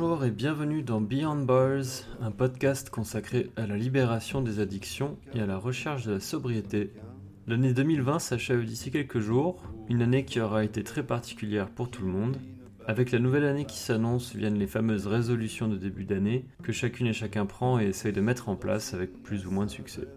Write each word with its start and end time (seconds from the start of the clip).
Bonjour 0.00 0.24
et 0.24 0.30
bienvenue 0.30 0.82
dans 0.82 1.02
Beyond 1.02 1.44
Bars, 1.44 1.84
un 2.22 2.30
podcast 2.30 2.88
consacré 2.88 3.50
à 3.56 3.66
la 3.66 3.76
libération 3.76 4.40
des 4.40 4.58
addictions 4.58 5.18
et 5.34 5.40
à 5.40 5.46
la 5.46 5.58
recherche 5.58 6.06
de 6.06 6.12
la 6.12 6.20
sobriété. 6.20 6.94
L'année 7.46 7.74
2020 7.74 8.18
s'achève 8.18 8.64
d'ici 8.64 8.90
quelques 8.90 9.20
jours, 9.20 9.62
une 9.90 10.00
année 10.00 10.24
qui 10.24 10.40
aura 10.40 10.64
été 10.64 10.82
très 10.84 11.02
particulière 11.02 11.68
pour 11.68 11.90
tout 11.90 12.02
le 12.02 12.10
monde. 12.10 12.38
Avec 12.86 13.10
la 13.12 13.18
nouvelle 13.18 13.44
année 13.44 13.66
qui 13.66 13.76
s'annonce 13.76 14.34
viennent 14.34 14.58
les 14.58 14.66
fameuses 14.66 15.06
résolutions 15.06 15.68
de 15.68 15.76
début 15.76 16.04
d'année 16.04 16.46
que 16.62 16.72
chacune 16.72 17.06
et 17.06 17.12
chacun 17.12 17.44
prend 17.44 17.78
et 17.78 17.84
essaye 17.84 18.14
de 18.14 18.22
mettre 18.22 18.48
en 18.48 18.56
place 18.56 18.94
avec 18.94 19.22
plus 19.22 19.46
ou 19.46 19.50
moins 19.50 19.66
de 19.66 19.70
succès. 19.70 20.08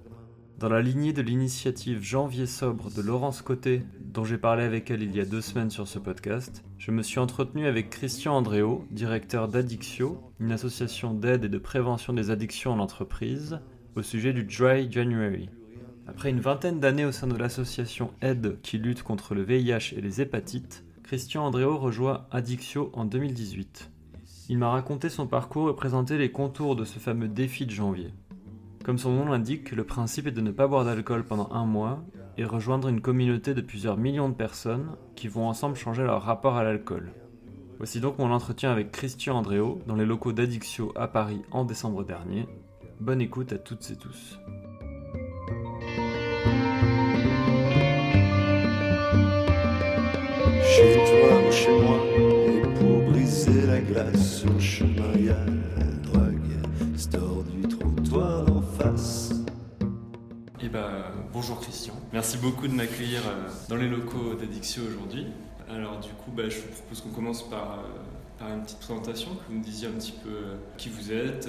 Dans 0.63 0.69
la 0.69 0.81
lignée 0.81 1.11
de 1.11 1.21
l'initiative 1.21 2.01
Janvier 2.01 2.45
sobre 2.45 2.89
de 2.89 3.01
Laurence 3.01 3.41
Côté, 3.41 3.81
dont 3.99 4.23
j'ai 4.23 4.37
parlé 4.37 4.63
avec 4.63 4.89
elle 4.89 5.03
il 5.03 5.13
y 5.13 5.19
a 5.19 5.25
deux 5.25 5.41
semaines 5.41 5.69
sur 5.69 5.89
ce 5.89 5.99
podcast, 5.99 6.63
je 6.77 6.91
me 6.91 7.03
suis 7.03 7.19
entretenu 7.19 7.67
avec 7.67 7.89
Christian 7.89 8.37
Andréo, 8.37 8.85
directeur 8.89 9.49
d'Addictio, 9.49 10.21
une 10.39 10.53
association 10.53 11.13
d'aide 11.13 11.43
et 11.43 11.49
de 11.49 11.57
prévention 11.57 12.13
des 12.13 12.31
addictions 12.31 12.71
en 12.71 12.79
entreprise, 12.79 13.59
au 13.97 14.03
sujet 14.03 14.31
du 14.31 14.45
Dry 14.45 14.89
January. 14.89 15.49
Après 16.07 16.29
une 16.29 16.39
vingtaine 16.39 16.79
d'années 16.79 17.03
au 17.03 17.11
sein 17.11 17.27
de 17.27 17.35
l'association 17.35 18.11
Aide 18.21 18.57
qui 18.61 18.77
lutte 18.77 19.03
contre 19.03 19.35
le 19.35 19.43
VIH 19.43 19.93
et 19.97 20.01
les 20.01 20.21
hépatites, 20.21 20.85
Christian 21.03 21.45
Andréo 21.45 21.77
rejoint 21.77 22.25
Addictio 22.31 22.89
en 22.93 23.03
2018. 23.03 23.91
Il 24.47 24.59
m'a 24.59 24.69
raconté 24.69 25.09
son 25.09 25.27
parcours 25.27 25.69
et 25.69 25.75
présenté 25.75 26.17
les 26.17 26.31
contours 26.31 26.77
de 26.77 26.85
ce 26.85 26.99
fameux 26.99 27.27
défi 27.27 27.65
de 27.65 27.71
janvier. 27.71 28.13
Comme 28.83 28.97
son 28.97 29.11
nom 29.11 29.31
l'indique, 29.31 29.71
le 29.71 29.85
principe 29.85 30.27
est 30.27 30.31
de 30.31 30.41
ne 30.41 30.51
pas 30.51 30.67
boire 30.67 30.83
d'alcool 30.83 31.23
pendant 31.23 31.49
un 31.53 31.65
mois 31.65 32.03
et 32.37 32.43
rejoindre 32.43 32.89
une 32.89 32.99
communauté 32.99 33.53
de 33.53 33.61
plusieurs 33.61 33.95
millions 33.95 34.27
de 34.27 34.33
personnes 34.33 34.97
qui 35.15 35.29
vont 35.29 35.47
ensemble 35.47 35.77
changer 35.77 36.03
leur 36.03 36.21
rapport 36.21 36.57
à 36.57 36.65
l'alcool. 36.65 37.13
Voici 37.77 38.01
donc 38.01 38.19
mon 38.19 38.31
entretien 38.31 38.71
avec 38.71 38.91
Christian 38.91 39.37
Andréo 39.37 39.81
dans 39.87 39.95
les 39.95 40.05
locaux 40.05 40.33
d'Addictio 40.33 40.91
à 40.97 41.07
Paris 41.07 41.43
en 41.51 41.63
décembre 41.63 42.03
dernier. 42.03 42.45
Bonne 42.99 43.21
écoute 43.21 43.53
à 43.53 43.57
toutes 43.57 43.89
et 43.89 43.95
tous. 43.95 44.37
Ben, 60.73 61.03
bonjour 61.31 61.61
Christian. 61.61 61.93
Merci 62.13 62.39
beaucoup 62.39 62.67
de 62.67 62.73
m'accueillir 62.73 63.21
euh, 63.27 63.47
dans 63.69 63.75
les 63.75 63.87
locaux 63.87 64.33
d'Addictio 64.33 64.81
aujourd'hui. 64.87 65.27
Alors 65.69 65.99
du 65.99 66.09
coup, 66.09 66.31
bah, 66.31 66.49
je 66.49 66.61
vous 66.61 66.67
propose 66.69 67.01
qu'on 67.01 67.11
commence 67.11 67.47
par, 67.47 67.73
euh, 67.73 68.39
par 68.39 68.51
une 68.51 68.63
petite 68.63 68.79
présentation, 68.79 69.35
que 69.35 69.41
vous 69.49 69.59
me 69.59 69.63
disiez 69.63 69.87
un 69.87 69.91
petit 69.91 70.13
peu 70.13 70.31
euh, 70.31 70.55
qui 70.77 70.89
vous 70.89 71.11
êtes, 71.11 71.47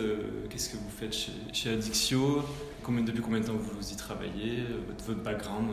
qu'est-ce 0.51 0.69
que 0.69 0.77
vous 0.77 0.91
faites 0.91 1.15
chez, 1.15 1.33
chez 1.55 1.79
combien, 2.83 3.03
depuis 3.03 3.23
combien 3.23 3.41
de 3.41 3.47
temps 3.47 3.55
vous 3.55 3.91
y 3.91 3.97
travaillez, 3.97 4.65
votre, 5.07 5.19
background. 5.23 5.71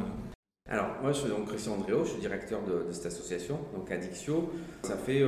Alors, 0.70 0.88
moi, 1.02 1.12
je 1.12 1.20
suis 1.20 1.30
donc 1.30 1.50
Christian 1.50 1.74
Andréo, 1.74 2.06
je 2.06 2.12
suis 2.12 2.22
directeur 2.22 2.62
de, 2.64 2.90
cette 2.94 3.08
association, 3.08 3.60
donc 3.76 3.92
Addictio. 3.92 4.50
Ça 4.84 4.96
fait 4.96 5.26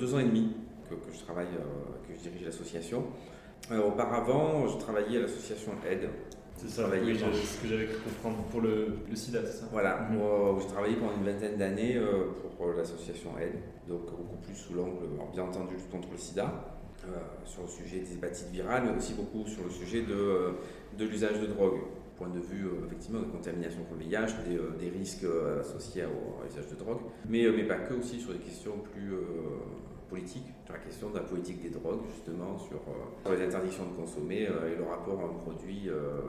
deux 0.00 0.12
ans 0.12 0.18
et 0.18 0.24
demi 0.24 0.56
que, 0.88 0.96
je 1.16 1.20
travaille, 1.20 1.46
que 2.08 2.14
je 2.16 2.28
dirige 2.28 2.46
l'association. 2.46 3.04
Auparavant, 3.70 4.66
je 4.66 4.76
travaillais 4.76 5.18
à 5.18 5.20
l'association 5.20 5.70
Aide. 5.88 6.08
C'est 6.60 6.68
ça, 6.68 6.88
oui, 6.90 7.16
ce 7.18 7.62
que 7.62 7.68
j'avais 7.68 7.86
cru 7.86 7.96
comprendre 8.04 8.44
pour 8.50 8.60
le, 8.60 8.88
le 9.08 9.16
sida, 9.16 9.40
c'est 9.46 9.60
ça 9.60 9.66
Voilà, 9.72 10.08
Mhm. 10.10 10.18
moi, 10.18 10.58
j'ai 10.60 10.66
travaillé 10.68 10.96
pendant 10.96 11.16
une 11.16 11.24
vingtaine 11.24 11.56
d'années 11.56 11.96
euh, 11.96 12.26
pour 12.56 12.66
euh, 12.68 12.76
l'association 12.76 13.30
Aide, 13.38 13.54
donc 13.88 14.02
beaucoup 14.10 14.36
plus 14.42 14.54
sous 14.54 14.74
l'angle, 14.74 15.06
bien 15.32 15.44
entendu, 15.44 15.74
lutte 15.76 15.90
contre 15.90 16.08
le 16.12 16.18
sida, 16.18 16.76
euh, 17.08 17.16
sur 17.46 17.62
le 17.62 17.68
sujet 17.68 18.00
des 18.00 18.12
hépatites 18.12 18.50
virales, 18.50 18.82
mais 18.84 18.98
aussi 18.98 19.14
beaucoup 19.14 19.46
sur 19.48 19.64
le 19.64 19.70
sujet 19.70 20.02
de, 20.02 20.12
euh, 20.12 20.50
de 20.98 21.04
l'usage 21.06 21.40
de 21.40 21.46
drogue. 21.46 21.78
Point 22.18 22.28
de 22.28 22.40
vue, 22.40 22.66
euh, 22.66 22.84
effectivement, 22.86 23.20
de 23.20 23.24
contamination 23.32 23.80
pour 23.84 23.96
le 23.96 24.02
VIH, 24.04 24.34
des, 24.46 24.56
euh, 24.58 24.76
des 24.78 24.90
risques 24.90 25.24
euh, 25.24 25.60
associés 25.60 26.04
au, 26.04 26.42
à 26.42 26.44
l'usage 26.44 26.68
de 26.68 26.74
drogue, 26.74 27.00
mais, 27.26 27.46
euh, 27.46 27.54
mais 27.56 27.64
pas 27.64 27.76
que, 27.76 27.94
aussi 27.94 28.20
sur 28.20 28.32
des 28.34 28.38
questions 28.40 28.74
plus 28.92 29.14
politiques, 30.10 30.46
sur 30.64 30.74
la 30.74 30.80
question 30.80 31.10
de 31.10 31.14
la 31.16 31.22
politique 31.22 31.62
des 31.62 31.70
drogues, 31.70 32.00
justement, 32.14 32.58
sur, 32.58 32.76
euh, 32.76 33.22
sur 33.24 33.32
les 33.32 33.44
interdictions 33.46 33.84
de 33.86 33.96
consommer 34.00 34.46
euh, 34.48 34.72
et 34.72 34.76
le 34.76 34.84
rapport 34.84 35.20
à 35.20 35.24
un 35.24 35.34
produit 35.44 35.88
euh, 35.88 36.20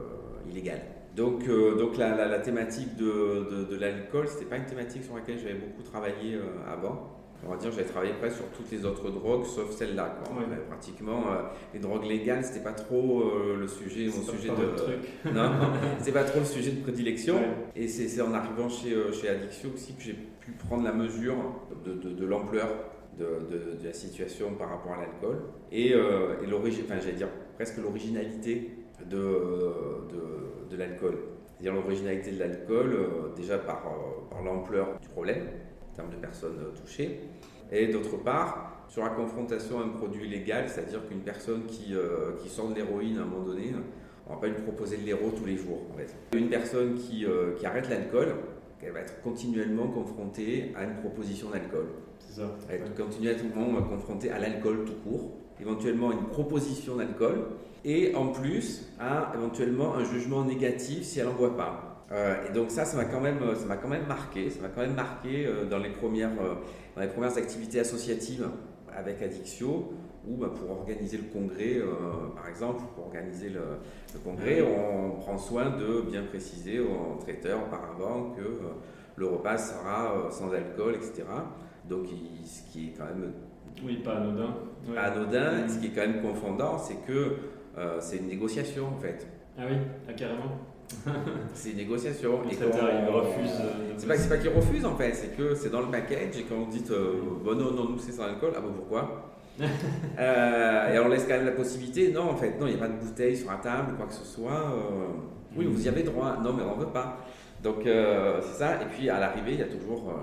illégal. 0.50 0.80
Donc, 1.16 1.46
donc 1.46 1.98
la, 1.98 2.16
la- 2.16 2.28
la 2.28 2.40
thématique 2.40 2.96
de, 2.96 3.48
de, 3.52 3.64
de 3.66 3.76
l'alcool, 3.78 4.28
c'était 4.30 4.46
pas 4.46 4.56
une 4.58 4.66
thématique 4.66 5.04
sur 5.04 5.16
laquelle 5.16 5.38
j'avais 5.40 5.56
beaucoup 5.56 5.84
travaillé 5.84 6.40
avant. 6.72 7.18
On 7.46 7.50
va 7.50 7.58
dire, 7.58 7.72
j'avais 7.72 7.88
travaillé 7.90 8.14
presque 8.14 8.38
sur 8.38 8.46
toutes 8.50 8.72
les 8.72 8.86
autres 8.86 9.10
drogues, 9.10 9.44
sauf 9.46 9.72
celle-là. 9.72 10.16
quoi. 10.24 10.38
Ouais. 10.38 10.46
Pratiquement, 10.70 11.24
euh, 11.32 11.42
les 11.74 11.80
drogues 11.80 12.06
légales, 12.06 12.46
c'était 12.46 12.64
pas 12.64 12.72
trop 12.72 13.24
euh, 13.24 13.58
le 13.60 13.68
sujet, 13.68 14.06
mon 14.16 14.22
sujet 14.24 14.50
pas 14.50 14.62
de. 14.62 14.76
truc. 14.78 14.96
Non, 15.34 15.50
c'était 15.98 16.12
pas 16.14 16.24
trop 16.24 16.40
le 16.40 16.46
sujet 16.46 16.72
de 16.72 16.82
prédilection. 16.82 17.36
Ouais. 17.36 17.50
Et 17.76 17.88
c'est 17.90 18.22
en 18.22 18.34
arrivant 18.34 18.70
chez, 18.70 18.96
chez 19.12 19.28
Addictio 19.28 19.72
aussi 19.74 19.96
que 19.96 20.02
j'ai 20.04 20.14
pu 20.40 20.52
prendre 20.52 20.84
la 20.84 20.94
mesure 20.94 21.36
de, 21.84 21.94
de- 21.94 22.14
de 22.14 22.26
l'ampleur 22.26 22.70
de, 23.18 23.84
la 23.84 23.94
situation 23.94 24.54
par 24.56 24.70
rapport 24.70 24.94
à 24.94 25.02
l'alcool 25.02 25.42
et, 25.72 25.94
euh, 25.94 26.36
l'origine, 26.48 26.84
enfin 26.86 27.00
j'allais 27.00 27.18
dire 27.18 27.30
presque 27.56 27.78
l'originalité 27.78 28.72
de, 29.10 30.08
de, 30.70 30.78
l'alcool. 30.78 31.18
C'est-à-dire 31.48 31.74
l'originalité 31.74 32.32
de 32.32 32.40
l'alcool 32.40 32.94
euh, 32.94 33.36
déjà 33.36 33.58
par, 33.58 33.86
euh, 33.86 34.30
par 34.30 34.42
l'ampleur 34.42 35.00
du 35.00 35.08
problème 35.10 35.48
en 35.92 35.96
termes 35.96 36.10
de 36.10 36.16
personnes 36.16 36.58
touchées 36.82 37.20
et 37.72 37.88
d'autre 37.88 38.18
part 38.18 38.86
sur 38.88 39.04
la 39.04 39.10
confrontation 39.10 39.80
à 39.80 39.84
un 39.84 39.90
produit 39.90 40.28
légal, 40.28 40.68
c'est-à-dire 40.68 41.08
qu'une 41.08 41.22
personne 41.22 41.66
qui, 41.66 41.94
euh, 41.94 42.32
qui 42.42 42.50
sort 42.50 42.70
de 42.70 42.76
l'héroïne 42.76 43.18
à 43.18 43.22
un 43.22 43.26
moment 43.26 43.46
donné, 43.46 43.74
on 44.28 44.34
va 44.34 44.40
pas 44.42 44.48
lui 44.48 44.62
proposer 44.62 44.98
de 44.98 45.06
l'héros 45.06 45.32
tous 45.38 45.46
les 45.46 45.56
jours. 45.56 45.82
En 45.94 45.98
fait. 45.98 46.14
Une 46.38 46.50
personne 46.50 46.96
qui, 46.96 47.26
qui 47.58 47.66
arrête 47.66 47.90
l'alcool, 47.90 48.36
elle 48.82 48.92
va 48.92 49.02
être 49.02 49.22
continuellement 49.22 49.88
confrontée 49.88 50.74
à 50.76 50.84
une 50.84 50.96
proposition 50.96 51.50
d'alcool. 51.50 51.86
Ça. 52.32 52.44
Elle 52.70 52.80
va 52.80 52.86
être 52.86 52.96
continuellement 52.96 53.82
confrontée 53.82 54.32
à 54.32 54.40
l'alcool 54.40 54.86
tout 54.86 55.10
court, 55.10 55.32
éventuellement 55.60 56.12
à 56.12 56.14
une 56.14 56.28
proposition 56.28 56.96
d'alcool, 56.96 57.44
et 57.84 58.16
en 58.16 58.28
plus 58.28 58.90
à 59.00 59.34
éventuellement 59.36 59.96
un 59.96 60.06
jugement 60.06 60.46
négatif 60.46 61.04
si 61.04 61.20
elle 61.20 61.26
n'en 61.26 61.34
boit 61.34 61.58
pas. 61.58 62.06
Euh, 62.12 62.48
et 62.48 62.54
donc 62.54 62.72
ça, 62.72 62.86
ça 62.86 62.98
m'a 62.98 63.06
quand 63.06 63.20
même, 63.20 63.40
ça 63.56 63.66
m'a 63.66 63.78
quand 63.78 63.88
même 63.88 64.08
marqué. 64.08 64.50
Ça 64.50 64.62
m'a 64.62 64.70
quand 64.70 64.82
même 64.82 64.96
marqué 64.96 65.46
euh, 65.46 65.66
dans 65.66 65.78
les 65.78 65.90
premières, 65.90 66.32
euh, 66.42 66.56
dans 66.96 67.02
les 67.02 67.08
premières 67.08 67.38
activités 67.38 67.80
associatives 67.80 68.48
avec 68.96 69.22
Addictio, 69.22 69.94
où 70.28 70.38
bah, 70.38 70.52
pour 70.54 70.72
organiser 70.72 71.18
le 71.18 71.24
congrès, 71.24 71.82
par 72.36 72.48
exemple, 72.48 72.84
pour 72.94 73.06
organiser 73.06 73.50
le, 73.50 73.62
le 74.14 74.20
congrès, 74.20 74.62
on 74.62 75.12
prend 75.20 75.38
soin 75.38 75.72
de 75.72 76.02
bien 76.02 76.24
préciser 76.24 76.80
au 76.80 77.18
traiteur 77.20 77.60
auparavant 77.66 78.32
que 78.32 78.42
le 79.16 79.26
repas 79.26 79.58
sera 79.58 80.30
sans 80.30 80.52
alcool, 80.52 80.96
etc. 80.96 81.24
Donc, 81.92 82.06
il- 82.10 82.48
ce 82.48 82.72
qui 82.72 82.88
est 82.88 82.94
quand 82.98 83.04
même 83.04 83.34
Oui, 83.86 83.98
pas 83.98 84.14
anodin. 84.16 84.56
Ouais. 84.90 84.98
anodin, 84.98 85.52
Mhm. 85.64 85.70
ce 85.70 85.80
qui 85.80 85.88
est 85.88 85.90
quand 85.90 86.08
même 86.08 86.22
confondant, 86.22 86.78
c'est 86.78 87.06
que 87.06 87.36
euh, 87.78 87.98
c'est 88.00 88.18
une 88.18 88.28
négociation 88.28 88.88
en 88.88 89.00
fait. 89.00 89.28
Ah 89.58 89.64
oui, 89.70 89.76
ah, 90.10 90.14
carrément? 90.14 90.52
C'est 91.54 91.70
une 91.72 91.78
négociation. 91.78 92.40
Et 92.50 92.56
quand- 92.56 92.66
il 92.66 93.10
refuse. 93.14 93.52
euh, 93.62 93.94
C'est 93.98 94.08
pas, 94.08 94.16
pas 94.36 94.38
qu'ils 94.38 94.50
refusent 94.54 94.86
en 94.86 94.96
fait, 94.98 95.14
c'est 95.14 95.38
que 95.38 95.56
c'est 95.56 95.70
dans 95.70 95.80
le 95.82 95.88
package 95.88 96.38
et 96.40 96.44
quand 96.44 96.56
vous 96.56 96.70
dites 96.72 96.92
euh, 96.92 97.14
bon 97.44 97.56
non, 97.58 97.72
non, 97.72 97.90
nous 97.90 97.98
c'est 98.00 98.12
sans 98.12 98.24
alcool, 98.24 98.52
ah 98.58 98.62
bon 98.62 98.74
pourquoi? 98.74 99.32
Euh, 100.20 100.94
Et 100.94 101.00
on 101.00 101.08
laisse 101.08 101.24
quand 101.24 101.36
même 101.36 101.46
la 101.46 101.52
possibilité, 101.54 102.12
non 102.12 102.30
en 102.32 102.36
fait, 102.36 102.60
non, 102.60 102.68
il 102.68 102.76
n'y 102.76 102.82
a 102.82 102.86
pas 102.86 102.90
de 102.90 103.00
bouteille 103.00 103.36
sur 103.38 103.50
la 103.52 103.58
table, 103.58 103.96
quoi 103.98 104.06
que 104.08 104.14
ce 104.14 104.26
soit. 104.26 104.64
oui, 105.56 105.66
vous 105.66 105.86
y 105.86 105.90
avez 105.90 106.04
droit, 106.04 106.38
non 106.44 106.52
mais 106.54 106.64
on 106.64 106.78
veut 106.78 106.88
pas. 106.88 107.18
Donc 107.64 107.78
c'est 107.86 108.54
ça, 108.58 108.82
et 108.82 108.86
puis 108.94 109.10
à 109.10 109.20
l'arrivée, 109.20 109.54
il 109.54 109.60
y 109.60 109.64
a 109.64 109.68
toujours 109.68 110.14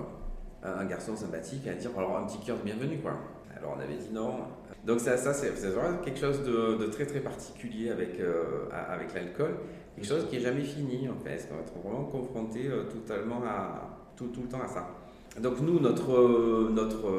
un 0.63 0.85
garçon 0.85 1.15
sympathique 1.15 1.67
à 1.67 1.73
dire 1.73 1.91
alors 1.97 2.17
un 2.17 2.23
petit 2.23 2.39
cœur 2.39 2.57
de 2.57 2.63
bienvenue 2.63 2.99
quoi. 2.99 3.13
Alors 3.55 3.75
on 3.77 3.79
avait 3.81 3.95
dit 3.95 4.09
non. 4.11 4.33
Donc 4.85 4.99
ça, 5.01 5.17
ça 5.17 5.33
c'est 5.33 5.49
vraiment 5.49 5.97
quelque 5.97 6.19
chose 6.19 6.41
de, 6.43 6.77
de 6.77 6.85
très 6.87 7.05
très 7.05 7.19
particulier 7.19 7.89
avec, 7.91 8.19
euh, 8.19 8.69
avec 8.71 9.13
l'alcool, 9.13 9.55
quelque 9.95 10.07
chose 10.07 10.25
qui 10.29 10.37
est 10.37 10.41
jamais 10.41 10.63
fini 10.63 11.09
en 11.09 11.17
fait, 11.23 11.47
on 11.51 11.55
va 11.55 11.61
être 11.61 11.73
vraiment 11.83 12.05
confronté 12.05 12.67
euh, 12.67 12.83
totalement 12.83 13.41
à 13.45 13.97
tout, 14.15 14.27
tout 14.27 14.41
le 14.43 14.47
temps 14.47 14.61
à 14.63 14.67
ça. 14.67 14.87
Donc 15.39 15.59
nous, 15.61 15.79
notre, 15.79 16.11
euh, 16.13 16.69
notre, 16.73 17.09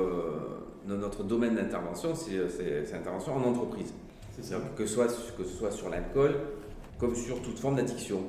no- 0.86 0.96
notre 0.96 1.22
domaine 1.22 1.54
d'intervention, 1.54 2.14
c'est 2.14 2.90
l'intervention 2.92 3.34
en 3.36 3.42
entreprise. 3.42 3.92
Que, 4.76 4.86
ce 4.86 4.94
soit, 4.94 5.06
que 5.36 5.44
ce 5.44 5.54
soit 5.56 5.70
sur 5.70 5.90
l'alcool, 5.90 6.34
comme 6.98 7.14
sur 7.14 7.42
toute 7.42 7.58
forme 7.58 7.76
d'addiction, 7.76 8.20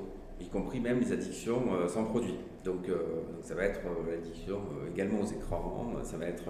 y 0.42 0.48
compris 0.50 0.82
même 0.82 1.00
les 1.00 1.12
addictions 1.14 1.62
sans 1.88 2.04
produit. 2.04 2.36
Donc, 2.64 2.88
euh, 2.90 2.94
donc 3.34 3.44
ça 3.44 3.56
va 3.56 3.64
être 3.64 3.80
euh, 3.86 4.12
l'addiction 4.12 4.58
euh, 4.84 4.90
également 4.94 5.22
aux 5.22 5.26
écrans, 5.26 5.94
euh, 5.98 6.04
ça 6.04 6.18
va 6.18 6.26
être 6.28 6.44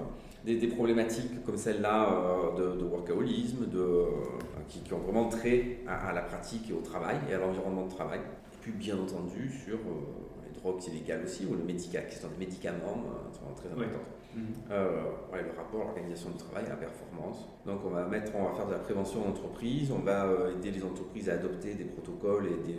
des, 0.44 0.58
des 0.58 0.68
problématiques 0.68 1.44
comme 1.46 1.56
celle-là 1.58 2.12
euh, 2.58 2.74
de, 2.75 2.80
de 2.81 2.86
workaholisme, 2.86 3.68
de, 3.69 4.06
qui, 4.68 4.80
qui 4.81 4.94
ont 4.94 5.00
vraiment 5.00 5.30
trait 5.30 5.78
à, 5.88 6.10
à 6.10 6.13
la 6.13 6.22
pratique 6.22 6.69
et 6.69 6.74
au 6.74 6.81
travail 6.81 7.16
et 7.30 7.34
à 7.34 7.38
l'environnement 7.40 7.86
de 7.86 7.92
travail. 7.92 8.19
Et 8.19 8.58
puis 8.62 8.74
bien 8.74 8.96
entendu 8.98 9.50
sur 9.50 9.78
les 10.46 10.60
drogues 10.60 10.84
illégales 10.88 11.24
aussi, 11.24 11.46
ou 11.46 11.54
le 11.56 11.63
médica, 11.63 12.00
la 12.02 12.06
question 12.06 12.28
des 12.30 12.46
médicaments, 12.46 13.04
sont 13.31 13.54
très 13.56 13.69
Ouais. 13.69 13.86
importantes. 13.86 14.08
Mhm. 14.36 14.44
Ouais, 15.34 15.42
le 15.44 15.58
rapport 15.58 15.81
à 15.81 15.84
l'organisation 15.86 16.30
du 16.31 16.38
travail, 16.38 16.66
à 16.66 16.69
la 16.69 16.75
performance. 16.75 17.48
Donc 17.66 17.80
on 17.86 17.90
va, 17.90 18.06
mettre, 18.06 18.31
on 18.36 18.44
va 18.44 18.52
faire 18.54 18.68
de 18.68 18.72
la 18.74 18.80
prévention 18.80 19.25
en 19.25 19.30
entreprise, 19.30 19.92
on 19.92 20.00
va 20.06 20.28
aider 20.58 20.72
les 20.72 20.84
entreprises 20.84 21.30
à 21.30 21.34
adopter 21.34 21.74
des 21.74 21.86
protocoles 21.86 22.46
et 22.48 22.68
des, 22.68 22.78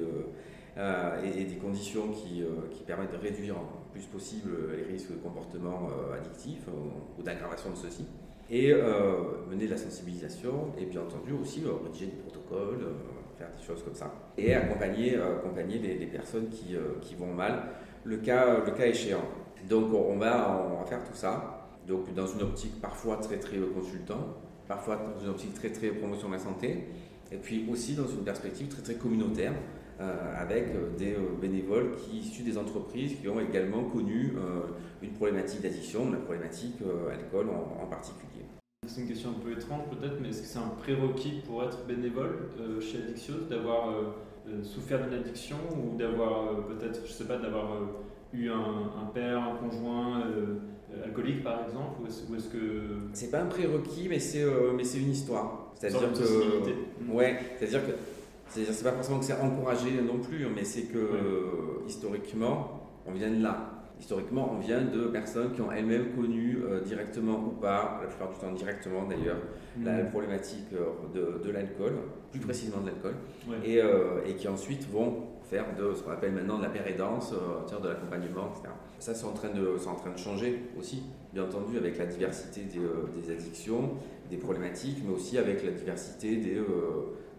et, 0.77 1.43
et 1.43 1.45
des 1.45 1.57
conditions 1.57 2.09
qui, 2.09 2.43
euh, 2.43 2.47
permettent 2.87 3.13
de 3.13 3.19
réduire 3.19 3.57
le 3.57 3.93
plus 3.93 4.07
possible 4.07 4.51
les 4.77 4.93
risques 4.93 5.11
de 5.11 5.17
comportement 5.17 5.89
euh, 5.91 6.17
addictifs 6.17 6.67
euh, 6.69 7.19
ou 7.19 7.23
d'aggravation 7.23 7.71
de 7.71 7.77
ceux-ci. 7.77 8.07
Et 8.51 8.73
euh, 8.73 9.47
mener 9.49 9.67
de 9.67 9.71
la 9.71 9.77
sensibilisation 9.77 10.73
et 10.79 10.85
bien 10.85 11.03
entendu 11.03 11.33
aussi 11.33 11.63
euh, 11.65 11.73
rédiger 11.85 12.07
des 12.07 12.13
protocoles, 12.13 12.83
euh, 12.83 13.39
faire 13.39 13.49
des 13.59 13.65
choses 13.65 13.83
comme 13.83 13.95
ça. 13.95 14.13
Et 14.37 14.55
accompagner, 14.55 15.17
euh, 15.17 15.37
les, 15.67 16.07
personnes 16.07 16.49
qui, 16.49 16.77
euh, 16.77 17.01
vont 17.19 17.33
mal, 17.33 17.63
le 18.05 18.19
cas, 18.19 18.59
échéant. 18.85 19.25
Donc 19.69 19.93
on 19.95 20.17
va, 20.17 20.85
faire 20.87 21.05
tout 21.05 21.15
ça, 21.15 21.69
donc 21.87 22.13
dans 22.15 22.27
une 22.27 22.43
optique 22.43 22.81
parfois 22.81 23.19
très 23.19 23.39
très 23.39 23.59
consultant, 23.59 24.37
parfois 24.67 24.97
dans 24.97 25.25
une 25.25 25.31
optique 25.31 25.55
très 25.55 25.71
très 25.71 25.89
promotion 25.89 26.29
de 26.29 26.35
la 26.35 26.41
santé, 26.41 26.89
et 27.31 27.37
puis 27.37 27.67
aussi 27.71 27.95
dans 27.95 28.09
une 28.09 28.25
perspective 28.25 28.67
très 28.69 28.83
très 28.83 28.95
communautaire, 28.95 29.53
euh, 29.53 29.82
avec 30.01 30.69
euh, 30.75 30.97
des 30.97 31.15
euh, 31.15 31.19
bénévoles 31.41 31.93
qui 31.97 32.19
issus 32.19 32.43
des 32.43 32.59
entreprises 32.59 33.15
qui 33.21 33.29
ont 33.29 33.41
également 33.41 33.85
connu 33.85 34.35
euh, 34.37 34.63
une 35.03 35.13
problématique 35.13 35.63
d'addiction, 35.63 36.11
la 36.11 36.19
problématique 36.19 36.77
euh, 36.83 37.13
alcool 37.13 37.47
en, 37.51 37.83
en 37.85 37.87
particulier. 37.87 38.45
C'est 38.89 39.03
une 39.03 39.09
question 39.09 39.31
un 39.31 39.45
peu 39.45 39.53
étrange 39.53 39.83
peut-être, 39.91 40.17
mais 40.21 40.31
est-ce 40.31 40.43
que 40.43 40.49
c'est 40.49 40.59
un 40.59 40.75
prérequis 40.83 41.43
pour 41.47 41.63
être 41.63 41.87
bénévole 41.87 42.49
euh, 42.61 42.81
chez 42.81 42.99
Addixios, 42.99 43.47
d'avoir 43.49 43.91
euh, 43.91 43.93
euh, 44.49 44.65
souffert 44.65 45.05
d'une 45.05 45.15
addiction 45.21 45.57
ou 45.77 45.97
d'avoir 45.97 46.47
euh, 46.47 46.55
peut-être, 46.63 47.01
je 47.07 47.13
sais 47.13 47.25
pas, 47.25 47.37
d'avoir 47.39 47.75
euh, 47.75 47.87
eu 48.33 48.49
un, 48.51 48.55
un 49.01 49.07
père, 49.15 49.39
un 49.41 49.55
conjoint 49.57 50.23
euh, 50.23 50.57
euh, 50.93 51.05
alcoolique 51.05 51.45
par 51.45 51.65
exemple, 51.65 52.01
ou 52.03 52.07
est-ce, 52.07 52.23
est-ce 52.35 52.49
que 52.49 52.59
C'est 53.13 53.31
pas 53.31 53.43
un 53.43 53.47
prérequis, 53.47 54.09
mais 54.09 54.19
c'est 54.19 54.43
euh, 54.43 54.73
mais 54.77 54.83
c'est 54.83 54.99
une 54.99 55.11
histoire. 55.13 55.73
C'est-à-dire 55.75 56.13
que 56.13 57.13
ouais, 57.13 57.39
c'est-à-dire 57.59 57.87
que 57.87 57.93
c'est-à-dire 58.53 58.75
c'est 58.75 58.85
pas 58.85 58.93
forcément 58.93 59.19
que 59.19 59.25
c'est 59.25 59.41
encouragé 59.41 60.01
non 60.03 60.19
plus, 60.19 60.47
mais 60.55 60.65
c'est 60.65 60.83
que 60.83 60.99
Ouais. 60.99 61.05
euh, 61.15 61.87
historiquement, 61.87 62.81
on 63.07 63.13
vient 63.13 63.31
de 63.31 63.43
là. 63.43 63.69
Historiquement, 64.01 64.53
on 64.53 64.59
vient 64.59 64.83
de 64.83 65.07
personnes 65.09 65.53
qui 65.53 65.61
ont 65.61 65.71
elles-mêmes 65.71 66.11
connu 66.17 66.59
euh, 66.65 66.81
directement 66.81 67.39
ou 67.39 67.51
pas, 67.61 68.01
la 68.03 68.09
plupart 68.09 68.31
du 68.33 68.39
temps 68.39 68.51
directement 68.53 69.05
d'ailleurs, 69.07 69.39
la 69.83 70.05
problématique 70.05 70.67
euh, 70.75 70.87
de, 71.15 71.45
de 71.45 71.51
l'alcool, 71.53 71.93
plus 72.33 72.41
précisément 72.41 72.83
de 72.83 72.87
l'alcool, 72.89 73.15
Ouais. 73.49 73.57
et, 73.65 73.81
euh, 73.81 74.25
et 74.27 74.35
qui 74.35 74.49
ensuite 74.49 74.91
vont 74.91 75.29
faire 75.49 75.67
de 75.79 75.95
ce 75.95 76.03
qu'on 76.03 76.11
appelle 76.13 76.33
maintenant 76.33 76.59
de 76.59 76.65
la 76.65 76.71
pérédance, 76.71 77.33
euh, 77.33 77.81
de 77.81 77.89
l'accompagnement, 77.89 78.51
etc. 78.53 78.75
Ça, 78.99 79.15
c'est 79.15 79.27
en, 79.27 79.33
train 79.33 79.51
de- 79.51 79.77
c'est 79.79 79.89
en 79.89 79.95
train 79.95 80.11
de 80.11 80.19
changer 80.19 80.63
aussi, 80.79 81.05
bien 81.33 81.45
entendu, 81.45 81.77
avec 81.79 81.97
la 81.99 82.07
diversité 82.07 82.63
des, 82.63 82.81
des 83.21 83.31
addictions, 83.33 83.91
des 84.31 84.37
problématiques, 84.37 84.99
mais 85.07 85.13
aussi 85.15 85.39
avec 85.39 85.65
la 85.65 85.71
diversité 85.73 86.37
des, 86.37 86.57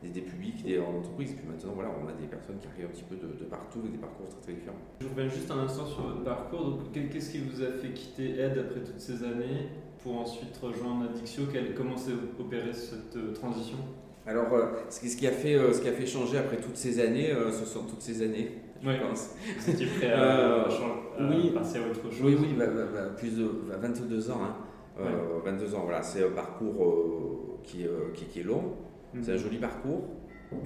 des, 0.03 0.09
des 0.09 0.21
publics, 0.21 0.63
des 0.63 0.79
en 0.79 0.97
entreprise. 0.99 1.33
Puis 1.33 1.47
maintenant, 1.47 1.71
voilà, 1.73 1.89
on 2.03 2.07
a 2.07 2.11
des 2.13 2.27
personnes 2.27 2.57
qui 2.59 2.67
arrivent 2.67 2.85
un 2.85 2.89
petit 2.95 3.03
peu 3.03 3.15
de, 3.15 3.33
de 3.39 3.45
partout, 3.45 3.79
avec 3.79 3.91
des 3.93 3.97
parcours 3.97 4.27
très, 4.29 4.41
très 4.41 4.53
différents. 4.53 4.77
Je 5.01 5.07
reviens 5.07 5.27
juste 5.29 5.49
un 5.51 5.59
instant 5.59 5.85
sur 5.85 6.01
votre 6.03 6.23
parcours. 6.23 6.65
Donc, 6.71 6.91
qu'est-ce 6.93 7.31
qui 7.31 7.39
vous 7.39 7.61
a 7.63 7.71
fait 7.71 7.89
quitter 7.93 8.39
Aide 8.39 8.57
après 8.59 8.81
toutes 8.81 8.99
ces 8.99 9.23
années 9.23 9.69
pour 10.03 10.19
ensuite 10.19 10.55
rejoindre 10.61 11.05
Addictio 11.09 11.43
Comment 11.77 11.97
s'est 11.97 12.11
opérée 12.39 12.73
cette 12.73 13.15
euh, 13.15 13.33
transition? 13.33 13.77
Alors, 14.25 14.53
euh, 14.53 14.65
ce, 14.89 14.99
qui, 15.17 15.27
a 15.27 15.31
fait, 15.31 15.55
euh, 15.55 15.73
ce 15.73 15.81
qui 15.81 15.87
a 15.89 15.93
fait 15.93 16.05
changer 16.05 16.37
après 16.37 16.57
toutes 16.57 16.77
ces 16.77 16.99
années, 16.99 17.31
ce 17.51 17.65
sont 17.65 17.83
toutes 17.83 18.01
ces 18.01 18.21
années, 18.21 18.51
je 18.81 18.87
Ouais. 18.87 18.99
pense. 18.99 19.35
Étiez 19.67 19.85
prêt 19.87 20.11
à, 20.11 20.19
Euh, 20.23 20.65
à 20.65 21.29
oui. 21.29 21.51
passer 21.53 21.79
à 21.79 21.81
autre 21.89 22.03
chose 22.09 22.21
Oui, 22.23 22.37
oui, 22.39 22.53
bah, 22.57 22.67
bah, 22.67 22.83
bah, 22.93 23.01
plus 23.17 23.37
de 23.37 23.45
bah, 23.67 23.75
22 23.81 24.31
ans. 24.31 24.39
Hein. 24.43 24.55
Euh, 24.99 25.03
Ouais. 25.43 25.51
22 25.51 25.75
ans, 25.75 25.81
voilà, 25.83 26.01
c'est 26.03 26.23
un 26.23 26.29
parcours 26.31 26.83
euh, 26.85 27.59
qui, 27.63 27.83
est, 27.83 27.89
qui, 28.13 28.25
qui 28.25 28.39
est 28.41 28.43
long, 28.43 28.75
C'est 29.21 29.33
un 29.33 29.37
joli 29.37 29.57
parcours. 29.57 30.03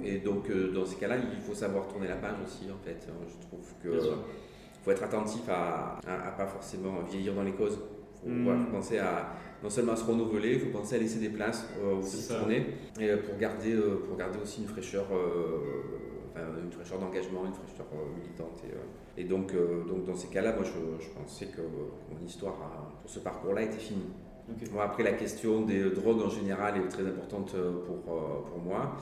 Et 0.04 0.18
donc, 0.18 0.50
euh, 0.50 0.70
dans 0.72 0.84
ces 0.84 0.96
cas-là, 0.96 1.16
il 1.16 1.40
faut 1.40 1.54
savoir 1.54 1.88
tourner 1.88 2.08
la 2.08 2.16
page 2.16 2.36
aussi, 2.44 2.66
en 2.70 2.78
fait. 2.84 3.06
Euh, 3.08 3.12
Je 3.26 3.46
trouve 3.46 3.66
que 3.82 3.88
faut 4.82 4.90
être 4.90 5.02
attentif 5.02 5.42
à, 5.48 5.98
à, 6.06 6.28
à 6.28 6.30
pas 6.32 6.46
forcément 6.46 7.00
vieillir 7.10 7.34
dans 7.34 7.42
les 7.42 7.52
causes. 7.52 7.78
Il 8.26 8.30
faut, 8.32 8.44
voilà, 8.44 8.60
faut 8.60 8.70
penser 8.72 8.98
à 8.98 9.28
non 9.62 9.70
seulement 9.70 9.92
à 9.92 9.96
se 9.96 10.04
renouveler, 10.04 10.54
il 10.54 10.60
faut 10.60 10.70
penser 10.78 10.96
à 10.96 10.98
laisser 10.98 11.18
des 11.20 11.30
places 11.30 11.66
euh, 11.82 11.96
aussi 11.96 12.28
tourner, 12.38 12.66
et 13.00 13.10
euh, 13.10 13.16
pour 13.18 13.36
garder, 13.38 13.72
euh, 13.72 14.02
pour 14.06 14.16
garder 14.16 14.38
aussi 14.40 14.62
une 14.62 14.68
fraîcheur, 14.68 15.06
enfin, 16.30 16.46
une 16.62 16.70
fraîcheur 16.70 16.98
d'engagement, 16.98 17.44
une 17.46 17.52
fraîcheur 17.54 17.86
militante. 18.16 18.62
Et, 19.16 19.22
et 19.22 19.24
donc, 19.24 19.52
donc, 19.88 20.04
dans 20.04 20.14
ces 20.14 20.28
cas-là, 20.28 20.52
moi, 20.54 20.64
je, 20.64 21.04
je 21.04 21.10
pensais 21.10 21.46
que 21.46 21.60
mon 21.62 22.24
histoire 22.26 22.54
pour 23.00 23.10
ce 23.10 23.20
parcours-là 23.20 23.62
était 23.62 23.78
finie. 23.78 24.10
Bon, 24.72 24.80
après, 24.80 25.02
la 25.02 25.12
question 25.12 25.62
des 25.62 25.78
euh, 25.80 25.90
drogues 25.90 26.22
en 26.22 26.30
général 26.30 26.76
est 26.78 26.88
très 26.88 27.06
importante 27.06 27.52
euh, 27.54 27.72
pour, 27.84 28.14
euh, 28.14 28.42
pour 28.48 28.58
moi, 28.62 28.96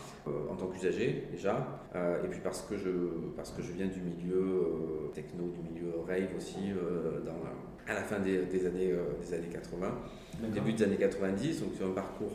en 0.50 0.56
tant 0.56 0.66
qu'usager 0.66 1.28
déjà, 1.30 1.66
et 1.94 2.28
puis 2.28 2.40
parce 2.42 2.62
que, 2.62 2.76
je, 2.76 2.90
parce 3.36 3.50
que 3.50 3.62
je 3.62 3.72
viens 3.72 3.86
du 3.86 4.00
milieu 4.00 5.10
techno, 5.14 5.48
du 5.48 5.60
milieu 5.60 5.92
rave 6.06 6.28
aussi, 6.36 6.72
à 7.86 7.94
la 7.94 8.02
fin 8.02 8.18
des, 8.18 8.42
des 8.42 8.66
années, 8.66 8.92
des 9.20 9.34
années 9.34 9.48
80, 9.48 9.86
D'accord. 10.40 10.54
début 10.54 10.72
des 10.72 10.84
années 10.84 10.96
90, 10.96 11.60
donc 11.60 11.70
c'est 11.78 11.84
un 11.84 11.90
parcours 11.90 12.32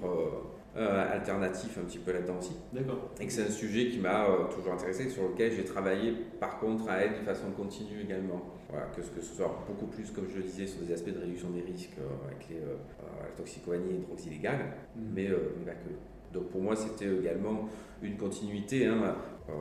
euh, 0.78 1.12
alternatif 1.14 1.78
un 1.78 1.82
petit 1.86 1.98
peu 2.00 2.12
là-dedans 2.14 2.38
aussi. 2.40 2.56
D'accord. 2.74 3.10
Et 3.20 3.26
que 3.28 3.32
c'est 3.34 3.44
un 3.44 3.52
sujet 3.52 3.88
qui 3.90 4.00
m'a 4.00 4.26
euh, 4.26 4.46
toujours 4.56 4.74
intéressé, 4.74 5.10
sur 5.10 5.24
lequel 5.28 5.52
j'ai 5.52 5.66
travaillé 5.66 6.14
par 6.40 6.60
contre 6.60 6.90
à 6.90 7.04
être 7.04 7.20
de 7.20 7.26
façon 7.26 7.52
continue 7.56 8.02
également. 8.04 8.42
Voilà, 8.70 8.86
que, 8.96 9.02
ce- 9.02 9.10
que 9.12 9.22
ce 9.22 9.36
soit 9.36 9.64
beaucoup 9.68 9.88
plus, 9.88 10.10
comme 10.12 10.28
je 10.30 10.38
le 10.38 10.44
disais, 10.44 10.66
sur 10.66 10.82
des 10.82 10.94
aspects 10.94 11.14
de 11.14 11.20
réduction 11.20 11.50
des 11.50 11.62
risques 11.62 11.98
euh, 12.00 12.28
avec 12.28 12.48
les, 12.50 12.56
la 12.56 13.28
toxicomanie 13.36 13.90
et 13.90 13.94
les 13.94 14.00
drogues 14.00 14.26
illégales, 14.26 14.66
Mhm. 14.96 15.04
mais, 15.14 15.28
mais 15.60 15.66
pas 15.66 15.72
que. 15.74 15.90
Donc 16.34 16.50
pour 16.50 16.62
moi, 16.62 16.76
c'était 16.78 17.14
également 17.14 17.68
une 18.02 18.16
continuité. 18.18 18.86
Hein, 18.88 19.16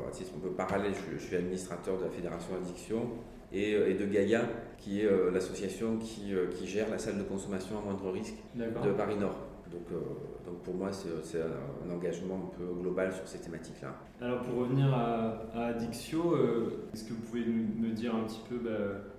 à 0.07 0.11
titre 0.13 0.31
un 0.37 0.41
peu 0.41 0.51
parallèle, 0.51 0.93
je, 0.95 1.19
je 1.19 1.25
suis 1.27 1.35
administrateur 1.35 1.99
de 1.99 2.05
la 2.05 2.11
Fédération 2.11 2.55
Addiction 2.55 3.09
et, 3.53 3.75
de 3.95 4.07
Gaïa, 4.07 4.43
qui 4.79 5.01
est 5.01 5.09
l'association 5.33 5.97
qui, 5.97 6.33
qui 6.55 6.67
gère 6.69 6.89
la 6.89 6.99
salle 6.99 7.19
de 7.19 7.25
consommation 7.25 7.77
à 7.79 7.83
moindre 7.83 8.09
risque 8.13 8.37
de 8.55 8.93
Paris 8.93 9.17
Nord. 9.17 9.35
Donc, 9.71 9.83
euh, 9.93 10.01
donc 10.47 10.63
pour 10.63 10.75
moi, 10.75 10.91
c'est 10.91 11.41
un, 11.41 11.91
engagement 11.93 12.51
un 12.53 12.59
peu 12.59 12.65
global 12.81 13.13
sur 13.13 13.27
ces 13.27 13.39
thématiques-là. 13.39 13.95
Alors 14.21 14.41
pour 14.43 14.61
revenir 14.61 14.93
à, 14.93 15.43
à 15.55 15.71
euh, 15.71 16.71
est-ce 16.93 17.05
que 17.05 17.13
vous 17.13 17.21
pouvez 17.21 17.45
me 17.45 17.91
dire 17.91 18.15
un 18.15 18.25
petit 18.25 18.41
peu 18.49 18.57
bah, 18.57 18.71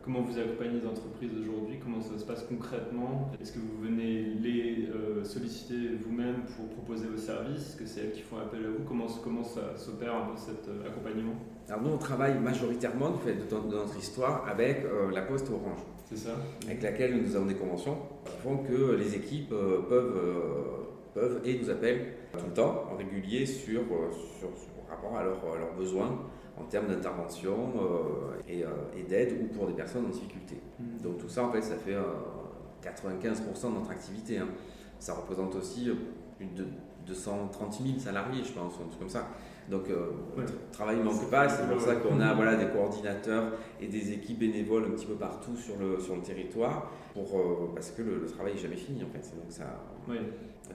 comment 0.03 0.21
vous 0.21 0.37
accompagnez 0.37 0.79
les 0.79 0.87
entreprises 0.87 1.31
aujourd'hui, 1.39 1.79
comment 1.83 2.01
ça 2.01 2.17
se 2.17 2.25
passe 2.25 2.43
concrètement? 2.43 3.31
Est-ce 3.41 3.53
que 3.53 3.59
vous 3.59 3.81
venez 3.81 4.23
les 4.23 4.89
euh, 4.89 5.23
solliciter 5.23 5.95
vous-même 6.03 6.43
pour 6.55 6.67
proposer 6.69 7.07
vos 7.07 7.17
services? 7.17 7.69
Est-ce 7.69 7.77
que 7.77 7.85
c'est 7.85 8.01
elles 8.01 8.11
qui 8.11 8.21
font 8.21 8.37
appel 8.37 8.65
à 8.65 8.69
vous? 8.69 8.83
Comment, 8.87 9.07
comment 9.23 9.43
ça 9.43 9.77
s'opère 9.77 10.15
un 10.15 10.25
peu 10.27 10.37
cet 10.37 10.69
accompagnement? 10.85 11.33
Alors 11.69 11.81
nous, 11.81 11.91
on 11.91 11.97
travaille 11.97 12.37
majoritairement, 12.39 13.13
fait 13.13 13.35
de 13.35 13.71
notre 13.71 13.97
histoire, 13.97 14.45
avec 14.49 14.85
la 15.13 15.21
Poste 15.21 15.49
Orange, 15.49 15.79
ça 16.17 16.31
avec 16.65 16.81
laquelle 16.81 17.21
nous 17.21 17.35
avons 17.35 17.45
des 17.45 17.55
conventions 17.55 17.97
qui 18.25 18.37
font 18.43 18.57
que 18.57 18.95
les 18.95 19.15
équipes 19.15 19.51
euh, 19.53 19.81
peuvent, 19.87 20.17
euh, 20.17 20.63
peuvent 21.13 21.41
et 21.45 21.59
nous 21.59 21.69
appellent 21.69 22.13
tout 22.37 22.45
le 22.45 22.53
temps, 22.53 22.85
en 22.91 22.95
régulier, 22.97 23.45
sur, 23.45 23.81
euh, 23.81 24.11
sur, 24.39 24.49
sur 24.57 24.69
rapport 24.89 25.15
à, 25.17 25.23
leur- 25.23 25.53
à 25.53 25.57
leurs 25.57 25.73
besoins 25.75 26.19
en 26.59 26.63
termes 26.65 26.87
d'intervention 26.87 27.71
et, 28.47 28.59
et 28.97 29.03
d'aide 29.03 29.37
ou 29.41 29.47
pour 29.55 29.67
des 29.67 29.73
personnes 29.73 30.05
en 30.05 30.09
difficulté. 30.09 30.55
Donc 31.01 31.17
tout 31.17 31.29
ça, 31.29 31.43
en 31.45 31.51
fait, 31.51 31.61
ça 31.61 31.75
fait 31.75 31.93
euh, 31.95 32.03
95% 32.83 33.69
de 33.69 33.79
notre 33.79 33.91
activité. 33.91 34.37
hein. 34.37 34.47
Ça 34.99 35.13
représente 35.13 35.55
aussi 35.55 35.89
plus 36.37 36.45
de 36.47 36.65
230 37.07 37.81
000 37.83 37.99
salariés, 37.99 38.43
je 38.43 38.51
pense, 38.51 38.73
un 38.75 38.87
truc 38.87 38.99
comme 38.99 39.09
ça. 39.09 39.27
Donc 39.69 39.89
euh, 39.89 40.07
Ouais. 40.37 40.43
le 40.43 40.71
travail 40.73 40.97
ne 40.97 41.03
manque 41.03 41.29
pas, 41.29 41.47
c'est 41.47 41.67
pour 41.69 41.79
ça 41.81 41.95
qu'on 41.95 42.19
a 42.19 42.33
voilà, 42.33 42.55
des 42.55 42.65
coordinateurs 42.71 43.53
et 43.79 43.87
des 43.87 44.11
équipes 44.13 44.39
bénévoles 44.39 44.85
un 44.85 44.91
petit 44.91 45.05
peu 45.05 45.13
partout 45.15 45.55
sur 45.55 45.75
le, 45.77 45.99
sur 45.99 46.15
le 46.15 46.21
territoire, 46.21 46.91
pour, 47.13 47.37
euh, 47.39 47.71
parce 47.73 47.91
que 47.91 48.01
le, 48.01 48.19
le 48.19 48.25
travail 48.27 48.53
n'est 48.53 48.59
jamais 48.59 48.75
fini 48.75 49.03
en 49.03 49.07
fait. 49.09 49.19
Donc, 49.35 49.49
ça, 49.49 49.65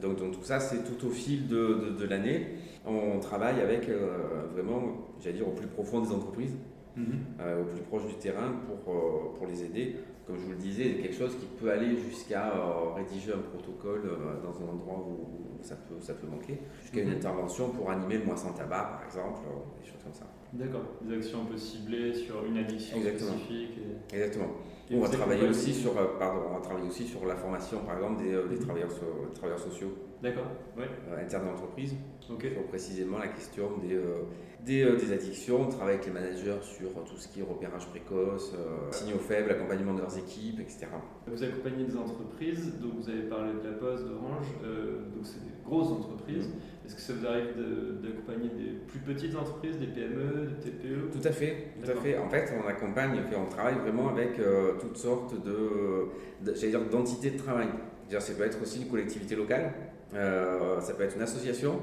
donc, 0.00 0.16
donc 0.18 0.32
tout 0.32 0.42
ça, 0.44 0.60
c'est 0.60 0.84
tout 0.84 1.06
au 1.06 1.10
fil 1.10 1.48
de, 1.48 1.56
de- 1.56 1.90
de 1.98 2.06
l'année. 2.06 2.46
On 2.86 3.18
travaille 3.18 3.60
avec 3.60 3.88
euh, 3.88 4.44
vraiment, 4.52 4.82
j'allais 5.20 5.36
dire, 5.38 5.48
au 5.48 5.52
plus 5.52 5.66
profond 5.66 6.00
des 6.00 6.12
entreprises 6.12 6.54
Mhm. 6.96 7.04
euh, 7.40 7.60
au 7.60 7.64
plus 7.66 7.82
proche 7.82 8.06
du 8.06 8.14
terrain 8.14 8.52
pour, 8.84 8.94
euh, 8.94 9.36
pour 9.36 9.46
les 9.46 9.62
aider. 9.64 9.96
Comme 10.26 10.36
je 10.38 10.42
vous 10.44 10.50
le 10.50 10.56
disais, 10.56 10.94
quelque 10.94 11.14
chose 11.14 11.36
qui 11.38 11.46
peut 11.46 11.70
aller 11.70 11.96
jusqu'à 11.96 12.48
euh, 12.56 12.94
rédiger 12.96 13.32
un 13.32 13.38
protocole 13.38 14.02
euh, 14.06 14.42
dans 14.42 14.60
un 14.60 14.68
endroit 14.72 14.98
où, 15.06 15.12
où 15.12 15.62
ça, 15.62 15.76
peut, 15.76 15.94
ça 16.00 16.14
peut 16.14 16.26
manquer, 16.26 16.58
jusqu'à 16.82 17.02
une 17.02 17.10
Mhm. 17.10 17.16
intervention 17.16 17.68
pour 17.70 17.90
animer 17.92 18.18
le 18.18 18.24
mois 18.24 18.36
sans 18.36 18.52
tabac, 18.52 18.98
par 18.98 19.04
exemple, 19.04 19.42
euh, 19.46 19.80
des 19.80 19.86
choses 19.88 20.02
comme 20.02 20.12
ça. 20.14 20.26
D'accord. 20.52 20.82
Des 21.02 21.16
actions 21.16 21.42
un 21.42 21.44
peu 21.44 21.56
ciblées 21.56 22.12
sur 22.12 22.44
une 22.44 22.56
addiction 22.58 22.96
Exactement. 22.96 23.30
spécifique. 23.38 23.78
et- 24.10 24.16
Exactement. 24.16 24.48
et 24.90 24.96
on 24.96 25.00
va 25.00 25.08
travailler 25.08 25.48
aussi 25.48 25.72
sur, 25.72 25.92
pardon, 26.18 26.40
on 26.50 26.54
va 26.54 26.60
travailler 26.60 26.88
aussi 26.88 27.04
sur 27.04 27.24
la 27.24 27.36
formation, 27.36 27.78
par 27.84 27.94
exemple, 27.96 28.22
des, 28.24 28.32
des 28.56 28.58
travailleurs, 28.64 28.90
so- 28.90 29.30
travailleurs 29.32 29.60
sociaux 29.60 29.92
D'accord. 30.22 30.46
Euh, 30.78 31.22
internes 31.22 31.46
d'entreprise 31.46 31.94
Ok. 32.30 32.46
sur 32.52 32.66
précisément 32.66 33.18
la 33.18 33.28
question 33.28 33.78
des, 33.78 33.94
euh, 33.94 34.22
des, 34.64 34.82
euh, 34.82 34.96
des 34.96 35.12
addictions. 35.12 35.62
On 35.62 35.68
travaille 35.68 35.94
avec 35.94 36.06
les 36.06 36.12
managers 36.12 36.56
sur 36.62 36.90
tout 37.04 37.16
ce 37.16 37.28
qui 37.28 37.40
est 37.40 37.42
repérage 37.44 37.86
précoce, 37.88 38.52
euh, 38.54 38.90
signaux 38.90 39.18
faibles, 39.18 39.50
accompagnement 39.50 39.94
de 39.94 40.00
leurs 40.00 40.18
équipes, 40.18 40.60
etc. 40.60 40.86
Vous 41.26 41.42
accompagnez 41.42 41.84
des 41.84 41.96
entreprises, 41.96 42.74
donc 42.80 42.94
vous 43.00 43.08
avez 43.08 43.22
parlé 43.22 43.52
de 43.62 43.68
la 43.68 43.74
Poste, 43.76 44.04
d'Orange, 44.06 44.46
euh, 44.64 44.98
donc 45.14 45.24
c'est 45.24 45.44
des 45.44 45.52
grosses 45.64 45.88
entreprises. 45.92 46.50
Est-ce 46.84 46.94
que 46.94 47.00
ça 47.00 47.12
vous 47.14 47.26
arrive 47.26 47.56
de- 47.56 47.92
d'accompagner 48.06 48.48
des 48.50 48.70
plus 48.86 49.00
petites 49.00 49.34
entreprises, 49.36 49.76
des 49.78 49.86
PME, 49.88 50.46
des 50.46 50.70
TPE 50.70 51.10
Tout 51.12 51.26
à 51.28 51.32
fait, 51.32 51.68
tout 51.84 51.90
à 51.90 51.94
fait. 51.94 52.16
En 52.18 52.28
fait, 52.28 52.52
on 52.56 52.66
accompagne, 52.68 53.20
on 53.36 53.48
travaille 53.50 53.74
vraiment 53.78 54.08
avec 54.08 54.38
euh, 54.38 54.72
toutes 54.80 54.96
sortes 54.96 55.34
de, 55.44 56.08
de- 56.44 56.52
dire, 56.52 56.80
d'entités 56.88 57.30
de 57.30 57.38
travail. 57.38 57.68
Ça 58.08 58.34
peut 58.34 58.44
être 58.44 58.62
aussi 58.62 58.82
une 58.82 58.88
collectivité 58.88 59.34
locale, 59.34 59.72
euh, 60.14 60.80
ça 60.80 60.94
peut 60.94 61.02
être 61.02 61.16
une 61.16 61.22
association. 61.22 61.80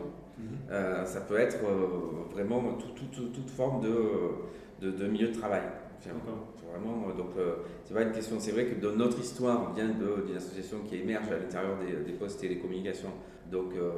Euh, 0.72 1.06
ça 1.06 1.22
peut 1.22 1.38
être 1.38 1.58
euh, 1.66 2.32
vraiment 2.32 2.74
tout- 2.74 2.88
tout- 2.96 3.06
tout- 3.14 3.30
toute 3.30 3.50
forme 3.50 3.82
de, 3.82 3.96
de, 4.82 4.92
de 4.92 5.08
milieu 5.08 5.28
de 5.30 5.34
travail. 5.40 5.62
Vraiment, 6.72 7.08
euh, 7.10 7.14
donc, 7.18 7.30
euh, 7.38 7.56
c'est 7.86 7.94
pas 7.94 8.02
une 8.02 8.12
question. 8.12 8.38
C'est 8.40 8.52
vrai 8.52 8.66
que 8.66 8.82
dans 8.82 8.94
notre 8.96 9.20
histoire 9.20 9.74
vient 9.74 9.88
de- 9.90 10.26
d'une 10.26 10.36
association 10.38 10.78
qui 10.90 10.98
émerge 10.98 11.28
à 11.32 11.38
l'intérieur 11.38 11.78
des, 11.80 12.04
des 12.12 12.18
postes 12.18 12.40
télécommunications. 12.42 13.12
Donc, 13.52 13.74
euh, 13.76 13.92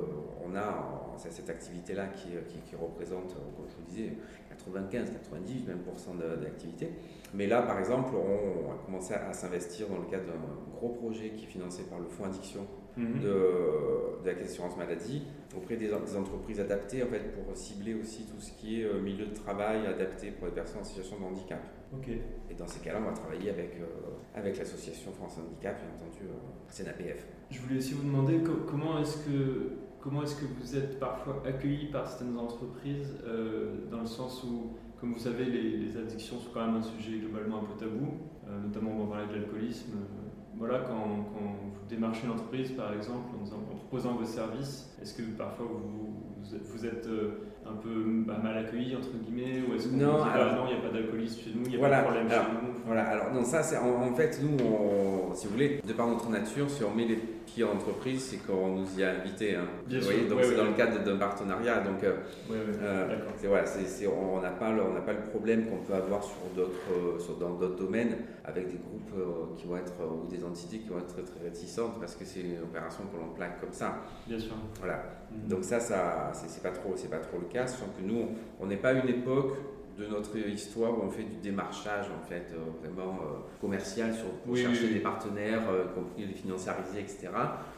on 0.46 0.56
a 0.56 1.16
cette 1.18 1.50
activité-là 1.50 2.08
qui, 2.08 2.28
qui, 2.50 2.60
qui 2.70 2.76
représente, 2.76 3.34
comme 3.34 3.66
je 3.70 3.76
vous 3.78 3.88
disais, 3.90 4.12
95, 4.50 5.10
90 5.12 5.66
même 5.68 5.80
cent 5.96 6.16
de- 6.16 6.36
d'activité. 6.44 6.90
Mais 7.34 7.48
là, 7.48 7.62
par 7.62 7.80
exemple, 7.80 8.12
on 8.16 8.72
a 8.74 8.86
commencé 8.86 9.14
à, 9.14 9.30
à 9.30 9.34
s'investir 9.34 9.88
dans 9.88 9.98
le 10.00 10.06
cadre 10.12 10.26
d'un 10.26 10.76
gros 10.78 10.90
projet 10.90 11.30
qui 11.30 11.46
est 11.46 11.48
financé 11.48 11.84
par 11.90 12.00
le 12.00 12.06
Fonds 12.08 12.26
Addiction 12.26 12.68
Mhm. 12.98 13.20
de, 13.24 13.28
de 13.28 14.26
la 14.26 14.34
caisse 14.36 14.48
d'assurance 14.48 14.78
maladie 14.78 15.24
auprès 15.58 15.76
des, 15.78 15.88
des 15.88 16.18
entreprises 16.18 16.60
adaptées 16.60 17.04
en 17.04 17.08
fait, 17.08 17.32
pour 17.34 17.56
cibler 17.56 17.94
aussi 17.94 18.24
tout 18.26 18.40
ce 18.40 18.52
qui 18.54 18.82
est 18.82 18.86
euh, 18.86 19.02
milieu 19.02 19.26
de 19.26 19.34
travail 19.34 19.86
adapté 19.88 20.32
pour 20.32 20.48
les 20.48 20.54
personnes 20.54 20.82
en 20.82 20.84
situation 20.84 21.18
de 21.20 21.24
handicap. 21.26 21.60
Ok. 21.94 22.10
Et 22.10 22.54
dans 22.58 22.68
ces 22.68 22.80
cas-là, 22.82 23.00
on 23.02 23.06
va 23.10 23.14
travailler 23.14 23.50
avec, 23.50 23.76
euh, 23.80 23.86
avec 24.34 24.58
l'association 24.58 25.12
France 25.12 25.38
Handicap, 25.40 25.78
bien 25.80 25.90
entendu, 25.96 26.24
euh, 26.30 26.72
CNAPF. 26.72 27.26
Je 27.52 27.60
voulais 27.62 27.78
aussi 27.78 27.94
vous 27.94 28.04
demander 28.04 28.40
co- 28.40 28.64
comment 28.68 29.00
est-ce 29.00 29.18
que 29.26 29.72
comment 30.02 30.22
est-ce 30.24 30.36
que 30.36 30.46
vous 30.46 30.76
êtes 30.78 31.00
parfois 31.00 31.42
accueilli 31.48 31.88
par 31.88 32.08
certaines 32.08 32.38
entreprises 32.38 33.16
euh, 33.26 33.88
dans 33.90 34.02
le 34.02 34.06
sens 34.06 34.44
où, 34.44 34.74
comme 35.00 35.14
vous 35.14 35.20
savez, 35.20 35.46
les, 35.46 35.78
les 35.78 35.98
addictions 35.98 36.38
sont 36.40 36.52
quand 36.54 36.66
même 36.66 36.76
un 36.76 36.84
sujet 36.84 37.18
globalement 37.18 37.62
un 37.62 37.66
peu 37.66 37.80
tabou, 37.80 38.14
euh, 38.48 38.60
notamment 38.68 38.92
on 39.02 39.08
parler 39.08 39.28
de 39.28 39.34
l'alcoolisme. 39.40 39.94
Voilà, 40.58 40.80
quand, 40.88 40.94
quand 41.34 41.46
vous 41.46 41.88
démarchez 41.90 42.26
une 42.26 42.32
entreprise, 42.34 42.72
par 42.72 42.94
exemple, 42.94 43.30
en, 43.40 43.44
disant- 43.44 43.58
en 43.72 43.76
proposant 43.76 44.14
vos 44.16 44.26
services, 44.26 44.90
est-ce 45.02 45.14
que 45.14 45.24
parfois 45.38 45.66
vous, 45.70 46.16
vous 46.42 46.56
êtes, 46.56 46.64
vous 46.68 46.86
êtes, 46.86 47.08
euh, 47.08 47.42
un 47.68 47.74
peu 47.76 48.24
bah, 48.28 48.38
mal 48.44 48.58
accueilli, 48.58 48.96
entre 48.96 49.10
guillemets, 49.18 49.64
ou 49.68 49.74
est-ce 49.76 49.88
qu'on 49.90 49.98
Non, 49.98 50.18
vous 50.18 50.24
dit, 50.24 50.30
alors- 50.34 50.48
ah, 50.52 50.56
non, 50.56 50.62
il 50.70 50.74
n'y 50.76 50.80
a 50.80 50.88
pas 50.88 50.94
d'alcoolisme 50.94 51.42
chez 51.42 51.50
nous, 51.56 51.64
il 51.66 51.70
n'y 51.70 51.76
a 51.76 51.80
Voilà, 51.80 51.98
pas 51.98 52.02
de 52.02 52.08
problème 52.08 52.32
alors, 52.32 52.46
chez 52.46 52.52
nous. 52.52 52.74
Voilà, 52.86 53.04
alors 53.08 53.34
non, 53.34 53.44
ça 53.44 53.64
c'est 53.64 53.78
en, 53.78 54.04
en 54.04 54.14
fait, 54.14 54.40
nous, 54.44 54.58
on- 54.64 55.34
si 55.34 55.48
vous 55.48 55.54
voulez, 55.54 55.82
de 55.86 55.94
par 55.94 56.08
notre 56.08 56.30
nature, 56.30 56.70
si 56.70 56.84
on 56.84 56.94
met 56.94 57.06
les 57.06 57.20
en 57.64 57.74
entreprise, 57.76 58.22
c'est 58.24 58.38
qu'on 58.46 58.70
nous 58.76 59.00
y 59.00 59.04
a 59.04 59.12
invités. 59.12 59.56
Hein. 59.56 59.66
Bien 59.88 60.00
vous 60.00 60.06
sûr, 60.06 60.14
voyez, 60.14 60.30
donc 60.30 60.40
c'est 60.44 60.56
dans 60.56 60.66
le 60.66 60.74
cadre 60.74 61.04
d'un 61.04 61.18
partenariat. 61.18 61.80
Donc, 61.80 62.04
euh, 62.04 62.14
Euh, 62.52 63.18
c'est 63.38 63.48
voilà, 63.48 63.66
c'est, 63.66 63.86
c'est- 63.86 64.08
on 64.08 64.42
n'a 64.42 64.50
pas, 64.52 64.72
le- 64.72 64.82
on 64.84 64.94
n'a 64.94 65.02
pas 65.02 65.14
le 65.14 65.22
problème 65.22 65.66
qu'on 65.68 65.78
peut 65.78 65.94
avoir 65.94 66.24
sur 66.24 66.38
d'autres, 66.56 66.72
euh, 66.92 67.20
sur, 67.20 67.36
dans 67.38 67.52
d'autres 67.52 67.76
domaines 67.78 68.16
avec 68.44 68.68
des 68.68 68.78
groupes 68.78 69.12
euh, 69.18 69.56
qui 69.58 69.66
vont 69.68 69.78
être 69.78 69.94
ou 70.04 70.28
des 70.28 70.44
entités 70.44 70.80
qui 70.80 70.90
vont 70.90 71.00
être 71.00 71.14
très, 71.14 71.24
très 71.24 71.44
réticentes 71.44 72.00
parce 72.00 72.16
que 72.16 72.26
c'est 72.26 72.42
une 72.42 72.62
opération 72.64 73.04
que 73.12 73.18
l'on 73.18 73.34
plaque 73.34 73.60
comme 73.62 73.74
ça. 73.74 74.02
Bien 74.28 74.40
sûr. 74.40 74.54
Voilà. 74.80 75.04
Mhm. 75.32 75.48
Donc 75.50 75.64
ça, 75.64 75.80
ça 75.80 76.32
c'est, 76.34 76.50
c'est 76.50 76.64
pas 76.64 76.72
trop, 76.72 76.94
c'est 76.96 77.10
pas 77.10 77.18
trop 77.20 77.38
le 77.40 77.46
cas. 77.46 77.68
Sachant 77.68 77.88
que 77.98 78.02
nous, 78.06 78.30
on 78.60 78.66
n'est 78.68 78.78
pas 78.78 78.94
une 78.94 79.08
époque 79.10 79.54
de 79.98 80.06
notre 80.08 80.38
histoire 80.38 80.92
où 80.98 81.04
on 81.04 81.10
fait 81.10 81.24
du 81.24 81.38
démarchage 81.42 82.08
en 82.08 82.26
fait 82.28 82.48
euh, 82.54 82.58
vraiment 82.84 83.14
euh, 83.22 83.26
commercial 83.62 84.14
sur 84.14 84.26
pour 84.44 84.54
Oui, 84.54 84.62
chercher 84.62 84.88
oui, 84.88 84.94
des 84.96 85.00
partenaires, 85.00 85.64
euh, 85.70 85.86
compris 85.94 86.26
les 86.26 86.34
financiarisés, 86.34 87.00
etc. 87.00 87.30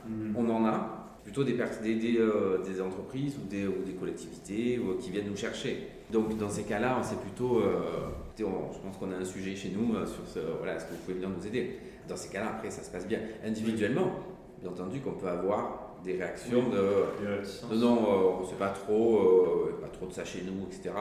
Mhm. 0.07 0.35
On 0.35 0.49
en 0.49 0.65
a 0.65 1.03
plutôt 1.23 1.43
des, 1.43 1.53
des, 1.53 1.95
des, 1.95 2.19
des 2.65 2.81
entreprises 2.81 3.37
ou 3.37 3.47
des, 3.47 3.67
ou 3.67 3.83
des 3.85 3.93
collectivités 3.93 4.79
ou, 4.79 4.97
qui 4.97 5.11
viennent 5.11 5.27
nous 5.29 5.35
chercher. 5.35 5.87
Donc 6.11 6.37
dans 6.37 6.49
ces 6.49 6.63
cas-là, 6.63 7.01
c'est 7.03 7.19
plutôt, 7.19 7.61
on- 7.61 8.71
je 8.73 8.79
pense 8.79 8.97
qu'on 8.97 9.11
a 9.11 9.15
un 9.17 9.25
sujet 9.25 9.53
chez 9.55 9.69
nous 9.69 9.93
sur 10.05 10.25
ce, 10.25 10.39
voilà, 10.57 10.75
est-ce 10.75 10.85
que 10.85 10.91
vous 10.91 10.99
pouvez 10.99 11.15
venir 11.15 11.29
nous 11.29 11.45
aider? 11.45 11.77
Dans 12.07 12.15
ces 12.15 12.29
cas-là, 12.29 12.51
après, 12.55 12.71
ça 12.71 12.81
se 12.81 12.89
passe 12.89 13.05
bien. 13.05 13.19
Individuellement, 13.45 14.11
bien 14.61 14.71
entendu 14.71 14.99
qu'on 15.01 15.11
peut 15.13 15.27
avoir 15.27 15.95
des 16.03 16.13
réactions 16.17 16.69
de 16.69 17.75
non, 17.75 17.95
euh, 17.97 18.39
on 18.41 18.45
sait 18.45 18.55
pas 18.55 18.69
trop, 18.69 19.17
euh, 19.19 19.77
pas 19.81 19.87
trop 19.89 20.05
de 20.05 20.13
ça 20.13 20.23
chez 20.23 20.43
nous, 20.43 20.65
etc. 20.67 20.91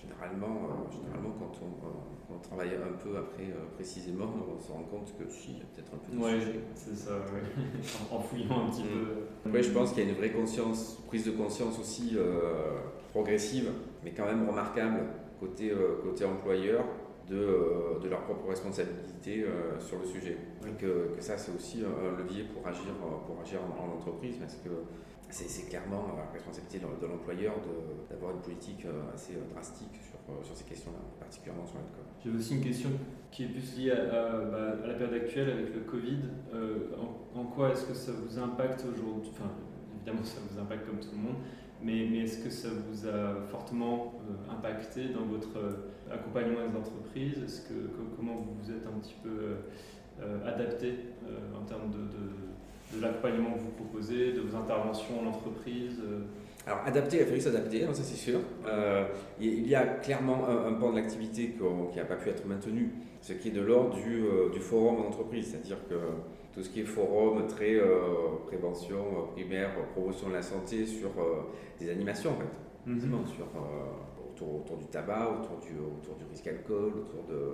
Généralement, 0.00 0.62
euh, 0.68 0.92
généralement 0.92 1.34
quand 1.38 1.52
on, 1.62 1.86
euh, 1.86 1.90
quand 2.28 2.34
on 2.36 2.38
travaille 2.38 2.70
un 2.74 2.96
peu 3.02 3.16
après 3.16 3.52
précisément, 3.74 4.26
on 4.56 4.60
se 4.60 4.70
rend 4.70 4.84
compte 4.84 5.12
que 5.18 5.28
si, 5.28 5.50
il 5.52 5.58
y 5.58 5.60
a 5.60 5.64
peut-être 5.74 5.92
un 5.94 5.98
peu 5.98 6.16
de 6.16 6.22
Ouais, 6.22 6.62
c'est 6.74 6.96
ça, 6.96 7.12
ouais. 7.12 7.42
en 8.12 8.16
en 8.16 8.20
fouillant 8.20 8.66
un 8.66 8.70
petit 8.70 8.82
Mm. 8.84 8.86
peu. 8.86 9.48
Après, 9.48 9.62
je 9.62 9.70
pense 9.70 9.92
qu'il 9.92 10.04
y 10.04 10.06
a 10.06 10.10
une 10.10 10.16
vraie 10.16 10.30
conscience, 10.32 11.02
prise 11.08 11.24
de 11.26 11.32
conscience 11.32 11.78
aussi 11.78 12.16
progressive, 13.12 13.70
mais 14.04 14.12
quand 14.12 14.24
même 14.26 14.48
remarquable 14.48 15.00
côté, 15.40 15.72
côté 16.02 16.24
employeur 16.24 16.84
de, 17.28 17.36
euh, 17.36 17.98
de 18.02 18.08
leur 18.08 18.22
propre 18.22 18.48
responsabilité 18.48 19.44
euh, 19.44 19.80
sur 19.80 19.98
le 19.98 20.06
sujet. 20.06 20.36
Et 20.66 20.72
que, 20.72 21.14
que 21.14 21.20
ça, 21.20 21.38
c'est 21.38 21.52
aussi 21.52 21.82
un 21.82 22.18
levier 22.18 22.44
pour 22.44 22.66
agir, 22.66 22.92
euh, 23.02 23.26
pour 23.26 23.40
agir 23.40 23.60
en, 23.62 23.84
en 23.84 23.96
entreprise, 23.96 24.36
parce 24.38 24.56
que 24.56 24.70
c'est 25.30 25.68
clairement 25.68 26.14
la 26.16 26.30
responsabilité 26.30 26.78
de, 26.78 27.06
l'employeur 27.06 27.54
d'avoir 28.08 28.32
une 28.32 28.40
politique 28.40 28.86
assez 29.12 29.32
drastique 29.52 29.98
sur, 30.00 30.44
sur 30.44 30.54
ces 30.54 30.62
questions-là, 30.64 31.00
particulièrement 31.18 31.66
sur 31.66 31.78
l'alcool. 31.78 32.04
J'ai 32.22 32.30
aussi 32.30 32.54
une 32.54 32.62
question 32.62 32.90
qui 33.32 33.44
est 33.44 33.48
plus 33.48 33.76
liée 33.76 33.90
à, 33.90 34.44
bah, 34.44 34.76
la 34.86 34.94
période 34.94 35.14
actuelle 35.14 35.50
avec 35.50 35.74
le 35.74 35.80
Covid. 35.80 36.20
En, 37.34 37.40
en 37.40 37.44
quoi 37.46 37.70
est-ce 37.70 37.86
que 37.86 37.94
ça 37.94 38.12
vous 38.12 38.38
impacte 38.38 38.84
aujourd'hui? 38.84 39.32
Enfin, 39.32 39.50
évidemment, 39.96 40.22
ça 40.22 40.38
vous 40.48 40.60
impacte 40.60 40.86
comme 40.86 41.00
tout 41.00 41.10
le 41.10 41.22
monde, 41.22 41.36
mais, 41.84 42.22
est-ce 42.22 42.38
que 42.38 42.50
ça 42.50 42.68
vous 42.68 43.06
a 43.06 43.46
fortement 43.50 44.14
euh, 44.28 44.52
impacté 44.52 45.08
dans 45.08 45.24
votre 45.26 45.58
euh, 45.58 46.14
accompagnement 46.14 46.66
des 46.66 46.76
entreprises? 46.76 47.62
Comment 48.16 48.36
vous 48.36 48.54
vous 48.62 48.70
êtes 48.70 48.86
un 48.86 48.98
petit 48.98 49.16
peu 49.22 49.56
euh, 50.22 50.46
adapté 50.46 50.94
en 51.54 51.64
termes 51.64 51.90
de, 51.90 53.00
l'accompagnement 53.00 53.54
que 53.54 53.60
vous 53.60 53.70
proposez, 53.70 54.32
de 54.32 54.40
vos 54.40 54.56
interventions 54.56 55.20
en 55.20 55.26
entreprise 55.26 56.00
Alors, 56.66 56.80
adapter, 56.86 57.16
il 57.16 57.22
a 57.22 57.26
fallu 57.26 57.40
s'adapter, 57.40 57.84
hein, 57.84 57.92
ça 57.92 58.02
c'est 58.04 58.16
sûr. 58.16 58.40
Il 59.40 59.66
y 59.66 59.74
a 59.74 59.84
clairement 59.84 60.48
un, 60.48 60.68
un 60.68 60.72
pan 60.74 60.90
de 60.90 60.96
l'activité 60.96 61.56
qui 61.90 61.96
n'a 61.98 62.04
pas 62.04 62.16
pu 62.16 62.28
être 62.28 62.46
maintenu, 62.46 62.92
ce 63.20 63.32
qui 63.32 63.48
est 63.48 63.52
de 63.52 63.60
l'ordre 63.60 63.96
du, 63.96 64.22
du 64.52 64.60
forum 64.60 65.00
en 65.00 65.08
entreprise, 65.08 65.48
c'est-à-dire 65.50 65.78
que 65.88 65.96
tout 66.54 66.62
ce 66.62 66.68
qui 66.70 66.80
est 66.80 66.84
forum 66.84 67.46
très 67.48 67.74
euh, 67.74 68.36
prévention 68.46 68.98
euh, 68.98 69.32
primaire, 69.32 69.70
euh, 69.78 69.92
promotion 69.92 70.28
de 70.28 70.34
la 70.34 70.42
santé 70.42 70.86
sur 70.86 71.10
des 71.80 71.90
animations 71.90 72.30
en 72.30 72.36
fait, 72.36 72.58
Effectivement, 72.86 73.26
sur, 73.26 73.46
autour, 74.30 74.60
autour 74.60 74.76
du 74.76 74.86
tabac, 74.86 75.30
autour 75.40 75.58
du, 75.58 75.78
autour 75.78 76.16
du 76.16 76.24
risque 76.30 76.46
alcool, 76.46 76.92
autour 76.98 77.24
de, 77.24 77.50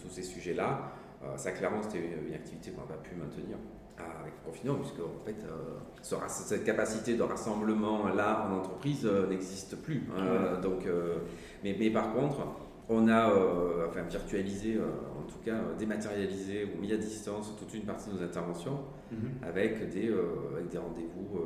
tous 0.00 0.08
ces 0.08 0.22
sujets-là. 0.22 0.92
Ça, 1.36 1.50
clairement, 1.50 1.82
c'était 1.82 2.04
une 2.28 2.34
activité 2.34 2.70
qu'on 2.70 2.82
n'a 2.82 2.86
pas 2.86 3.02
pu 3.02 3.16
maintenir 3.16 3.56
avec 3.98 4.34
le 4.34 4.50
confinement, 4.50 4.74
puisque 4.76 5.00
en 5.00 5.24
fait, 5.24 5.44
euh, 5.44 6.28
cette 6.28 6.64
capacité 6.64 7.14
de 7.16 7.22
rassemblement-là 7.22 8.48
en 8.48 8.58
entreprise 8.58 9.06
euh, 9.06 9.26
n'existe 9.26 9.76
plus. 9.76 10.04
hein. 10.16 10.60
Donc, 10.62 10.86
euh, 10.86 11.18
mais, 11.64 11.76
mais 11.78 11.90
par 11.90 12.12
contre, 12.12 12.38
on 12.88 13.08
a 13.08 13.30
euh, 13.30 13.86
enfin, 13.88 14.02
virtualisé, 14.02 14.76
euh, 14.76 14.84
en 15.18 15.22
tout 15.26 15.38
cas 15.44 15.54
euh, 15.54 15.74
dématérialisé 15.78 16.64
ou 16.72 16.80
mis 16.80 16.92
à 16.92 16.96
distance 16.96 17.54
toute 17.58 17.72
une 17.74 17.82
partie 17.82 18.10
de 18.10 18.16
nos 18.16 18.22
interventions 18.22 18.78
Mhm. 19.12 19.30
avec 19.42 19.88
des, 19.90 20.08
euh, 20.08 20.24
avec 20.56 20.68
des 20.68 20.78
rendez-vous 20.78 21.38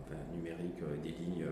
enfin, 0.00 0.16
numériques, 0.34 0.82
des 1.02 1.08
lignes, 1.10 1.46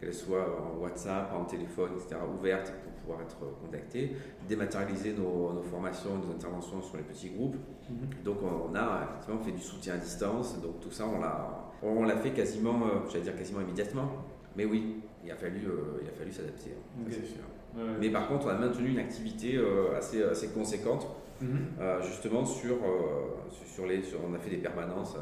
qu'elles 0.00 0.14
soient 0.14 0.46
en 0.62 0.80
WhatsApp, 0.80 1.30
en 1.34 1.44
téléphone, 1.44 1.90
etc., 1.94 2.16
ouvertes 2.38 2.72
pour 2.82 2.92
pouvoir 2.94 3.20
être 3.20 3.36
contactées, 3.62 4.12
dématérialiser 4.48 5.12
nos, 5.12 5.52
nos 5.52 5.62
formations, 5.62 6.16
nos 6.16 6.32
interventions 6.32 6.80
sur 6.82 6.96
les 6.96 7.02
petits 7.02 7.30
groupes. 7.30 7.56
Mhm. 7.90 8.22
Donc 8.24 8.38
on 8.42 8.74
a 8.74 9.08
effectivement 9.10 9.40
fait 9.42 9.52
du 9.52 9.60
soutien 9.62 9.94
à 9.94 9.98
distance, 9.98 10.60
donc 10.62 10.80
tout 10.80 10.90
ça 10.90 11.04
on 11.06 11.20
l'a, 11.20 11.70
on 11.82 12.04
l'a 12.04 12.16
fait 12.16 12.30
quasiment, 12.32 12.80
euh, 12.86 13.06
j'allais 13.10 13.24
dire 13.24 13.36
quasiment 13.36 13.60
immédiatement, 13.60 14.08
mais 14.56 14.64
oui, 14.64 15.02
il 15.24 15.30
a 15.30 15.36
fallu, 15.36 15.66
euh, 15.66 16.00
il 16.02 16.08
a 16.08 16.12
fallu 16.12 16.32
s'adapter, 16.32 16.70
hein, 16.70 17.02
ça, 17.04 17.06
Ok. 17.08 17.12
c'est 17.20 17.26
sûr. 17.34 17.42
Ouais. 17.74 17.82
Mais 18.00 18.10
par 18.10 18.28
contre, 18.28 18.46
on 18.46 18.50
a 18.50 18.58
maintenu 18.58 18.88
une 18.90 18.98
activité 18.98 19.56
euh, 19.56 19.96
assez, 19.96 20.22
assez 20.22 20.48
conséquente 20.48 21.06
Mhm. 21.40 21.58
euh, 21.80 22.00
justement 22.02 22.44
sur, 22.44 22.74
euh, 22.76 23.50
sur- 23.50 23.66
sur 23.66 23.86
les, 23.86 24.02
sur- 24.02 24.20
on 24.28 24.32
a 24.34 24.38
fait 24.38 24.50
des 24.50 24.58
permanences, 24.58 25.16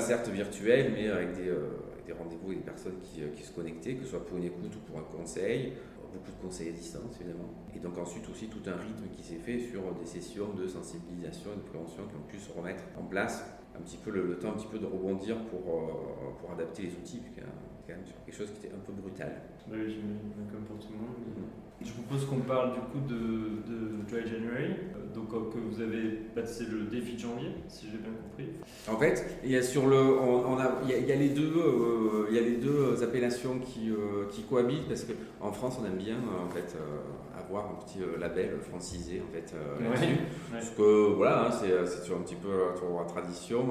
certes 0.00 0.28
virtuelles, 0.28 0.92
mais 0.94 1.08
avec 1.08 1.34
des, 1.34 1.50
avec 1.50 2.06
des 2.06 2.12
rendez-vous 2.12 2.52
et 2.52 2.56
des 2.56 2.60
personnes 2.62 2.98
qui, 3.02 3.20
qui 3.34 3.42
se 3.42 3.52
connectaient, 3.52 3.94
que 3.94 4.04
ce 4.04 4.10
soit 4.10 4.24
pour 4.24 4.36
une 4.38 4.44
écoute 4.44 4.74
ou 4.76 4.78
pour 4.90 4.98
un 4.98 5.02
conseil, 5.02 5.72
beaucoup 6.12 6.30
de 6.30 6.46
conseils 6.46 6.68
à 6.68 6.72
distance 6.72 7.16
évidemment. 7.20 7.50
Et 7.74 7.80
donc 7.80 7.98
ensuite 7.98 8.28
aussi 8.30 8.46
tout 8.46 8.62
un 8.70 8.76
rythme 8.76 9.08
qui 9.16 9.24
s'est 9.24 9.36
fait 9.42 9.58
sur 9.58 9.82
des 10.00 10.06
sessions 10.06 10.52
de 10.54 10.66
sensibilisation 10.68 11.50
et 11.52 11.56
de 11.56 11.68
prévention 11.68 12.04
qui 12.06 12.14
ont 12.14 12.26
pu 12.28 12.38
se 12.38 12.52
remettre 12.52 12.84
en 12.96 13.02
place, 13.04 13.44
un 13.76 13.80
petit 13.82 13.96
peu 13.96 14.12
le, 14.12 14.28
le 14.28 14.38
temps 14.38 14.50
un 14.50 14.56
petit 14.56 14.68
peu 14.70 14.78
de 14.78 14.86
rebondir 14.86 15.36
pour, 15.46 15.60
euh, 15.74 16.30
pour 16.38 16.52
adapter 16.52 16.82
les 16.84 16.92
outils, 16.92 17.18
puisque 17.18 17.38
euh, 17.38 17.50
quand 17.86 17.94
même 17.94 18.06
sur 18.06 18.14
quelque 18.24 18.36
chose 18.36 18.50
qui 18.52 18.64
était 18.64 18.74
un 18.74 18.78
peu 18.78 18.92
brutal. 18.92 19.32
Bah 19.66 19.74
oui, 19.74 19.90
j'imagine, 19.90 20.46
comme 20.52 20.62
pour 20.62 20.78
tout 20.78 20.92
le 20.92 20.98
monde. 20.98 21.50
Je 21.82 21.90
propose 21.92 22.24
qu'on 22.26 22.40
parle 22.40 22.72
du 22.74 22.80
coup 22.80 23.00
de, 23.06 23.14
de 23.14 24.02
Dry 24.08 24.26
January, 24.30 24.70
euh, 24.72 25.14
donc 25.14 25.34
euh, 25.34 25.50
que 25.52 25.58
vous 25.58 25.82
avez 25.82 26.20
baptisé 26.34 26.64
le 26.70 26.84
défi 26.84 27.14
de 27.14 27.18
janvier, 27.18 27.48
si 27.68 27.86
j'ai 27.90 27.98
bien 27.98 28.12
compris. 28.22 28.46
En 28.88 28.96
fait, 28.98 29.40
il 29.44 29.50
y 29.50 29.56
a 29.56 29.62
sur 29.62 29.86
le, 29.86 29.96
on, 29.96 30.56
a, 30.56 30.78
il 30.84 30.90
y 30.90 30.94
a, 30.94 30.98
il 30.98 31.06
y 31.06 31.12
a 31.12 31.16
les 31.16 31.30
deux, 31.30 31.52
euh, 31.56 32.26
il 32.30 32.36
y 32.36 32.38
a 32.38 32.42
les 32.42 32.56
deux 32.56 33.02
appellations 33.02 33.58
qui, 33.58 33.90
euh, 33.90 34.26
qui 34.30 34.42
cohabitent 34.44 34.88
parce 34.88 35.04
que 35.04 35.12
en 35.40 35.52
France, 35.52 35.78
on 35.82 35.84
aime 35.84 35.98
bien 35.98 36.16
en 36.16 36.48
fait 36.48 36.74
euh, 36.76 37.38
avoir 37.38 37.66
un 37.66 37.84
petit 37.84 37.98
label 38.18 38.56
francisé 38.70 39.20
en 39.20 39.30
fait 39.32 39.52
là-dessus. 39.82 40.04
Ouais. 40.04 40.18
Parce 40.52 40.70
que 40.70 41.12
voilà, 41.14 41.48
hein, 41.48 41.50
c'est 41.52 42.00
toujours 42.02 42.18
un 42.18 42.22
petit 42.22 42.36
peu 42.36 42.48
la 42.48 43.04
tradition. 43.04 43.66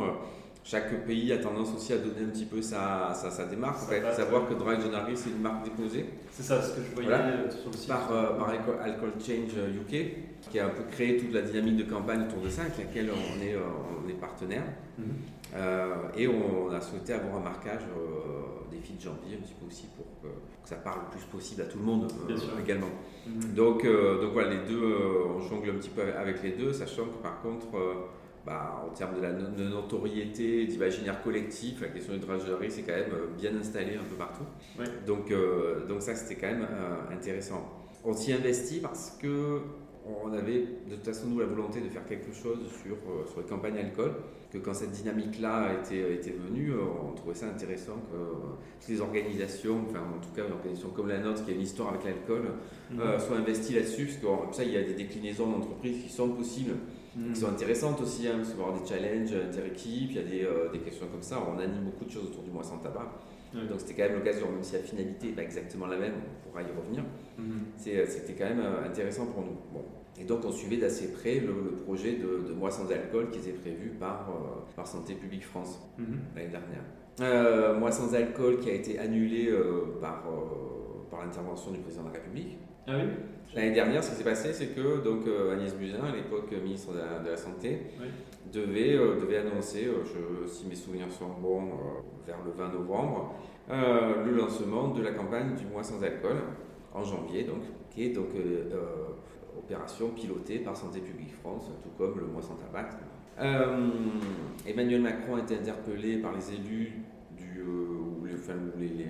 Euh, 0.63 0.69
Chaque 0.69 1.05
pays 1.05 1.31
a 1.33 1.37
tendance 1.37 1.73
aussi 1.75 1.93
à 1.93 1.97
donner 1.97 2.21
un 2.25 2.29
petit 2.29 2.45
peu 2.45 2.61
sa, 2.61 3.13
sa, 3.13 3.29
sa 3.29 3.45
démarque. 3.45 3.83
En 3.83 3.87
fait, 3.87 4.13
savoir 4.13 4.47
que 4.47 4.53
Dry 4.53 4.79
January, 4.79 5.11
c'est 5.15 5.29
une 5.29 5.41
marque 5.41 5.65
déposée. 5.65 6.05
C'est 6.31 6.43
ça, 6.43 6.61
ce 6.61 6.75
que 6.75 6.81
je 6.81 6.93
voyais 6.93 7.09
Voilà. 7.09 7.25
euh, 7.25 7.51
sur 7.51 7.69
le 7.69 7.77
site. 7.77 7.87
par, 7.89 8.11
euh, 8.11 8.37
par 8.37 8.49
Alco- 8.49 8.79
Alcohol 8.81 9.11
Change 9.19 9.53
UK, 9.75 10.15
qui 10.49 10.59
a 10.59 10.65
un 10.67 10.69
peu 10.69 10.83
créé 10.89 11.17
toute 11.17 11.33
la 11.33 11.41
dynamique 11.41 11.77
de 11.77 11.83
campagne 11.93 12.23
autour 12.23 12.41
de 12.41 12.49
ça, 12.49 12.61
avec 12.63 12.77
laquelle 12.77 13.09
on 13.11 13.41
est, 13.43 13.55
euh, 13.55 13.59
on 14.05 14.09
est 14.09 14.13
partenaire. 14.13 14.63
Mhm. 14.97 15.05
Euh, 15.55 15.93
et 16.17 16.27
on 16.27 16.71
a 16.71 16.81
souhaité 16.81 17.13
avoir 17.13 17.35
un 17.37 17.43
marquage 17.43 17.81
euh, 17.95 18.71
des 18.71 18.79
filles 18.79 18.95
de 18.95 19.01
janvier, 19.01 19.37
un 19.39 19.45
petit 19.45 19.53
peu 19.59 19.67
aussi 19.67 19.85
pour 19.95 20.05
que, 20.21 20.27
que 20.63 20.69
ça 20.69 20.77
parle 20.77 21.01
le 21.05 21.11
plus 21.17 21.25
possible 21.27 21.61
à 21.61 21.65
tout 21.65 21.77
le 21.77 21.83
monde 21.83 22.11
euh, 22.29 22.35
également. 22.63 22.89
Mhm. 23.27 23.53
Donc, 23.53 23.85
euh, 23.85 24.21
donc 24.21 24.31
voilà, 24.33 24.49
les 24.51 24.67
deux, 24.67 24.81
euh, 24.81 25.35
on 25.35 25.39
jongle 25.41 25.69
un 25.71 25.73
petit 25.73 25.89
peu 25.89 26.01
avec 26.01 26.41
les 26.41 26.51
deux, 26.53 26.71
sachant 26.73 27.03
que 27.03 27.21
par 27.21 27.41
contre, 27.41 27.67
euh, 27.77 27.93
bah, 28.45 28.83
en 28.85 28.93
termes 28.93 29.15
de 29.15 29.21
la 29.21 29.31
no- 29.31 29.49
de 29.49 29.63
notoriété, 29.63 30.65
d'imaginaire 30.65 31.21
collectif, 31.23 31.81
la 31.81 31.87
question 31.87 32.13
du 32.13 32.19
dragerie, 32.19 32.69
c'est 32.69 32.81
quand 32.83 32.93
même 32.93 33.11
euh, 33.13 33.27
bien 33.37 33.55
installé 33.55 33.95
un 33.95 34.03
peu 34.03 34.15
partout. 34.15 34.43
Ouais. 34.77 34.85
Donc, 35.07 35.31
euh, 35.31 35.85
donc 35.87 36.01
ça, 36.01 36.15
c'était 36.15 36.35
quand 36.39 36.47
même 36.53 36.67
euh, 36.69 37.13
intéressant. 37.15 37.63
On 38.03 38.13
s'y 38.13 38.33
investit 38.33 38.79
parce 38.81 39.17
que 39.21 39.59
on 40.05 40.33
avait 40.33 40.65
de 40.89 40.95
toute 40.95 41.05
façon 41.05 41.27
nous 41.27 41.39
la 41.39 41.45
volonté 41.45 41.79
de 41.79 41.87
faire 41.87 42.05
quelque 42.05 42.33
chose 42.33 42.59
sur, 42.83 42.95
euh, 42.95 43.25
sur 43.25 43.39
les 43.39 43.45
campagnes 43.45 43.77
alcool, 43.77 44.11
que 44.51 44.57
quand 44.57 44.73
cette 44.73 44.91
dynamique-là 44.91 45.69
était, 45.81 46.15
était 46.15 46.31
venue, 46.37 46.73
on 46.75 47.13
trouvait 47.15 47.33
ça 47.35 47.45
intéressant 47.45 47.93
que 48.11 48.17
toutes 48.81 48.89
les 48.89 48.99
organisations, 48.99 49.85
enfin 49.89 49.99
en 49.99 50.19
tout 50.19 50.31
cas 50.35 50.45
une 50.45 50.51
organisation 50.51 50.89
comme 50.89 51.07
la 51.07 51.19
nôtre 51.19 51.45
qui 51.45 51.51
a 51.51 51.53
une 51.53 51.61
histoire 51.61 51.89
avec 51.93 52.03
l'alcool, 52.03 52.41
Mhm. 52.91 52.99
soient 53.25 53.37
investies 53.37 53.75
là-dessus, 53.75 54.05
parce 54.07 54.17
que 54.49 54.55
ça 54.57 54.63
il 54.65 54.73
y 54.73 54.77
a 54.77 54.83
des 54.83 54.93
déclinaisons 54.93 55.49
d'entreprises 55.49 56.03
qui 56.03 56.09
sont 56.09 56.27
possibles, 56.31 56.73
Mhm. 57.15 57.33
qui 57.33 57.39
sont 57.39 57.49
intéressantes 57.49 58.01
aussi, 58.01 58.27
hein, 58.27 58.33
parce 58.37 58.49
qu'il 58.49 58.57
va 58.57 58.63
y 58.63 58.67
avoir 58.67 58.81
des 58.81 58.87
challenges 58.87 59.33
inter-équipes, 59.33 60.09
il 60.11 60.15
y 60.15 60.19
a 60.19 60.23
des, 60.23 60.43
euh, 60.45 60.71
des 60.71 60.79
questions 60.79 61.07
comme 61.11 61.21
ça, 61.21 61.39
on 61.47 61.59
anime 61.59 61.83
beaucoup 61.85 62.05
de 62.05 62.09
choses 62.11 62.25
autour 62.25 62.43
du 62.43 62.51
mois 62.51 62.63
sans 62.63 62.77
tabac, 62.79 63.11
donc 63.53 63.79
c'était 63.79 63.93
quand 63.93 64.09
même 64.09 64.17
l'occasion, 64.17 64.49
même 64.51 64.63
si 64.63 64.73
la 64.73 64.79
finalité 64.79 65.27
n'est 65.27 65.33
pas 65.33 65.43
exactement 65.43 65.85
la 65.87 65.97
même, 65.97 66.13
on 66.15 66.49
pourra 66.49 66.61
y 66.63 66.71
revenir, 66.75 67.03
c'est- 67.77 67.97
euh, 67.97 68.05
c'était 68.07 68.33
quand 68.33 68.45
même 68.49 68.61
euh, 68.61 68.85
intéressant 68.87 69.27
pour 69.27 69.41
nous. 69.43 69.57
Bon. 69.71 69.83
Et 70.19 70.23
donc 70.25 70.45
on 70.45 70.51
suivait 70.51 70.77
d'assez 70.77 71.11
près 71.11 71.39
le, 71.39 71.53
le 71.71 71.75
projet 71.85 72.13
de, 72.13 72.47
de 72.47 72.53
mois 72.53 72.69
sans 72.71 72.89
alcool 72.91 73.29
qui 73.31 73.39
était 73.39 73.51
prévu 73.57 73.89
par, 73.99 74.29
euh, 74.29 74.61
par 74.75 74.85
Santé 74.87 75.13
publique 75.15 75.43
France 75.45 75.79
Mhm. 75.97 76.19
l'année 76.35 76.49
dernière. 76.49 76.83
Euh, 77.21 77.77
mois 77.79 77.91
sans 77.91 78.13
alcool 78.15 78.59
qui 78.59 78.69
a 78.69 78.73
été 78.73 78.97
annulé 78.99 79.47
euh, 79.49 79.97
par, 80.01 80.23
euh, 80.27 81.09
par 81.11 81.23
l'intervention 81.23 81.71
du 81.71 81.79
président 81.79 82.03
de 82.03 82.07
la 82.09 82.13
République. 82.13 82.57
Ah 82.87 82.91
oui 82.97 83.03
L'année 83.55 83.71
dernière, 83.71 84.03
ce 84.03 84.09
qui 84.11 84.15
s'est 84.17 84.23
passé, 84.23 84.51
c'est 84.51 84.67
que 84.75 85.03
donc, 85.03 85.27
euh, 85.27 85.53
Agnès 85.53 85.75
Buzyn, 85.75 86.03
à 86.03 86.15
l'époque 86.15 86.51
euh, 86.53 86.61
ministre 86.63 86.91
de 86.93 86.97
la, 86.99 87.19
de 87.19 87.29
la 87.29 87.37
Santé, 87.37 87.81
Oui. 88.01 88.07
devait, 88.51 88.95
euh, 88.95 89.19
devait 89.21 89.37
annoncer, 89.37 89.87
je- 90.05 90.47
si 90.47 90.65
mes 90.67 90.73
souvenirs 90.75 91.11
sont 91.11 91.29
bons, 91.39 91.67
euh, 91.67 92.01
vers 92.25 92.37
le 92.43 92.51
20 92.51 92.69
novembre, 92.73 93.35
euh, 93.69 94.23
le 94.25 94.31
lancement 94.35 94.87
de 94.89 95.03
la 95.03 95.11
campagne 95.11 95.53
du 95.55 95.65
mois 95.67 95.83
sans 95.83 96.01
alcool, 96.03 96.37
en 96.93 97.03
janvier, 97.03 97.43
donc, 97.43 97.61
qui 97.91 98.05
est 98.05 98.09
donc 98.09 98.29
opération 99.57 100.09
pilotée 100.09 100.59
par 100.59 100.75
Santé 100.75 100.99
publique 100.99 101.33
France, 101.35 101.69
tout 101.83 101.89
comme 101.97 102.19
le 102.19 102.25
mois 102.25 102.41
sans 102.41 102.55
tabac. 102.55 102.89
Emmanuel 104.67 105.01
Macron 105.01 105.35
a 105.35 105.39
été 105.39 105.55
interpellé 105.57 106.17
par 106.17 106.33
les 106.33 106.53
élus 106.55 106.93
du, 107.37 107.61
ou 107.63 108.25
les- 108.25 108.33
enfin, 108.35 108.53
les- 108.79 108.87
les, 108.89 109.07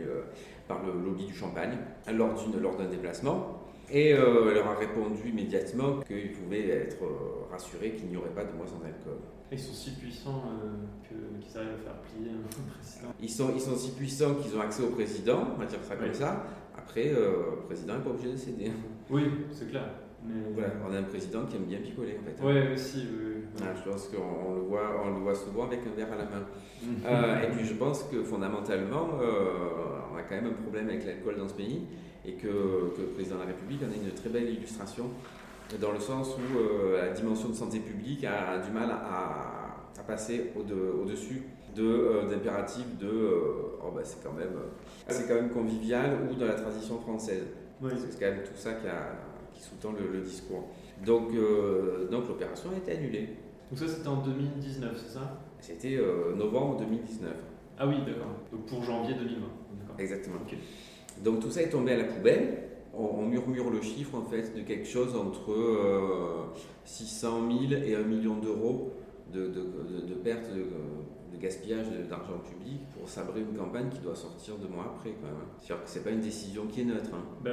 par 0.67 0.81
le 0.85 0.91
lobby 1.03 1.25
du 1.25 1.33
champagne 1.33 1.77
lors 2.13 2.75
d'un 2.77 2.85
déplacement. 2.89 3.59
Et 3.95 4.11
euh, 4.11 4.47
elle 4.49 4.55
leur 4.55 4.67
a 4.69 4.73
répondu 4.73 5.29
immédiatement 5.29 5.99
qu'ils 6.07 6.31
pouvaient 6.31 6.67
être 6.67 7.03
euh, 7.03 7.45
rassurés 7.51 7.91
qu'il 7.91 8.07
n'y 8.07 8.17
aurait 8.17 8.33
pas 8.33 8.43
de 8.43 8.51
mois 8.53 8.65
sans 8.65 8.83
alcool. 8.83 9.21
Ils 9.51 9.59
sont 9.59 9.71
si 9.71 9.91
puissants 9.91 10.41
euh, 10.47 11.07
qu'ils 11.07 11.57
arrivent 11.59 11.73
à 11.73 11.77
faire 11.77 12.01
plier 12.01 12.31
un 12.31 12.71
président. 12.79 13.13
Ils 13.21 13.29
sont, 13.29 13.51
ils 13.53 13.61
sont 13.61 13.75
si 13.75 13.91
puissants 13.91 14.33
qu'ils 14.33 14.57
ont 14.57 14.61
accès 14.61 14.81
au 14.81 14.87
président, 14.87 15.47
on 15.55 15.59
va 15.59 15.67
dire 15.67 15.77
ça 15.87 15.95
comme 15.95 16.07
Oui. 16.07 16.15
ça. 16.15 16.43
Après, 16.75 17.09
euh, 17.09 17.51
le 17.57 17.61
président 17.67 17.93
n'est 17.93 18.03
pas 18.03 18.09
obligé 18.09 18.31
de 18.31 18.37
céder. 18.37 18.71
Oui, 19.11 19.25
c'est 19.51 19.69
clair. 19.69 19.87
Mais... 20.25 20.33
Voilà, 20.55 20.73
on 20.89 20.91
a 20.91 20.97
un 20.97 21.03
président 21.03 21.45
qui 21.45 21.57
aime 21.57 21.65
bien 21.65 21.77
picoler 21.79 22.17
en 22.19 22.23
fait. 22.25 22.43
Ouais, 22.43 22.73
aussi, 22.73 23.05
oui. 23.11 23.33
oui. 23.35 23.61
Ah, 23.61 23.75
je 23.75 23.91
pense 23.91 24.07
qu'on 24.07 24.49
on 24.49 24.55
le, 24.55 24.61
voit, 24.61 25.03
on 25.05 25.09
le 25.09 25.19
voit 25.19 25.35
souvent 25.35 25.65
avec 25.67 25.81
un 25.85 25.95
verre 25.95 26.11
à 26.13 26.17
la 26.17 26.25
main. 26.25 26.45
Euh, 27.05 27.41
et 27.43 27.47
puis 27.47 27.63
je 27.65 27.75
pense 27.75 28.03
que 28.03 28.21
fondamentalement, 28.23 29.07
on 29.17 30.17
a 30.17 30.21
quand 30.23 30.35
même 30.35 30.47
un 30.47 30.61
problème 30.63 30.89
avec 30.89 31.05
l'alcool 31.05 31.37
dans 31.37 31.47
ce 31.47 31.53
pays 31.53 31.83
et 32.25 32.33
que, 32.33 32.47
que 32.95 33.01
le 33.01 33.07
président 33.15 33.35
de 33.35 33.41
la 33.41 33.47
République 33.47 33.81
en 33.83 33.91
a 33.91 33.95
une 33.95 34.11
très 34.13 34.29
belle 34.29 34.49
illustration 34.49 35.05
dans 35.81 35.91
le 35.91 35.99
sens 35.99 36.35
où 36.37 36.57
euh, 36.57 36.97
la 37.05 37.09
dimension 37.11 37.49
de 37.49 37.53
santé 37.55 37.79
publique 37.79 38.23
a, 38.25 38.51
a 38.51 38.57
du 38.59 38.71
mal 38.71 38.89
à, 38.91 39.75
à 39.99 40.03
passer 40.05 40.51
au-de- 40.57 40.93
au-dessus 41.01 41.43
de, 41.75 41.83
euh, 41.83 42.29
d'impératifs 42.29 42.97
de 42.99 43.07
euh, 43.07 43.77
oh, 43.83 43.91
bah, 43.93 44.01
c'est 44.03 44.23
quand, 44.23 44.33
même, 44.33 44.53
c'est 45.07 45.27
quand 45.27 45.35
même 45.35 45.49
convivial 45.49 46.27
ou 46.29 46.35
dans 46.35 46.45
la 46.45 46.53
tradition 46.53 46.99
française. 46.99 47.43
Oui. 47.81 47.91
C'est 47.97 48.19
quand 48.19 48.31
même 48.35 48.43
tout 48.43 48.55
ça 48.55 48.73
qui, 48.73 48.87
a- 48.87 49.15
qui 49.53 49.61
sous-tend 49.61 49.93
le, 49.93 50.11
le 50.13 50.21
discours. 50.21 50.67
Donc, 51.05 51.33
euh, 51.33 52.07
donc 52.09 52.27
l'opération 52.27 52.69
a 52.73 52.77
été 52.77 52.91
annulée. 52.97 53.29
Donc 53.71 53.79
ça, 53.79 53.87
c'était 53.87 54.07
en 54.07 54.17
2019, 54.21 54.91
c'est 54.95 55.13
ça? 55.13 55.41
C'était 55.59 55.97
novembre 56.35 56.77
2019. 56.81 57.31
Ah 57.79 57.87
oui, 57.87 57.95
d'accord. 58.05 58.27
Donc 58.51 58.65
pour 58.67 58.83
janvier 58.83 59.15
2020. 59.15 59.39
D'accord. 59.79 59.95
Exactement. 59.97 60.35
Ok. 60.45 60.55
Donc 61.23 61.39
tout 61.41 61.51
ça 61.51 61.61
est 61.61 61.69
tombé 61.69 61.91
à 61.93 61.97
la 61.97 62.05
poubelle. 62.05 62.59
On, 62.95 63.03
on 63.05 63.25
murmure 63.25 63.69
le 63.71 63.81
chiffre 63.81 64.15
en 64.15 64.23
fait 64.23 64.55
de 64.55 64.61
quelque 64.61 64.87
chose 64.87 65.15
entre 65.15 65.51
euh, 65.51 66.43
600 66.85 67.41
000 67.69 67.81
et 67.83 67.95
1 67.95 68.03
million 68.03 68.35
d'euros 68.37 68.91
de, 69.33 69.47
de, 69.47 69.47
de- 69.47 70.05
de 70.07 70.13
pertes, 70.15 70.49
de, 70.53 70.65
gaspillage 71.39 71.87
d'argent 72.09 72.37
public 72.47 72.79
pour 72.97 73.09
sabrer 73.09 73.41
une 73.41 73.57
campagne 73.57 73.89
qui 73.89 73.99
doit 73.99 74.15
sortir 74.15 74.55
deux 74.57 74.67
mois 74.69 74.93
après. 74.95 75.13
C'est-à-dire 75.59 75.83
que 75.83 75.89
c'est 75.89 76.03
pas 76.03 76.11
une 76.11 76.21
décision 76.21 76.67
qui 76.67 76.81
est 76.81 76.85
neutre. 76.85 77.09
hein. 77.13 77.23
Oui. 77.43 77.51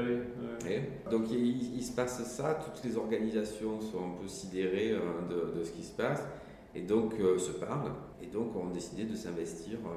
ouais. 0.68 0.68
Ouais. 0.70 0.90
Donc 1.10 1.22
il, 1.32 1.74
il 1.76 1.82
se 1.82 1.92
passe 1.96 2.22
ça, 2.22 2.54
toutes 2.62 2.84
les 2.84 2.96
organisations 2.96 3.80
sont 3.80 3.98
un 3.98 4.22
peu 4.22 4.28
sidérées 4.28 4.92
euh, 4.92 4.98
de, 5.54 5.58
de 5.58 5.64
ce 5.64 5.72
qui 5.72 5.82
se 5.82 5.92
passe 5.96 6.22
et 6.76 6.82
donc 6.82 7.14
euh, 7.18 7.36
se 7.38 7.50
parlent 7.52 7.90
et 8.22 8.26
donc 8.26 8.54
ont 8.54 8.68
décidé 8.68 9.04
de 9.04 9.16
s'investir 9.16 9.78
euh, 9.84 9.88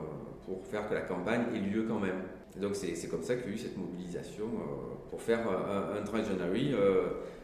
pour 0.48 0.66
faire 0.66 0.90
que 0.90 0.96
la 0.96 1.02
campagne 1.02 1.44
ait 1.54 1.60
lieu 1.60 1.84
quand 1.88 2.00
même. 2.00 2.24
Et 2.56 2.60
donc 2.60 2.76
c'est 2.76 3.08
comme 3.10 3.24
ça 3.24 3.36
qu'il 3.36 3.48
y 3.50 3.52
a 3.52 3.56
eu 3.56 3.58
cette 3.58 3.78
mobilisation 3.78 4.46
euh, 4.46 4.94
pour 5.10 5.22
faire 5.22 5.40
euh, 5.50 5.96
un, 5.96 5.98
un 5.98 6.02
Dry 6.04 6.22
January 6.24 6.74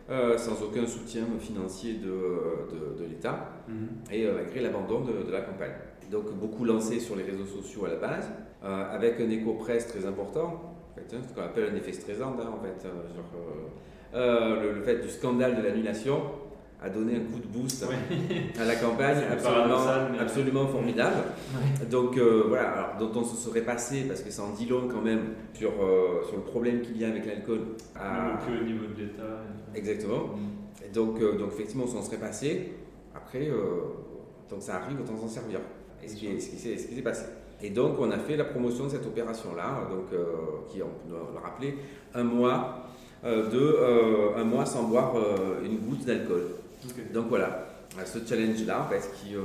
euh, 0.09 0.37
sans 0.37 0.61
aucun 0.63 0.85
soutien 0.85 1.23
financier 1.39 1.95
de, 1.95 2.07
de- 2.07 2.99
de 3.03 3.09
l'État 3.09 3.49
Mhm. 3.67 3.87
et 4.11 4.27
malgré 4.31 4.59
l'abandon 4.61 5.01
de, 5.01 5.23
de 5.27 5.31
la 5.31 5.41
campagne. 5.41 5.73
Donc 6.11 6.31
beaucoup 6.33 6.65
lancé 6.65 6.99
sur 6.99 7.15
les 7.15 7.23
réseaux 7.23 7.45
sociaux 7.45 7.85
à 7.85 7.89
la 7.89 7.95
base, 7.97 8.27
avec 8.63 9.19
un 9.21 9.29
éco-presse 9.29 9.87
très 9.87 10.05
important, 10.07 10.73
en 10.91 10.95
fait, 10.95 11.15
hein, 11.15 11.21
ce 11.27 11.33
qu'on 11.35 11.41
appelle 11.43 11.69
un 11.71 11.75
effet 11.75 11.93
stressant, 11.93 12.35
hein, 12.39 12.49
en 12.51 12.63
fait. 12.63 12.83
genre, 12.83 13.25
euh, 14.15 14.59
le, 14.63 14.71
le 14.73 14.81
fait 14.81 14.97
du 14.97 15.07
scandale 15.09 15.55
de 15.55 15.61
l'annulation 15.61 16.19
a 16.81 16.89
donné 16.89 17.15
un 17.17 17.19
coup 17.19 17.39
de 17.39 17.47
boost 17.47 17.85
Ouais. 17.85 18.51
à 18.59 18.63
la 18.65 18.75
campagne 18.75 19.17
absolument, 19.31 19.67
paradoxal, 19.67 20.09
mais- 20.13 20.19
absolument 20.19 20.67
formidable. 20.67 21.15
Donc 21.91 22.17
euh, 22.17 22.43
voilà, 22.47 22.69
alors, 22.71 22.89
dont 22.97 23.19
on 23.19 23.23
se 23.25 23.35
serait 23.35 23.61
passé, 23.63 24.05
parce 24.07 24.21
que 24.21 24.31
ça 24.31 24.43
en 24.43 24.51
dit 24.53 24.65
long 24.65 24.87
quand 24.89 25.01
même, 25.01 25.33
sur, 25.53 25.71
euh, 25.71 26.23
sur 26.27 26.37
le 26.37 26.43
problème 26.43 26.81
qu'il 26.81 26.97
y 26.97 27.03
a 27.03 27.09
avec 27.09 27.25
l'alcool. 27.25 27.59
à- 27.95 28.39
au 28.47 28.63
niveau 28.63 28.85
de 28.95 29.01
l'État. 29.01 29.43
Exactement. 29.75 30.29
Et 30.85 30.89
donc, 30.93 31.19
euh, 31.21 31.37
donc 31.37 31.49
effectivement, 31.53 31.83
on 31.83 31.87
s'en 31.91 32.01
serait 32.01 32.17
passé. 32.17 32.73
Après, 33.13 33.49
donc 34.49 34.61
ça 34.61 34.75
arrive, 34.75 35.01
autant 35.01 35.17
s'en 35.17 35.27
servir. 35.27 35.59
Et 36.01 36.07
ce 36.07 36.15
qui, 36.15 36.39
s'est 36.39 36.77
ce 36.77 37.01
passé. 37.01 37.25
Et 37.61 37.71
donc, 37.71 37.99
on 37.99 38.09
a 38.09 38.17
fait 38.17 38.37
la 38.37 38.45
promotion 38.45 38.85
de 38.85 38.89
cette 38.91 39.05
opération-là, 39.05 39.89
donc, 39.91 40.17
qui, 40.69 40.81
on 40.81 40.85
peut 41.09 41.13
le 41.33 41.39
rappeler, 41.43 41.75
un 42.15 42.23
mois, 42.23 42.85
de, 43.25 44.37
un 44.37 44.43
mois 44.45 44.65
sans 44.65 44.83
boire 44.83 45.13
une 45.65 45.77
goutte 45.79 46.05
d'alcool. 46.05 46.51
Donc 47.13 47.27
voilà, 47.29 47.67
ce 48.05 48.19
challenge-là, 48.25 48.81
en 48.83 48.85
fait, 48.89 49.11
qui, 49.15 49.35
euh, 49.35 49.41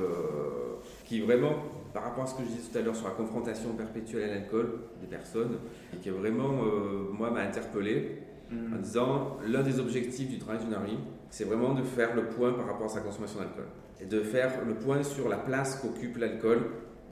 qui 1.04 1.20
vraiment, 1.20 1.54
par 1.92 2.04
rapport 2.04 2.24
à 2.24 2.26
ce 2.26 2.34
que 2.34 2.42
je 2.42 2.48
disais 2.48 2.70
tout 2.70 2.78
à 2.78 2.82
l'heure 2.82 2.94
sur 2.96 3.06
la 3.06 3.14
confrontation 3.14 3.70
perpétuelle 3.72 4.30
à 4.30 4.34
l'alcool 4.34 4.78
des 5.00 5.06
personnes, 5.06 5.58
et 5.92 5.96
qui 5.98 6.10
vraiment, 6.10 6.50
euh, 6.64 7.08
moi, 7.12 7.30
m'a 7.30 7.40
interpellé 7.40 8.18
en 8.52 8.54
Mhm. 8.76 8.82
disant 8.82 9.38
l'un 9.46 9.62
des 9.62 9.80
objectifs 9.80 10.28
du 10.28 10.38
travail 10.38 10.60
Junari, 10.62 10.98
c'est 11.30 11.44
vraiment 11.44 11.74
de 11.74 11.82
faire 11.82 12.14
le 12.14 12.26
point 12.26 12.52
par 12.52 12.66
rapport 12.66 12.86
à 12.86 12.90
sa 12.90 13.00
consommation 13.00 13.40
d'alcool. 13.40 13.66
Et 14.00 14.06
de 14.06 14.20
faire 14.20 14.64
le 14.66 14.74
point 14.74 15.02
sur 15.02 15.28
la 15.28 15.38
place 15.38 15.76
qu'occupe 15.76 16.18
l'alcool 16.18 16.58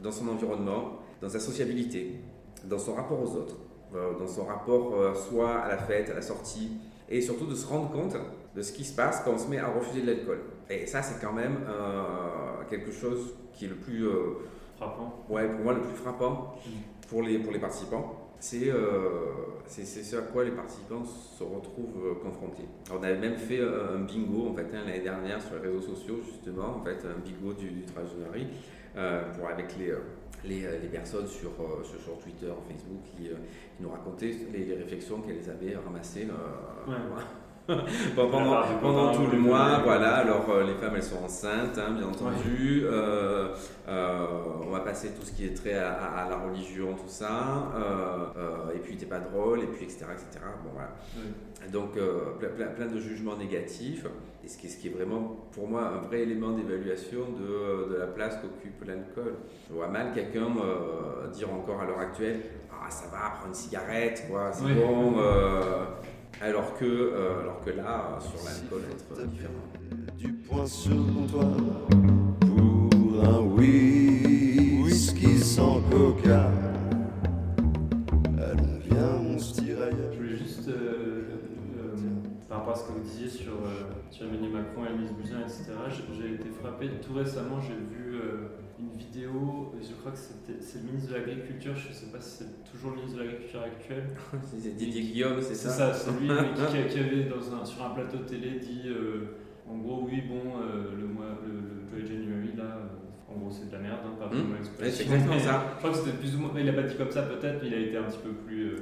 dans 0.03 0.13
son 0.13 0.29
environnement, 0.29 0.99
dans 1.21 1.29
sa 1.29 1.41
sociabilité. 1.41 2.21
dans 2.65 2.79
son 2.79 2.95
rapport 2.95 3.21
aux 3.21 3.35
autres, 3.37 3.57
euh, 3.93 4.17
dans 4.21 4.29
son 4.29 4.45
rapport 4.45 5.17
soit 5.17 5.51
à 5.65 5.69
la 5.69 5.79
fête, 5.79 6.11
à 6.11 6.15
la 6.15 6.23
sortie, 6.23 6.71
et 7.09 7.21
surtout 7.21 7.47
de 7.47 7.57
se 7.57 7.67
rendre 7.67 7.91
compte 7.91 8.15
de 8.55 8.63
ce 8.63 8.73
qui 8.73 8.85
se 8.85 8.95
passe 8.95 9.23
quand 9.25 9.33
on 9.33 9.39
se 9.39 9.49
met 9.49 9.59
à 9.59 9.69
refuser 9.69 10.03
de 10.03 10.07
l'alcool. 10.09 10.41
Et 10.69 10.87
ça, 10.87 11.03
c'est 11.03 11.21
quand 11.25 11.33
même 11.33 11.59
euh, 11.69 12.63
quelque 12.69 12.91
chose 12.91 13.35
qui 13.53 13.65
est 13.67 13.69
le 13.69 13.77
plus, 13.77 14.07
euh, 14.07 14.39
Frappant. 14.77 15.25
ouais, 15.29 15.49
pour 15.49 15.61
moi, 15.61 15.75
le 15.75 15.81
plus 15.81 15.95
frappant 15.97 16.55
pour 17.09 17.23
les, 17.23 17.39
pour 17.39 17.53
les 17.53 17.59
participants. 17.59 18.19
C'est 18.39 18.71
euh, 18.71 19.31
ce 19.69 20.17
à 20.17 20.23
quoi 20.23 20.43
les 20.43 20.51
participants 20.51 21.05
se 21.05 21.45
retrouvent 21.45 22.05
euh, 22.05 22.15
confrontés. 22.15 22.65
Alors, 22.89 23.01
on 23.01 23.05
avait 23.05 23.19
même 23.19 23.37
fait 23.37 23.61
un 23.61 24.01
bingo 24.01 24.49
en 24.51 24.55
fait 24.55 24.67
hein, 24.75 24.83
l'année 24.85 24.99
dernière 25.01 25.41
sur 25.41 25.55
les 25.63 25.69
réseaux 25.69 25.95
sociaux 25.95 26.17
justement, 26.25 26.77
en 26.81 26.85
fait 26.85 26.99
un 27.07 27.21
bingo 27.25 27.53
du, 27.53 27.71
du 27.71 27.83
pour 27.83 29.49
avec 29.49 29.77
les, 29.79 29.95
les, 30.45 30.61
les 30.81 30.89
personnes 30.89 31.27
sur, 31.27 31.51
euh, 31.51 31.85
sur, 31.85 32.01
sur 32.01 32.19
Twitter, 32.19 32.53
Facebook 32.69 33.01
qui, 33.17 33.29
euh, 33.29 33.35
qui 33.77 33.83
nous 33.83 33.91
racontaient 33.91 34.35
les, 34.53 34.65
les 34.65 34.75
réflexions 34.75 35.21
qu'elles 35.21 35.49
avaient 35.49 35.77
ramassées 35.77 36.29
euh, 36.29 36.91
Ouais. 36.91 37.23
pendant, 38.17 38.63
pendant 38.81 39.13
tout 39.15 39.27
le 39.31 39.39
mois. 39.39 39.81
Voilà, 39.85 40.17
alors 40.17 40.47
euh, 40.51 40.65
les 40.65 40.75
femmes 40.75 40.93
elles 40.97 41.03
sont 41.03 41.23
enceintes, 41.25 41.79
hein, 41.79 41.93
bien 41.97 42.07
entendu. 42.09 42.83
Euh, 42.85 43.49
euh, 43.89 44.27
on 44.67 44.71
va 44.71 44.81
passer 44.81 45.11
tout 45.11 45.25
ce 45.25 45.33
qui 45.33 45.47
est 45.47 45.55
trait 45.55 45.75
à, 45.75 45.93
à- 45.93 46.25
à 46.25 46.31
la 46.31 46.37
religion, 46.39 46.95
tout 46.95 47.09
ça. 47.09 47.71
Euh, 47.77 48.25
euh, 48.37 48.75
et 48.75 48.79
puis 48.79 48.97
t'es 48.97 49.07
pas 49.07 49.21
drôle, 49.21 49.61
et 49.61 49.67
puis 49.67 49.85
etc. 49.85 50.07
etc. 50.13 50.45
Bon, 50.65 50.71
voilà. 50.73 50.91
Ouais. 51.17 51.69
Donc 51.71 51.97
euh, 51.97 52.33
plein, 52.77 52.87
de 52.87 52.99
jugements 52.99 53.37
négatifs. 53.37 54.07
Et 54.45 54.49
ce 54.49 54.59
qui, 54.59 54.67
est- 54.67 54.71
ce 54.71 54.79
qui 54.79 54.89
est 54.89 54.93
vraiment 54.93 55.37
pour 55.53 55.69
moi 55.69 55.83
un 55.83 56.07
vrai 56.09 56.21
élément 56.23 56.51
d'évaluation 56.51 57.21
de, 57.39 57.93
de 57.95 57.97
la 57.99 58.07
place 58.09 58.37
qu'occupe 58.43 58.85
l'alcool. 58.85 59.35
Je 59.69 59.75
vois 59.75 59.87
mal 59.89 60.13
quelqu'un 60.13 60.47
euh, 60.59 61.29
dire 61.29 61.53
encore 61.53 61.81
à 61.81 61.85
l'heure 61.87 62.01
actuelle 62.01 62.41
Ah, 62.73 62.91
ça 62.91 63.05
va, 63.13 63.31
prends 63.39 63.47
une 63.49 63.55
cigarette, 63.55 64.25
quoi, 64.29 64.51
c'est 64.53 64.65
Oui. 64.65 64.75
bon. 64.75 65.15
Alors, 66.43 66.77
que, 66.77 66.85
euh, 66.85 67.41
alors 67.41 67.61
que 67.65 67.71
là, 67.71 68.19
sur 68.21 68.45
l'alcool, 68.45 68.83
être 68.91 69.27
différent. 69.29 69.53
Du 70.19 70.33
poing 70.33 70.67
sur 70.67 70.91
le 70.91 71.13
comptoir 71.13 71.47
pour 72.41 73.25
un 73.25 73.41
whisky 74.83 75.39
sans 75.39 75.81
coca. 75.83 76.51
Allons, 78.39 78.79
viens, 78.91 79.21
on 79.25 79.39
se 79.39 79.61
tire 79.61 79.77
Je 80.13 80.17
voulais 80.17 80.37
juste, 80.37 80.69
euh, 80.69 81.23
euh, 81.79 81.97
par 82.49 82.59
rapport 82.59 82.75
à 82.75 82.77
ce 82.77 82.85
que 82.89 82.93
vous 82.93 83.05
disiez 83.05 83.29
sur, 83.29 83.53
euh, 83.53 83.85
sur 84.11 84.27
Emmanuel 84.27 84.51
Macron, 84.51 84.85
Elise 84.87 85.13
Buzyn, 85.13 85.41
etc., 85.43 85.73
j'ai 85.91 86.03
j'ai 86.21 86.35
été 86.35 86.51
frappé. 86.61 86.91
Tout 87.07 87.15
récemment, 87.15 87.61
j'ai 87.61 87.75
vu 87.75 88.17
euh, 88.17 88.49
une 88.79 88.97
vidéo, 88.99 89.73
je 89.81 89.93
crois 90.01 90.13
que 90.13 90.19
c'était- 90.19 90.61
c'est 90.61 90.79
le 90.81 90.87
ministre 90.87 91.11
de 91.11 91.15
l'Agriculture, 91.17 91.75
je 91.77 91.89
ne 91.89 91.93
sais 91.95 92.07
pas 92.07 92.21
si 92.21 92.43
c'est 92.45 92.65
toujours 92.71 92.91
le 92.91 92.97
ministre 92.97 93.19
de 93.19 93.23
l'Agriculture 93.25 93.63
actuel. 93.63 94.05
C'est 94.45 94.77
Didier 94.77 95.03
Guillaume, 95.03 95.41
c'est 95.41 95.55
C'est 95.55 95.69
ça 95.69 95.93
ça, 95.93 95.95
c'est 95.95 96.11
lui 96.21 96.29
mais 96.29 96.89
qui, 96.89 96.99
avait 96.99 97.25
dans 97.25 97.55
un, 97.55 97.65
sur 97.65 97.85
un 97.85 97.91
plateau 97.91 98.19
télé 98.19 98.59
dit 98.59 98.83
euh, 98.87 99.37
en 99.69 99.77
gros, 99.79 100.03
oui, 100.11 100.23
bon, 100.29 100.59
euh, 100.61 100.97
le, 100.99 101.07
mois, 101.07 101.39
le, 101.47 101.97
le 101.99 102.05
January, 102.07 102.51
là, 102.57 102.65
euh, 102.65 103.33
en 103.33 103.39
gros, 103.39 103.51
c'est 103.51 103.69
de 103.69 103.73
la 103.73 103.79
merde, 103.79 104.01
hein, 104.05 104.15
pardon 104.19 104.37
Mmh. 104.37 104.41
mon 104.49 104.53
Ouais, 104.85 104.91
c'est 104.91 105.03
exactement 105.05 105.35
Mais 105.35 105.41
ça. 105.41 105.65
Je 105.75 105.79
crois 105.79 105.91
que 105.91 105.97
c'était 105.97 106.17
plus 106.19 106.35
ou 106.37 106.39
moins. 106.41 106.51
Il 106.59 106.69
a 106.69 106.73
pas 106.73 106.83
dit 106.83 106.97
comme 106.97 107.11
ça, 107.11 107.23
peut-être, 107.23 107.63
mais 107.63 107.69
il 107.69 107.75
a 107.75 107.79
été 107.79 107.97
un 107.97 108.03
petit 108.05 108.19
peu 108.19 108.33
plus. 108.33 108.77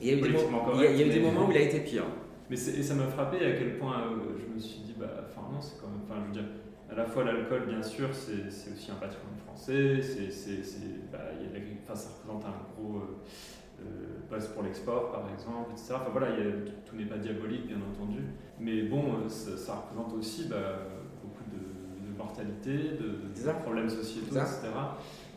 Il 0.00 0.06
y 0.06 0.10
a 0.10 0.14
eu 0.14 0.20
des, 0.20 0.28
il 0.28 0.32
y 0.32 0.86
a- 0.86 0.90
il 0.92 0.98
y 0.98 1.02
a 1.02 1.06
eu 1.06 1.10
des 1.10 1.18
mais- 1.20 1.26
moments 1.32 1.48
où 1.48 1.50
il 1.50 1.56
a 1.56 1.60
été 1.62 1.80
pire. 1.80 2.04
Mais 2.50 2.56
et 2.56 2.82
ça 2.82 2.94
m'a 2.94 3.06
frappé 3.08 3.44
à 3.44 3.52
quel 3.52 3.78
point 3.78 4.04
je 4.38 4.54
me 4.54 4.58
suis 4.58 4.80
dit, 4.80 4.94
bah, 4.98 5.26
enfin 5.28 5.46
non, 5.52 5.60
c'est 5.60 5.78
quand 5.80 5.88
même, 5.88 6.00
enfin 6.04 6.14
je 6.22 6.26
veux 6.28 6.32
dire, 6.32 6.50
à 6.90 6.94
la 6.94 7.04
fois 7.04 7.24
l'alcool, 7.24 7.66
bien 7.66 7.82
sûr, 7.82 8.08
c'est 8.12 8.48
aussi 8.48 8.90
un 8.90 8.94
patrimoine 8.94 9.36
français, 9.46 10.00
c'est, 10.02 11.10
bah, 11.12 11.18
enfin, 11.84 11.94
ça 11.94 12.08
représente 12.10 12.44
un 12.44 12.54
gros 12.82 12.98
euh, 12.98 13.18
euh, 13.80 13.84
poste 14.28 14.52
pour 14.54 14.62
l'export, 14.62 15.12
par 15.12 15.28
exemple, 15.32 15.72
etc. 15.72 15.94
Enfin 15.96 16.10
voilà, 16.12 16.28
il 16.30 16.44
y 16.44 16.48
a- 16.48 16.52
tout, 16.86 16.96
n'est 16.96 17.04
pas 17.06 17.18
diabolique, 17.18 17.66
bien 17.66 17.76
entendu, 17.76 18.20
mais 18.58 18.82
bon, 18.82 19.04
euh, 19.24 19.28
ça, 19.28 19.56
ça 19.56 19.74
représente 19.76 20.12
aussi 20.18 20.46
bah, 20.48 20.86
beaucoup 21.22 21.44
de, 21.50 22.10
de 22.10 22.16
mortalité, 22.16 22.96
de, 22.98 23.28
de 23.28 23.58
problèmes 23.60 23.90
sociétaux, 23.90 24.34
etc. 24.42 24.68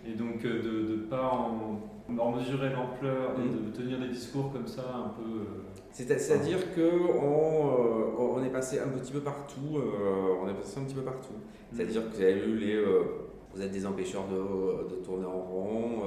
Et 0.07 0.13
donc 0.13 0.43
euh, 0.45 0.61
de 0.63 0.95
ne 0.95 1.01
pas 1.03 1.31
en, 1.31 1.79
en 2.17 2.31
mesurer 2.31 2.69
l'ampleur 2.71 3.31
et 3.37 3.47
Mm. 3.47 3.65
de 3.71 3.77
tenir 3.77 3.99
des 3.99 4.07
discours 4.09 4.51
comme 4.51 4.67
ça 4.67 4.81
un 4.95 5.09
peu... 5.09 5.29
euh, 5.29 5.43
C'est- 5.91 6.07
C'est-à-dire 6.19 6.73
que 6.75 6.81
on, 6.81 7.67
euh, 7.67 8.37
on 8.37 8.43
est 8.43 8.49
passé 8.49 8.79
un 8.79 8.87
petit 8.97 9.11
peu 9.11 9.19
partout. 9.21 9.77
on 10.43 10.47
est 10.49 10.53
passé 10.53 10.79
un 10.79 10.83
petit 10.83 10.95
peu 10.95 11.01
partout. 11.03 11.33
C'est-à-dire 11.73 12.03
que 12.09 12.15
vous 12.15 12.21
avez 12.21 12.39
eu 12.45 12.55
les, 12.57 12.83
vous 13.53 13.61
êtes 13.61 13.71
des 13.71 13.85
empêcheurs 13.85 14.25
de, 14.27 14.89
de 14.89 14.95
tourner 15.03 15.25
en 15.25 15.39
rond, 15.41 16.01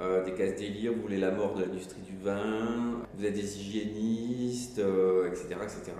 euh, 0.00 0.24
des 0.24 0.32
casse 0.32 0.54
délire, 0.56 0.92
vous 0.94 1.02
voulez 1.02 1.18
la 1.18 1.30
mort 1.32 1.54
de 1.54 1.62
l'industrie 1.62 2.00
du 2.02 2.16
vin, 2.22 3.00
vous 3.16 3.24
êtes 3.24 3.34
des 3.34 3.58
hygiénistes, 3.60 4.78
euh, 4.78 5.26
etc., 5.28 5.46
etc. 5.62 5.92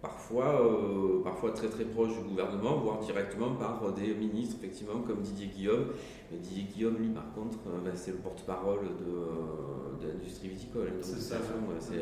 Parfois, 0.00 0.60
euh, 0.62 1.22
parfois 1.24 1.50
très 1.50 1.68
très 1.68 1.84
proche 1.84 2.16
du 2.22 2.28
gouvernement, 2.28 2.76
voire 2.78 3.00
directement 3.00 3.50
par 3.56 3.92
des 3.94 4.14
ministres, 4.14 4.56
effectivement, 4.62 5.00
comme 5.00 5.22
Didier 5.22 5.48
Guillaume. 5.48 5.86
Mais 6.30 6.38
Didier 6.38 6.62
Guillaume, 6.64 6.96
lui, 6.98 7.08
par 7.08 7.32
contre, 7.34 7.58
euh, 7.66 7.80
ben, 7.84 7.92
c'est 7.96 8.12
le 8.12 8.18
porte-parole 8.18 8.80
de, 8.80 9.10
euh, 9.12 10.00
de 10.00 10.12
l'industrie 10.12 10.48
viticole. 10.48 10.86
Donc, 10.92 10.98
C'est 11.02 11.16
de 11.16 11.20
ça. 11.20 11.36
toute 11.36 11.46
façon, 11.46 11.58
ouais, 11.68 11.98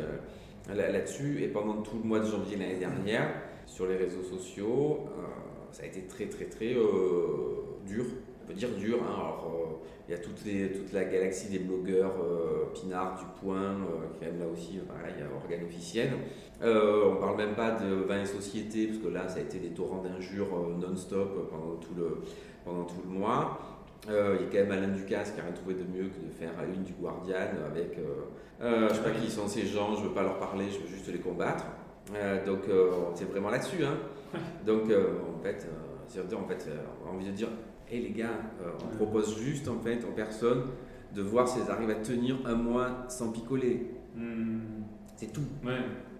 euh, 0.74 0.92
là-dessus. 0.92 1.42
Et 1.42 1.48
pendant 1.48 1.80
tout 1.80 1.96
le 2.02 2.06
mois 2.06 2.20
de 2.20 2.26
janvier 2.26 2.56
l'année 2.58 2.78
dernière, 2.78 3.30
sur 3.66 3.86
les 3.86 3.96
réseaux 3.96 4.22
sociaux, 4.22 5.06
euh, 5.18 5.22
ça 5.72 5.84
a 5.84 5.86
été 5.86 6.02
très 6.02 6.26
très 6.26 6.44
très 6.46 6.74
euh, 6.74 7.62
dur. 7.86 8.04
On 8.46 8.52
peut 8.52 8.54
dire 8.54 8.68
dur. 8.78 8.98
hein. 9.02 9.12
Alors, 9.12 9.52
euh, 9.52 9.74
il 10.08 10.12
y 10.12 10.14
a 10.14 10.18
toutes 10.18 10.44
les, 10.44 10.70
toute 10.70 10.92
la 10.92 11.04
galaxie 11.04 11.48
des 11.48 11.58
blogueurs, 11.58 12.12
euh, 12.22 12.66
Pinard, 12.72 13.18
Dupoint, 13.18 13.74
euh, 13.74 14.16
qui 14.16 14.24
aiment 14.24 14.38
là 14.38 14.46
aussi, 14.46 14.78
pareil, 14.86 15.14
organe 15.34 15.64
officiel. 15.64 16.10
Euh, 16.62 17.10
on 17.10 17.16
parle 17.16 17.36
même 17.36 17.54
pas 17.54 17.72
de 17.72 17.92
vin 18.04 18.22
et 18.22 18.26
société, 18.26 18.86
parce 18.86 18.98
que 18.98 19.08
là, 19.08 19.28
ça 19.28 19.38
a 19.38 19.42
été 19.42 19.58
des 19.58 19.70
torrents 19.70 20.02
d'injures 20.02 20.46
non-stop 20.78 21.50
pendant 21.50 21.74
tout 21.76 21.94
le, 21.96 22.18
pendant 22.64 22.84
tout 22.84 23.02
le 23.04 23.10
mois. 23.10 23.58
Il 24.08 24.12
y 24.14 24.16
a 24.16 24.48
quand 24.52 24.68
même 24.68 24.70
Alain 24.70 24.88
Ducasse 24.94 25.32
qui 25.32 25.40
a 25.40 25.42
rien 25.42 25.52
trouvé 25.52 25.74
de 25.74 25.82
mieux 25.82 26.08
que 26.08 26.24
de 26.24 26.30
faire 26.30 26.52
la 26.56 26.64
une 26.72 26.84
du 26.84 26.92
Guardian 26.92 27.34
avec. 27.66 27.98
Je 28.60 28.94
sais 28.94 29.02
pas 29.02 29.10
qui 29.10 29.28
sont 29.28 29.48
ces 29.48 29.66
gens, 29.66 29.96
je 29.96 30.02
veux 30.04 30.14
pas 30.14 30.22
leur 30.22 30.38
parler, 30.38 30.66
je 30.70 30.78
veux 30.78 30.86
juste 30.86 31.08
les 31.08 31.18
combattre. 31.18 31.64
Donc 32.46 32.60
c'est 33.16 33.24
vraiment 33.24 33.50
là-dessus. 33.50 33.84
Hein. 33.84 33.96
Donc 34.64 34.84
en 34.84 35.42
fait, 35.42 35.66
en 36.36 36.46
fait 36.46 36.68
on 37.04 37.08
a 37.08 37.12
envie 37.12 37.26
de 37.26 37.32
dire, 37.32 37.48
hé 37.90 38.00
les 38.00 38.10
gars, 38.10 38.26
euh, 38.62 38.70
on 38.80 38.90
Ouais. 38.90 38.96
propose 38.96 39.38
juste 39.40 39.68
en 39.68 39.78
fait 39.78 40.00
aux 40.04 40.12
personnes 40.14 40.64
de 41.14 41.22
voir 41.22 41.46
si 41.48 41.58
elles 41.60 41.70
arrivent 41.70 41.90
à 41.90 41.94
tenir 41.96 42.36
un 42.44 42.54
mois 42.54 43.04
sans 43.08 43.30
picoler. 43.32 43.90
hmm, 44.14 44.58
C'est 45.16 45.32
tout. 45.32 45.40
Ouais, 45.64 45.72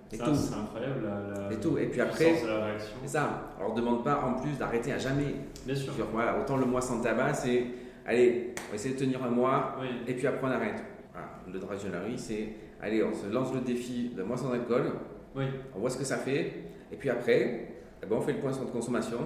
C'est 0.09 0.19
tout. 0.19 0.35
c'est 0.35 0.55
incroyable 0.55 1.03
la, 1.05 1.41
la 1.45 1.51
C'est 1.51 1.61
tout. 1.61 1.77
Et 1.79 1.87
puis 1.87 2.01
après, 2.01 2.25
puissance 2.27 2.43
de 2.45 2.49
la 2.49 2.65
réaction. 2.67 2.97
c'est 3.03 3.09
ça. 3.11 3.53
Alors 3.59 3.75
demande 3.75 4.05
pas 4.05 4.23
en 4.25 4.41
plus 4.41 4.57
d'arrêter 4.59 4.93
à 4.93 4.99
jamais. 4.99 5.35
Bien 5.67 5.75
sûr. 5.75 5.93
Voilà, 6.13 6.39
autant 6.41 6.57
le 6.57 6.65
mois 6.67 6.81
sans 6.81 7.01
tabac, 7.01 7.35
c'est 7.35 7.65
allez, 8.07 8.55
on 8.67 8.71
va 8.71 8.75
essayer 8.77 8.95
de 8.95 8.99
tenir 9.01 9.23
un 9.25 9.29
mois, 9.31 9.77
Oui. 9.81 9.89
et 10.07 10.15
puis 10.15 10.27
après 10.27 10.47
on 10.47 10.51
arrête. 10.51 10.83
Voilà. 11.13 11.29
Le 11.53 11.59
Dry 11.59 11.79
January, 11.79 12.17
c'est 12.17 12.49
allez, 12.81 13.03
on 13.03 13.13
se 13.13 13.27
lance 13.33 13.53
le 13.53 13.61
défi 13.61 14.11
de 14.17 14.23
mois 14.23 14.37
sans 14.37 14.53
alcool, 14.53 14.93
Oui. 15.35 15.45
on 15.75 15.81
voit 15.81 15.91
ce 15.91 15.99
que 15.99 16.05
ça 16.05 16.17
fait, 16.19 16.53
et 16.93 16.97
puis 16.97 17.11
après, 17.11 17.69
eh 18.03 18.07
ben, 18.07 18.17
on 18.17 18.21
fait 18.21 18.35
le 18.35 18.39
point 18.39 18.53
sur 18.53 18.63
notre 18.63 18.73
consommation, 18.73 19.19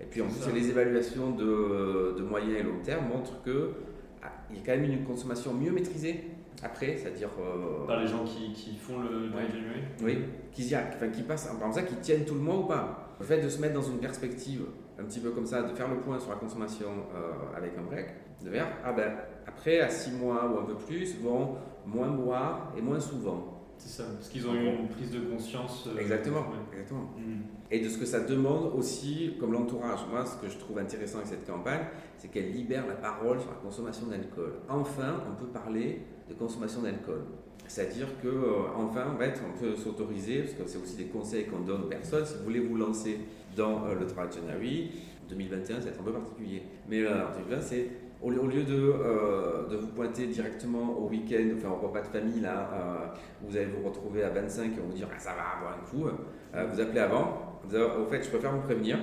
et 0.00 0.04
puis 0.04 0.22
en 0.22 0.26
plus 0.26 0.40
ça. 0.40 0.50
les 0.52 0.68
évaluations 0.70 1.30
de, 1.32 2.14
de 2.18 2.22
moyen 2.22 2.56
et 2.56 2.62
long 2.62 2.80
terme 2.82 3.06
montrent 3.08 3.42
que 3.42 3.70
ah, 4.22 4.28
il 4.50 4.56
y 4.56 4.60
a 4.60 4.62
quand 4.64 4.80
même 4.80 4.90
une 4.90 5.04
consommation 5.04 5.54
mieux 5.54 5.72
maîtrisée 5.72 6.24
après, 6.62 6.96
c'est-à-dire 6.96 7.30
euh, 7.40 7.86
Par 7.86 8.00
les 8.00 8.06
gens 8.08 8.24
qui, 8.24 8.52
qui 8.52 8.76
font 8.76 8.98
le 8.98 9.08
Ouais. 9.28 9.46
Oui, 10.02 10.18
qui, 10.52 10.64
y 10.66 10.74
a- 10.74 10.90
enfin, 10.92 11.08
qui 11.08 11.22
passent, 11.22 11.46
par 11.46 11.54
exemple 11.68 11.74
ça, 11.74 11.82
qui 11.82 11.94
tiennent 11.96 12.24
tout 12.24 12.34
le 12.34 12.40
mois 12.40 12.56
ou 12.58 12.64
pas. 12.64 13.14
Le 13.20 13.24
fait 13.24 13.40
de 13.40 13.48
se 13.48 13.60
mettre 13.60 13.74
dans 13.74 13.82
une 13.82 13.98
perspective 13.98 14.62
un 14.98 15.04
petit 15.04 15.20
peu 15.20 15.30
comme 15.30 15.46
ça, 15.46 15.62
de 15.62 15.72
faire 15.74 15.88
le 15.88 15.98
point 16.00 16.18
sur 16.18 16.30
la 16.30 16.36
consommation 16.36 16.88
euh, 17.14 17.56
avec 17.56 17.78
un 17.78 17.82
break, 17.82 18.06
de 18.44 18.50
faire, 18.50 18.66
ah 18.84 18.92
ben, 18.92 19.12
après, 19.46 19.80
à 19.80 19.88
6 19.88 20.12
mois 20.12 20.50
ou 20.52 20.58
un 20.58 20.64
peu 20.64 20.74
plus, 20.74 21.20
vont 21.20 21.56
moins 21.86 22.08
boire 22.08 22.72
et 22.76 22.80
moins 22.82 22.98
souvent. 23.00 23.57
C'est 23.78 24.02
ça, 24.02 24.04
parce 24.12 24.28
qu'ils 24.28 24.46
ont 24.48 24.54
eu 24.54 24.66
une 24.66 24.88
prise 24.88 25.10
de 25.10 25.20
conscience. 25.20 25.86
euh, 25.86 25.98
Exactement, 26.00 26.40
ouais. 26.40 26.58
exactement. 26.72 27.10
Hmm. 27.16 27.42
Et 27.70 27.80
de 27.80 27.88
ce 27.88 27.96
que 27.98 28.04
ça 28.04 28.20
demande 28.20 28.72
aussi 28.76 29.34
comme 29.38 29.52
l'entourage. 29.52 30.00
Moi, 30.10 30.24
ce 30.26 30.36
que 30.36 30.52
je 30.52 30.58
trouve 30.58 30.78
intéressant 30.78 31.18
avec 31.18 31.28
cette 31.28 31.46
campagne, 31.46 31.82
c'est 32.16 32.28
qu'elle 32.28 32.52
libère 32.52 32.86
la 32.86 32.94
parole 32.94 33.40
sur 33.40 33.50
la 33.50 33.56
consommation 33.56 34.06
d'alcool. 34.06 34.54
Enfin, 34.68 35.22
on 35.30 35.34
peut 35.40 35.50
parler 35.50 36.00
de 36.28 36.34
consommation 36.34 36.82
d'alcool. 36.82 37.22
C'est-à-dire 37.68 38.08
que 38.22 38.28
euh, 38.28 38.62
enfin, 38.76 39.12
en 39.14 39.18
fait, 39.18 39.40
on 39.46 39.58
peut 39.58 39.76
s'autoriser, 39.76 40.40
parce 40.40 40.54
que 40.54 40.62
c'est 40.66 40.78
aussi 40.78 40.96
des 40.96 41.04
conseils 41.06 41.46
qu'on 41.46 41.60
donne 41.60 41.82
aux 41.82 41.88
personnes, 41.88 42.24
si 42.24 42.34
vous 42.38 42.44
voulez 42.44 42.60
vous 42.60 42.76
lancer 42.76 43.20
dans 43.56 43.84
euh, 43.84 43.94
le 43.94 44.06
Dry 44.06 44.24
January, 44.34 44.90
2021, 45.28 45.76
ça 45.76 45.84
va 45.84 45.90
être 45.90 46.00
un 46.00 46.04
peu 46.04 46.12
particulier. 46.12 46.62
Mais 46.88 47.02
euh, 47.02 47.26
en 47.28 47.32
2020, 47.38 47.60
c'est 47.60 47.90
au 48.22 48.30
lieu, 48.30 48.64
de, 48.64 48.74
euh, 48.74 49.68
de 49.68 49.76
vous 49.76 49.88
pointer 49.88 50.26
directement 50.26 50.98
au 50.98 51.08
week-end, 51.08 51.48
enfin 51.56 51.68
au 51.68 51.86
repas 51.86 52.00
de 52.00 52.08
famille, 52.08 52.40
là, 52.40 52.68
euh, 52.72 52.96
vous 53.42 53.56
allez 53.56 53.66
vous 53.66 53.86
retrouver 53.86 54.24
à 54.24 54.30
25 54.30 54.64
et 54.64 54.80
on 54.84 54.88
vous 54.88 54.96
dire 54.96 55.08
ah, 55.14 55.18
ça 55.18 55.30
va, 55.30 55.60
boire 55.60 55.78
un 55.80 55.86
coup, 55.88 56.06
euh, 56.06 56.66
vous 56.72 56.80
appelez 56.80 57.00
avant, 57.00 57.60
vous 57.62 57.70
dites, 57.70 57.78
au 57.78 58.06
fait, 58.10 58.22
je 58.22 58.28
préfère 58.28 58.52
vous 58.52 58.62
prévenir. 58.62 58.98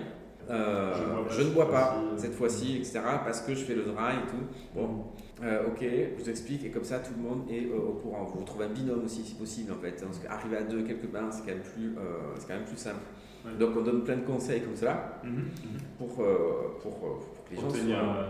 Je 0.47 0.54
bois 0.54 1.23
pas 1.23 1.32
je 1.32 1.41
ne 1.41 1.49
bois 1.54 1.71
pas 1.71 2.04
cette 2.17 2.36
fois-ci, 2.36 2.78
etc. 2.78 2.99
Parce 3.23 3.41
que 3.41 3.56
je 3.56 3.63
fais 3.63 3.73
le 3.73 3.82
dry 3.82 4.13
et 4.13 4.30
tout. 4.30 4.45
Bon, 4.75 5.06
ok, 5.41 5.82
je 5.82 6.21
vous 6.23 6.30
explique, 6.30 6.63
et 6.65 6.69
comme 6.69 6.84
ça 6.84 6.99
tout 6.99 7.13
le 7.17 7.23
monde 7.23 7.49
est 7.49 7.67
au 7.73 7.93
courant. 7.93 8.25
Vous 8.25 8.41
retrouvez 8.41 8.65
un 8.65 8.69
binôme 8.69 9.06
aussi 9.06 9.23
si 9.23 9.34
possible 9.34 9.71
en 9.71 9.82
fait. 9.82 9.99
Parce 9.99 10.19
qu'arriver 10.19 10.58
à 10.58 10.63
deux 10.63 10.84
quelque 10.84 11.08
part, 11.08 11.32
c'est 11.32 11.39
quand, 11.41 11.47
même 11.58 11.63
plus, 11.63 11.95
quand 12.47 12.54
même 12.54 12.65
plus 12.65 12.78
simple. 12.78 12.99
Ouais. 13.43 13.54
Donc 13.60 13.75
on 13.75 13.82
donne 13.82 14.04
plein 14.04 14.17
de 14.17 14.25
conseils 14.25 14.62
comme 14.62 14.75
cela 14.75 15.19
Mhm, 15.23 15.32
mhm. 15.32 15.45
pour, 15.97 16.10
pour, 16.10 16.99
pour 16.99 17.45
que 17.49 17.56
les 17.56 17.62
gens 17.62 17.69
soient, 17.71 18.28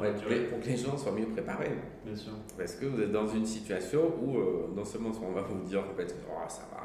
ouais, 0.00 0.12
pour, 0.12 0.20
durée, 0.22 0.38
les- 0.40 0.44
pour 0.46 0.60
que 0.60 0.66
les 0.66 0.76
gens 0.76 0.96
soient 0.96 1.12
mieux 1.12 1.26
préparés. 1.26 1.70
bien 2.04 2.16
sûr. 2.16 2.32
Parce 2.56 2.74
que 2.74 2.86
vous 2.86 3.00
êtes 3.02 3.12
dans 3.12 3.26
une 3.28 3.46
situation 3.46 4.00
où 4.22 4.38
euh, 4.38 4.68
non 4.74 4.84
seulement 4.84 5.10
on 5.22 5.32
va 5.32 5.42
vous 5.42 5.60
dire 5.68 5.80
en 5.90 5.94
fait, 5.96 6.14
oh, 6.30 6.34
ça 6.48 6.62
va, 6.72 6.78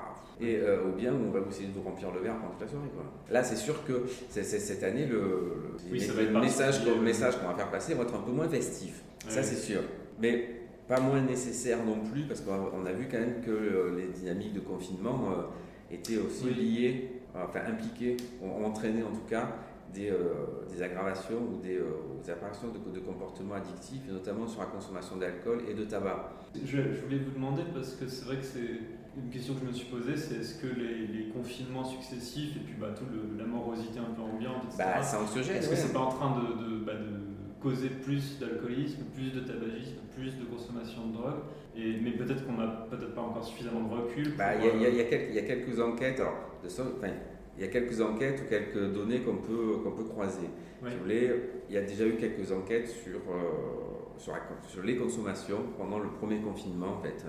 et 0.45 0.57
euh, 0.57 0.87
ou 0.87 0.91
bien 0.93 1.13
on 1.13 1.31
va 1.31 1.39
vous 1.39 1.49
essayer 1.49 1.67
de 1.67 1.73
vous 1.73 1.83
remplir 1.83 2.11
le 2.11 2.19
verre 2.21 2.35
pendant 2.37 2.51
toute 2.53 2.61
la 2.61 2.67
soirée. 2.67 2.89
Quoi. 2.93 3.03
Là, 3.31 3.43
c'est 3.43 3.55
sûr 3.55 3.85
que 3.85 4.03
cette 4.29 4.83
année, 4.83 5.05
le, 5.05 5.75
Oui, 5.91 6.01
message 6.33 6.81
qu'on 6.83 7.47
va 7.47 7.55
faire 7.55 7.69
passer 7.71 7.93
va 7.93 8.03
être 8.03 8.15
un 8.15 8.21
peu 8.21 8.31
moins 8.31 8.49
festif. 8.49 9.03
Ça, 9.27 9.43
c'est 9.43 9.55
sûr. 9.55 9.81
Mais 10.19 10.49
pas 10.87 10.99
moins 10.99 11.21
nécessaire 11.21 11.77
non 11.85 11.99
plus, 12.11 12.23
parce 12.23 12.41
qu'on 12.41 12.51
on 12.73 12.85
a 12.85 12.91
vu 12.91 13.07
quand 13.09 13.19
même 13.19 13.41
que 13.41 13.51
euh, 13.51 13.95
les 13.95 14.07
dynamiques 14.07 14.53
de 14.53 14.59
confinement 14.59 15.29
euh, 15.31 15.93
étaient 15.95 16.17
aussi 16.17 16.45
Oui. 16.45 16.53
liées, 16.55 17.11
enfin 17.35 17.61
impliquées, 17.69 18.17
ont 18.43 18.65
entraîné 18.65 19.01
en 19.03 19.11
tout 19.15 19.25
cas 19.29 19.49
des, 19.93 20.09
euh, 20.09 20.65
des 20.71 20.81
aggravations 20.81 21.37
ou 21.37 21.61
des, 21.61 21.77
euh, 21.77 21.85
des 22.23 22.31
apparitions 22.31 22.67
de, 22.69 22.91
de 22.91 22.99
comportements 22.99 23.55
addictifs, 23.55 24.01
et 24.09 24.11
notamment 24.11 24.47
sur 24.47 24.61
la 24.61 24.67
consommation 24.67 25.17
d'alcool 25.17 25.59
et 25.69 25.73
de 25.73 25.83
tabac. 25.85 26.31
Je, 26.55 26.77
je 26.77 27.01
voulais 27.03 27.19
vous 27.19 27.31
demander, 27.31 27.63
parce 27.73 27.93
que 27.95 28.07
c'est 28.07 28.25
vrai 28.25 28.37
que 28.37 28.43
c'est 28.45 28.79
une 29.15 29.29
question 29.29 29.53
que 29.53 29.61
je 29.61 29.65
me 29.67 29.71
suis 29.73 29.89
posée, 29.89 30.17
c'est 30.17 30.35
est-ce 30.35 30.59
que 30.61 30.67
les, 30.67 31.05
les 31.07 31.29
confinements 31.29 31.83
successifs 31.85 32.55
et 32.55 32.59
puis 32.61 32.73
bah, 32.79 32.89
toute 32.97 33.09
le- 33.11 33.37
la 33.37 33.45
morosité 33.45 33.99
un 33.99 34.13
peu 34.15 34.21
ambiante, 34.23 34.63
etc., 34.65 34.77
Bah, 34.95 35.01
c'est 35.03 35.17
anxiogène. 35.17 35.57
est-ce 35.57 35.69
que 35.69 35.75
c'est 35.75 35.93
pas 35.93 35.99
en 35.99 36.09
train 36.11 36.39
de, 36.41 36.63
de, 36.63 36.83
bah, 36.83 36.93
de 36.95 37.61
causer 37.61 37.89
plus 37.89 38.39
d'alcoolisme, 38.39 39.03
plus 39.13 39.31
de 39.31 39.39
tabagisme, 39.41 39.97
plus 40.15 40.35
de 40.37 40.45
consommation 40.45 41.07
de 41.07 41.13
drogue 41.13 41.41
et, 41.77 41.97
Mais 42.01 42.11
peut-être 42.11 42.45
qu'on 42.45 42.53
n'a 42.57 42.87
peut-être 42.89 43.13
pas 43.13 43.21
encore 43.21 43.43
suffisamment 43.45 43.87
de 43.87 43.93
recul. 44.01 44.33
Bah, 44.37 44.55
Il 44.55 44.65
y, 44.65 44.69
a- 44.69 44.89
il 44.89 44.95
y 44.95 44.97
y 44.97 45.01
a 45.01 45.03
quelques- 45.05 45.29
il 45.29 45.35
y 45.35 45.39
a 45.39 45.43
quelques 45.43 45.79
enquêtes, 45.79 46.19
alors, 46.19 46.33
de 46.63 46.67
enfin, 46.67 47.13
il 47.57 47.63
y 47.63 47.67
a 47.67 47.71
quelques 47.71 48.01
enquêtes 48.01 48.41
ou 48.45 48.49
quelques 48.49 48.93
données 48.93 49.21
qu'on 49.21 49.35
peut, 49.37 49.77
qu'on 49.83 49.91
peut 49.91 50.05
croiser. 50.05 50.47
Si 50.89 50.95
vous 50.97 51.03
voulez, 51.03 51.31
il 51.69 51.75
y 51.75 51.77
a 51.77 51.81
déjà 51.81 52.05
eu 52.05 52.15
quelques 52.15 52.51
enquêtes 52.51 52.87
sur, 52.89 53.19
euh, 53.29 54.17
sur, 54.17 54.33
la- 54.33 54.39
sur 54.67 54.83
les 54.83 54.97
consommations 54.97 55.59
pendant 55.77 55.99
le 55.99 56.09
premier 56.09 56.39
confinement, 56.39 56.97
en 56.99 57.01
fait. 57.01 57.23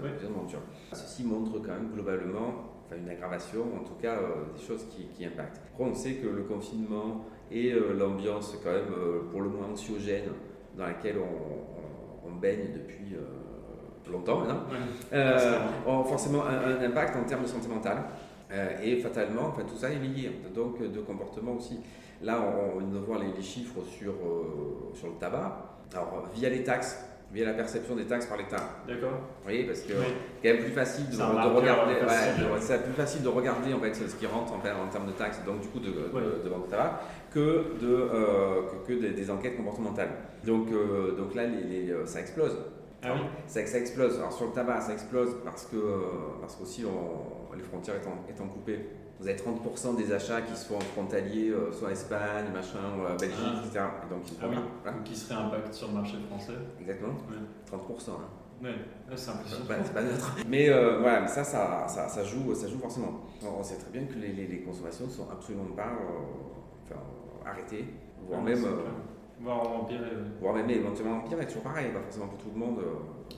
Ceci 0.92 1.24
montre 1.24 1.58
quand 1.60 1.72
même 1.74 1.90
globalement 1.92 2.54
enfin, 2.86 2.96
une 2.96 3.08
aggravation, 3.08 3.60
en 3.80 3.84
tout 3.84 3.94
cas 4.00 4.14
euh, 4.14 4.44
des 4.56 4.62
choses 4.62 4.86
qui, 4.90 5.06
qui 5.08 5.24
impactent. 5.26 5.60
Après, 5.72 5.84
on 5.84 5.94
sait 5.94 6.14
que 6.14 6.26
le 6.26 6.42
confinement 6.44 7.26
et 7.52 7.72
euh, 7.72 7.92
l'ambiance 7.96 8.58
quand 8.64 8.72
même 8.72 8.92
pour 9.30 9.40
le 9.42 9.48
moins 9.50 9.66
anxiogène 9.68 10.30
dans 10.76 10.86
laquelle 10.86 11.16
on, 11.18 12.28
on- 12.28 12.30
on 12.30 12.36
baigne 12.40 12.72
depuis 12.74 13.14
longtemps 14.10 14.40
maintenant, 14.40 14.64
ont 15.86 16.04
forcément 16.04 16.44
un, 16.44 16.76
un 16.78 16.82
impact 16.84 17.16
en 17.16 17.24
termes 17.24 17.42
de 17.42 17.48
santé 17.48 17.68
mentale. 17.68 17.98
Euh, 18.52 18.70
et 18.82 18.96
fatalement, 19.00 19.46
enfin, 19.48 19.62
tout 19.68 19.76
ça 19.76 19.90
est 19.90 19.98
lié. 19.98 20.30
Donc, 20.54 20.80
de 20.80 21.00
comportement 21.00 21.54
aussi. 21.54 21.80
Là, 22.22 22.40
on, 22.40 22.80
on 22.82 23.00
voir 23.00 23.18
les, 23.18 23.32
les 23.36 23.42
chiffres 23.42 23.80
sur, 23.86 24.12
euh, 24.12 24.90
sur 24.94 25.08
le 25.08 25.14
tabac. 25.14 25.70
Alors, 25.92 26.24
via 26.34 26.48
les 26.48 26.62
taxes, 26.62 27.04
via 27.32 27.44
la 27.46 27.52
perception 27.54 27.96
des 27.96 28.04
taxes 28.04 28.26
par 28.26 28.36
l'État. 28.38 28.62
D'accord 28.86 29.10
Vous 29.10 29.42
voyez, 29.44 29.64
parce 29.64 29.80
que 29.80 29.92
Oui. 29.92 30.06
c'est 30.42 30.48
quand 30.48 30.54
même 30.54 30.64
plus 30.64 30.72
facile 30.72 31.08
de, 31.10 31.16
regarder. 31.16 31.94
ouais, 31.94 32.60
c'est 32.60 32.82
plus 32.82 32.92
facile 32.92 33.22
de 33.22 33.28
regarder 33.28 33.72
en 33.74 33.80
fait 33.80 33.94
ce 33.94 34.14
qui 34.16 34.26
rentre 34.26 34.52
en, 34.52 34.60
fait, 34.60 34.70
en 34.70 34.88
termes 34.88 35.06
de 35.06 35.12
taxes, 35.12 35.40
donc 35.44 35.60
du 35.60 35.68
coup 35.68 35.80
de, 35.80 35.88
de, 35.90 36.48
vente 36.48 36.66
de 36.66 36.70
tabac, 36.70 37.00
que, 37.32 37.64
de, 37.80 37.86
euh, 37.86 38.62
que, 38.86 38.92
que 38.92 39.00
des, 39.00 39.10
des 39.10 39.30
enquêtes 39.30 39.56
comportementales. 39.56 40.10
Donc, 40.44 40.68
euh, 40.70 41.16
donc 41.16 41.34
là, 41.34 41.44
les, 41.46 41.62
les, 41.64 41.90
euh, 41.90 42.06
ça 42.06 42.20
explose. 42.20 42.56
Ah 43.02 43.08
oui 43.14 43.20
Ça, 43.46 43.66
ça 43.66 43.78
explose. 43.78 44.16
Alors 44.18 44.32
sur 44.32 44.46
le 44.46 44.52
tabac, 44.52 44.80
ça 44.80 44.92
explose 44.94 45.36
parce 45.44 45.66
que 45.66 45.76
euh, 45.76 45.98
parce 46.40 46.56
qu'aussi 46.56 46.84
on- 46.86 47.43
les 47.56 47.62
frontières 47.62 47.96
étant, 47.96 48.16
étant 48.28 48.46
coupées. 48.46 48.86
Vous 49.20 49.28
avez 49.28 49.36
30% 49.38 49.96
des 49.96 50.12
achats 50.12 50.42
qui 50.42 50.56
se 50.56 50.66
font 50.66 50.80
frontaliers, 50.80 51.50
euh, 51.50 51.70
soit 51.72 51.92
Espagne, 51.92 52.46
machin, 52.52 52.78
ou 52.98 53.04
euh, 53.06 53.16
Belgique, 53.16 53.38
Ah. 53.44 53.62
etc. 53.64 53.84
Et 54.06 54.10
donc 54.12 54.22
ils 54.30 54.36
Ah 54.42 54.46
oui, 54.50 54.56
Voilà. 54.82 54.96
donc 54.98 55.04
qui 55.04 55.14
serait 55.16 55.34
impact 55.40 55.72
sur 55.72 55.88
le 55.88 55.94
marché 55.94 56.16
français. 56.28 56.52
Exactement. 56.80 57.12
Ouais. 57.30 57.36
30%. 57.66 58.10
hein. 58.12 58.14
Ouais, 58.62 58.70
Ouais, 58.70 59.16
c'est 59.16 59.30
impressionnant. 59.30 59.64
Bah, 59.68 59.74
c'est 59.84 59.94
pas 59.94 60.02
neutre. 60.02 60.36
Mais 60.48 60.68
euh, 60.68 60.98
voilà, 61.00 61.20
mais 61.22 61.28
ça, 61.28 61.44
ça, 61.44 61.86
ça, 61.88 62.08
ça 62.08 62.24
joue, 62.24 62.54
ça 62.54 62.66
joue 62.68 62.78
forcément. 62.78 63.20
On 63.42 63.62
sait 63.62 63.76
très 63.76 63.90
bien 63.90 64.04
que 64.04 64.14
les, 64.14 64.28
les, 64.32 64.46
les 64.46 64.60
consommations 64.62 65.06
ne 65.06 65.10
sont 65.10 65.28
absolument 65.30 65.64
pas 65.76 65.82
euh, 65.82 66.84
enfin, 66.84 67.00
arrêtées, 67.46 67.84
voire 68.26 68.42
Ouais, 68.42 68.50
même, 68.54 68.62
c'est. 68.62 69.42
Voire 69.42 69.68
empirer, 69.68 70.10
voire 70.40 70.54
même 70.54 70.70
éventuellement 70.70 71.18
empirées. 71.18 71.46
Toujours 71.46 71.62
pareil, 71.64 71.90
pas 71.92 72.00
forcément 72.00 72.28
pour 72.28 72.38
tout 72.38 72.50
le 72.54 72.58
monde 72.58 72.78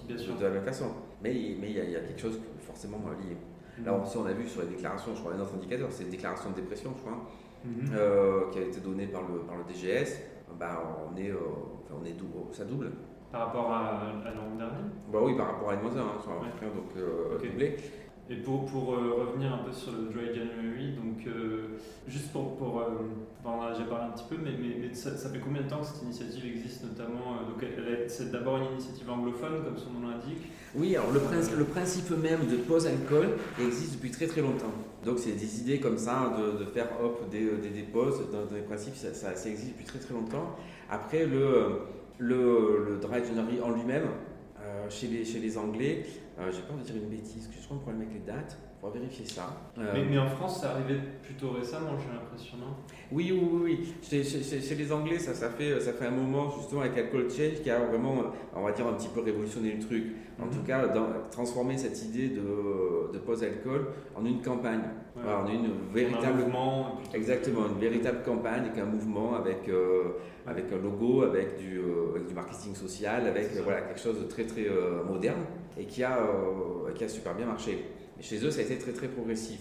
bien 0.06 0.16
sûr. 0.16 0.36
de 0.36 0.44
la 0.44 0.50
même 0.50 0.64
façon. 0.64 0.86
Mais 1.22 1.30
mais 1.60 1.70
il 1.70 1.76
y, 1.76 1.80
a- 1.80 1.84
y 1.84 1.96
a 1.96 2.00
quelque 2.00 2.20
chose 2.20 2.38
forcément 2.60 2.98
lié. 3.18 3.36
Là 3.84 3.92
aussi, 3.94 4.16
on 4.16 4.26
a 4.26 4.32
vu 4.32 4.48
sur 4.48 4.62
les 4.62 4.68
déclarations, 4.68 5.14
je 5.14 5.20
crois, 5.20 5.32
un 5.34 5.40
autre 5.40 5.54
indicateur, 5.54 5.88
c'est 5.90 6.04
les 6.04 6.10
déclarations 6.10 6.50
de 6.50 6.56
dépression, 6.56 6.92
je 6.96 7.02
crois, 7.02 7.18
Mhm. 7.64 7.90
euh, 7.94 8.50
qui 8.50 8.58
a 8.58 8.62
été 8.62 8.80
donnée 8.80 9.06
par 9.06 9.22
le, 9.22 9.40
par 9.40 9.56
le 9.56 9.64
DGS. 9.64 10.20
Bah, 10.58 10.82
on 11.12 11.16
est, 11.16 11.30
euh, 11.30 11.36
enfin, 11.84 11.94
on 12.00 12.04
est 12.06 12.12
dou- 12.12 12.26
ça 12.52 12.64
double. 12.64 12.90
Par 13.32 13.46
rapport 13.48 13.70
à, 13.70 13.88
à 14.00 14.34
l'an 14.34 14.56
dernier? 14.56 14.88
Bah 15.12 15.18
oui, 15.22 15.36
par 15.36 15.46
rapport 15.48 15.70
à 15.70 15.74
une 15.74 15.80
hein, 15.80 16.16
sur 16.22 16.30
la 16.30 16.36
Ouais. 16.38 16.74
Donc 16.74 16.96
euh, 16.96 17.38
doublé. 17.38 17.76
Et 18.28 18.36
pour, 18.36 18.64
pour 18.66 18.94
euh, 18.94 19.24
revenir 19.28 19.54
un 19.54 19.58
peu 19.58 19.72
sur 19.72 19.92
le 19.92 20.12
Dry 20.12 20.34
January, 20.34 20.92
donc 20.96 21.24
euh, 21.28 21.78
juste 22.08 22.32
pour. 22.32 22.56
pour 22.56 22.80
euh, 22.80 22.84
parlé 23.44 23.76
un 24.04 24.10
petit 24.10 24.24
peu, 24.28 24.36
mais, 24.42 24.50
mais, 24.58 24.92
ça, 24.94 25.12
fait 25.12 25.38
combien 25.38 25.62
de 25.62 25.68
temps 25.68 25.78
que 25.80 25.86
cette 25.86 26.02
initiative 26.02 26.44
existe 26.44 26.82
notamment 26.82 27.34
euh, 27.40 27.50
donc 27.50 27.64
C'est 28.08 28.32
d'abord 28.32 28.56
une 28.58 28.72
initiative 28.72 29.08
anglophone, 29.08 29.62
comme 29.64 29.76
son 29.76 29.90
nom 29.90 30.08
l'indique. 30.08 30.50
Oui, 30.74 30.96
alors 30.96 31.12
le, 31.12 31.20
principe, 31.64 32.10
même 32.10 32.46
de 32.46 32.56
pause 32.56 32.86
alcool 32.88 33.28
existe 33.60 33.94
depuis 33.94 34.10
très 34.10 34.26
très 34.26 34.40
longtemps. 34.40 34.72
Donc 35.04 35.20
c'est 35.20 35.32
des 35.32 35.60
idées 35.60 35.78
comme 35.78 35.96
ça 35.96 36.34
de, 36.36 36.58
de 36.58 36.64
faire 36.68 36.88
hop 37.00 37.30
des, 37.30 37.44
des, 37.62 37.70
des 37.70 37.82
pauses, 37.82 38.20
dans, 38.32 38.44
dans 38.44 38.56
les 38.56 38.62
principes 38.62 38.96
ça, 38.96 39.14
ça- 39.14 39.36
ça 39.36 39.48
existe 39.48 39.68
depuis 39.74 39.84
très 39.84 40.00
très 40.00 40.12
longtemps. 40.14 40.56
Après 40.90 41.24
le, 41.26 41.78
le, 42.18 42.84
le 42.88 42.96
dry 43.00 43.24
January 43.24 43.60
en 43.62 43.70
lui-même, 43.70 44.08
chez, 44.90 45.06
les, 45.06 45.24
chez 45.24 45.38
les 45.38 45.58
Anglais, 45.58 46.04
euh, 46.38 46.50
j'ai 46.52 46.62
peur 46.62 46.76
de 46.76 46.82
dire 46.82 46.96
une 46.96 47.08
bêtise, 47.08 47.48
que 47.48 47.54
je 47.54 47.64
crois 47.64 47.76
un 47.76 47.80
problème 47.80 48.02
avec 48.02 48.14
les 48.14 48.20
dates, 48.20 48.58
vérifier 48.90 49.24
ça. 49.26 49.70
Euh, 49.78 49.90
Mais, 49.94 50.04
mais 50.10 50.18
en 50.18 50.28
France, 50.28 50.58
c'est 50.60 50.66
arrivé 50.66 50.98
plutôt 51.22 51.50
récemment, 51.50 51.90
j'ai 51.98 52.12
l'impression, 52.14 52.56
non? 52.58 52.74
Oui, 53.12 53.32
oui, 53.32 53.60
oui. 53.62 53.94
Chez, 54.02 54.22
chez- 54.24 54.42
chez- 54.42 54.60
chez 54.60 54.74
les 54.74 54.92
Anglais, 54.92 55.18
ça, 55.18 55.32
ça, 55.34 55.50
fait, 55.50 55.78
ça 55.80 55.92
fait 55.92 56.06
un 56.06 56.10
moment 56.10 56.50
justement 56.50 56.80
avec 56.82 56.96
Alcohol 56.98 57.28
Change 57.30 57.62
qui 57.62 57.70
a 57.70 57.78
vraiment, 57.80 58.14
on 58.54 58.62
va 58.62 58.72
dire, 58.72 58.86
un 58.86 58.94
petit 58.94 59.08
peu 59.08 59.20
révolutionné 59.20 59.72
le 59.74 59.78
truc. 59.80 60.04
En 60.40 60.46
Mhm. 60.46 60.50
tout 60.50 60.62
cas, 60.66 60.88
dans- 60.88 61.08
transformer 61.30 61.78
cette 61.78 62.02
idée 62.04 62.28
de, 62.28 63.12
de 63.12 63.18
pause 63.18 63.42
alcool 63.44 63.86
en 64.14 64.24
une 64.24 64.40
campagne, 64.42 64.82
Ouais. 65.16 65.22
En 65.32 65.46
une 65.48 65.64
Un 65.64 65.94
véritable. 65.94 66.40
mouvement, 66.40 66.96
plutôt- 66.96 67.16
Exactement, 67.16 67.60
une 67.72 67.80
véritable 67.80 68.18
campagne 68.22 68.64
avec 68.66 68.76
un 68.76 68.84
mouvement, 68.84 69.34
avec, 69.34 69.66
euh, 69.66 70.08
avec 70.46 70.66
un 70.70 70.76
logo, 70.76 71.22
avec 71.22 71.56
du, 71.56 71.78
euh, 71.78 72.10
avec 72.14 72.26
du 72.26 72.34
marketing 72.34 72.74
social, 72.74 73.26
avec 73.26 73.44
ça. 73.44 73.62
voilà, 73.62 73.80
quelque 73.80 73.98
chose 74.00 74.18
de 74.20 74.24
très 74.28 74.44
très 74.44 74.68
euh, 74.68 75.02
moderne 75.04 75.40
et 75.78 75.86
qui 75.86 76.04
a, 76.04 76.18
qui 76.94 77.04
a 77.04 77.08
super 77.08 77.34
bien 77.34 77.46
marché. 77.46 77.82
Mais 78.16 78.22
chez 78.22 78.44
eux, 78.44 78.50
ça 78.50 78.60
a 78.60 78.62
été 78.62 78.78
très 78.78 78.92
très 78.92 79.08
progressif. 79.08 79.60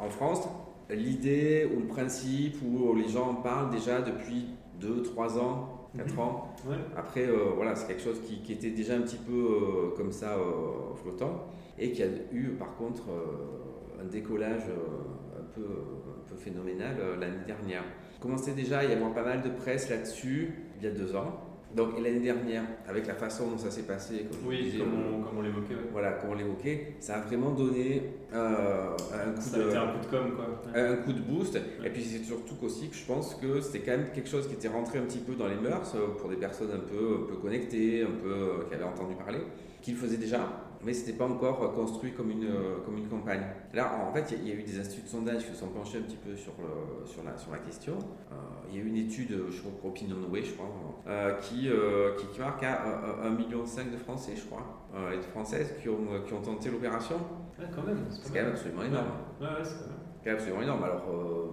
En 0.00 0.08
France, 0.10 0.46
l'idée 0.90 1.68
ou 1.74 1.80
le 1.80 1.86
principe 1.86 2.56
où 2.62 2.94
les 2.94 3.08
gens 3.08 3.30
en 3.30 3.34
parlent 3.36 3.70
déjà 3.70 4.00
depuis 4.02 4.46
2, 4.80 5.02
3 5.02 5.38
ans, 5.38 5.88
4 5.96 6.12
Mhm. 6.12 6.18
ans. 6.20 6.48
Ouais. 6.68 6.76
Après, 6.96 7.26
euh, 7.26 7.52
voilà, 7.54 7.74
c'est 7.76 7.86
quelque 7.86 8.02
chose 8.02 8.20
qui, 8.26 8.42
qui 8.42 8.52
était 8.52 8.70
déjà 8.70 8.94
un 8.96 9.00
petit 9.02 9.16
peu 9.16 9.32
euh, 9.32 9.96
comme 9.96 10.12
ça 10.12 10.34
euh, 10.36 10.94
flottant 11.02 11.46
et 11.78 11.92
qui 11.92 12.02
a 12.02 12.06
eu 12.32 12.48
par 12.58 12.76
contre 12.76 13.04
euh, 13.10 14.02
un 14.02 14.04
décollage 14.06 14.62
euh, 14.68 15.40
un, 15.40 15.44
peu, 15.54 15.62
un 15.62 16.28
peu 16.28 16.36
phénoménal 16.36 16.96
euh, 17.00 17.16
l'année 17.16 17.44
dernière. 17.46 17.84
Il 18.16 18.20
commençait 18.20 18.52
déjà 18.52 18.78
à 18.80 18.84
y 18.84 18.92
avoir 18.92 19.12
pas 19.14 19.22
mal 19.24 19.42
de 19.42 19.48
presse 19.50 19.88
là-dessus 19.88 20.54
il 20.78 20.84
y 20.84 20.86
a 20.88 20.90
deux 20.90 21.14
ans. 21.16 21.40
Donc 21.74 22.00
l'année 22.00 22.20
dernière, 22.20 22.62
avec 22.88 23.06
la 23.06 23.14
façon 23.14 23.48
dont 23.50 23.58
ça 23.58 23.70
s'est 23.70 23.82
passé, 23.82 24.26
comme 24.30 24.48
Oui, 24.48 24.62
disais, 24.62 24.78
comme 24.78 24.92
on, 24.94 25.22
comme 25.22 25.38
on 25.38 25.42
l'évoquait. 25.42 25.74
ouais. 25.74 25.80
voilà, 25.90 26.12
comme 26.12 26.30
on 26.30 26.34
l'évoquait, 26.34 26.94
ça 27.00 27.16
a 27.16 27.20
vraiment 27.22 27.50
donné 27.50 28.02
euh, 28.32 28.90
un 29.12 29.32
coup 29.32 29.40
Ça 29.40 29.56
a 29.56 29.58
de 29.58 29.68
été 29.68 29.76
un 29.76 29.86
coup 29.88 29.98
de 30.00 30.06
com, 30.10 30.32
quoi. 30.36 30.46
Un 30.80 30.96
coup 30.96 31.12
de 31.12 31.20
boost. 31.20 31.56
Et 31.84 31.90
puis 31.90 32.02
c'est 32.04 32.22
surtout 32.22 32.54
qu'aussi 32.54 32.88
que 32.90 32.94
je 32.96 33.04
pense 33.04 33.34
que 33.34 33.60
c'était 33.60 33.80
quand 33.80 33.98
même 33.98 34.06
quelque 34.14 34.28
chose 34.28 34.46
qui 34.46 34.54
était 34.54 34.68
rentré 34.68 34.98
un 35.00 35.02
petit 35.02 35.18
peu 35.18 35.34
dans 35.34 35.48
les 35.48 35.56
mœurs 35.56 35.92
euh, 35.96 36.14
pour 36.18 36.30
des 36.30 36.36
personnes 36.36 36.70
un 36.72 36.78
peu, 36.78 37.24
un 37.24 37.26
peu 37.28 37.36
connectées, 37.36 38.02
un 38.02 38.22
peu 38.22 38.30
euh, 38.30 38.64
qui 38.68 38.74
avaient 38.74 38.84
entendu 38.84 39.14
parler, 39.16 39.40
qu'ils 39.82 39.96
faisaient 39.96 40.16
déjà, 40.16 40.48
mais 40.84 40.92
c'était 40.92 41.16
pas 41.16 41.24
encore 41.26 41.62
euh, 41.62 41.68
construit 41.68 42.12
comme 42.12 42.30
une, 42.30 42.44
euh, 42.44 42.78
comme 42.84 42.96
une 42.98 43.08
campagne. 43.08 43.42
Là, 43.72 43.90
en 44.08 44.12
fait, 44.12 44.32
il 44.32 44.48
y, 44.48 44.52
a- 44.52 44.54
eu 44.54 44.62
des 44.62 44.78
instituts 44.78 45.02
de 45.04 45.08
sondage 45.08 45.44
qui 45.44 45.50
se 45.52 45.56
sont 45.56 45.68
penchés 45.68 45.98
un 45.98 46.02
petit 46.02 46.16
peu 46.16 46.34
sur, 46.36 46.52
le, 46.58 47.06
sur, 47.06 47.22
la, 47.24 47.36
sur 47.36 47.50
la 47.52 47.58
question. 47.58 47.94
Euh, 48.30 48.34
il 48.70 48.76
y 48.76 48.80
a 48.80 48.82
eu 48.84 48.88
une 48.88 48.96
étude, 48.96 49.30
je 49.50 49.60
crois, 49.60 49.72
pour 49.80 49.90
Opinionway, 49.90 50.42
je 50.42 50.52
crois, 50.54 50.66
qui, 51.40 51.68
qui, 52.18 52.26
qui 52.32 52.40
marque 52.40 52.62
à 52.62 52.82
1,5 53.24 53.36
million 53.36 53.62
de 53.62 53.96
Français, 53.96 54.32
je 54.36 54.44
crois, 54.46 54.88
et 55.12 55.16
de 55.16 55.22
Françaises 55.22 55.74
qui 55.80 55.88
ont, 55.88 56.06
qui 56.26 56.32
ont 56.32 56.40
tenté 56.42 56.70
l'opération. 56.70 57.16
Ouais, 57.58 57.66
quand 57.74 57.82
même. 57.82 58.04
C'est 58.10 58.28
quand 58.32 58.42
même 58.42 58.48
absolument 58.52 58.82
énorme. 58.82 59.06
Ouais, 59.40 59.46
ouais, 59.46 59.52
c'est 59.64 59.86
mal. 59.86 59.96
C'est 60.24 60.30
absolument 60.30 60.62
énorme. 60.62 60.82
Alors, 60.82 61.02
euh, 61.08 61.50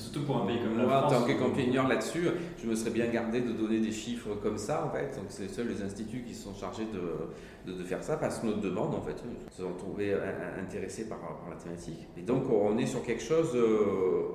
Surtout 0.00 0.22
pour 0.22 0.38
un 0.38 0.46
pays 0.46 0.58
comme 0.60 0.76
la 0.78 0.84
Moi, 0.84 0.98
France. 1.00 1.12
en 1.12 1.20
tant 1.20 1.26
que 1.26 1.32
campagnard 1.38 1.86
là-dessus, 1.88 2.26
je 2.58 2.66
me 2.66 2.74
serais 2.74 2.90
bien 2.90 3.06
gardé 3.08 3.40
de 3.42 3.52
donner 3.52 3.80
des 3.80 3.92
chiffres 3.92 4.34
comme 4.42 4.56
ça, 4.58 4.86
en 4.86 4.90
fait. 4.90 5.14
Donc, 5.16 5.26
c'est 5.28 5.48
seuls 5.48 5.68
les 5.68 5.82
instituts 5.82 6.22
qui 6.22 6.34
sont 6.34 6.54
chargés 6.54 6.86
de, 6.86 7.70
de, 7.72 7.78
de 7.78 7.84
faire 7.84 8.02
ça 8.02 8.16
parce 8.16 8.38
que 8.38 8.46
notre 8.46 8.60
demande, 8.60 8.94
en 8.94 9.02
fait, 9.02 9.16
ils 9.24 9.52
se 9.54 9.62
sont 9.62 9.72
trouvés 9.74 10.14
euh, 10.14 10.60
intéressés 10.60 11.08
par, 11.08 11.18
par 11.18 11.50
la 11.50 11.56
thématique. 11.56 12.08
Et 12.16 12.22
donc, 12.22 12.44
on 12.50 12.76
est 12.78 12.86
sur 12.86 13.02
quelque 13.04 13.22
chose, 13.22 13.50
euh, 13.54 14.28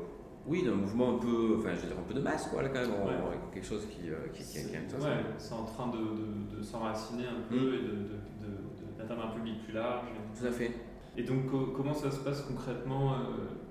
oui, 0.48 0.64
d'un 0.64 0.76
mouvement 0.76 1.16
un 1.16 1.18
peu, 1.18 1.56
enfin, 1.58 1.70
je 1.76 1.82
veux 1.82 1.88
dire, 1.88 1.98
un 2.00 2.08
peu 2.08 2.14
de 2.14 2.22
masse, 2.22 2.48
quoi, 2.48 2.62
là, 2.62 2.70
quand 2.70 2.82
même. 2.82 2.92
On- 3.04 3.08
Ouais. 3.08 3.14
on- 3.50 3.54
quelque 3.54 3.66
chose 3.68 3.88
qui, 3.90 4.10
euh, 4.10 4.16
qui, 4.34 4.44
qui. 4.44 4.60
Ouais, 4.60 5.24
c'est 5.40 5.54
en 5.54 5.64
train 5.64 5.88
de, 5.88 6.62
s'enraciner 6.64 7.24
un 7.26 7.42
peu 7.50 7.56
Mm. 7.56 7.74
et 7.74 8.98
d'atteindre 9.00 9.26
un 9.32 9.36
public 9.36 9.64
plus 9.64 9.74
large. 9.74 10.06
Tout 10.40 10.46
à 10.48 10.52
fait. 10.52 10.72
Et 11.18 11.24
donc, 11.24 11.48
co- 11.50 11.72
comment 11.76 11.94
ça 11.94 12.12
se 12.12 12.20
passe 12.20 12.42
concrètement 12.42 13.14
euh, 13.14 13.16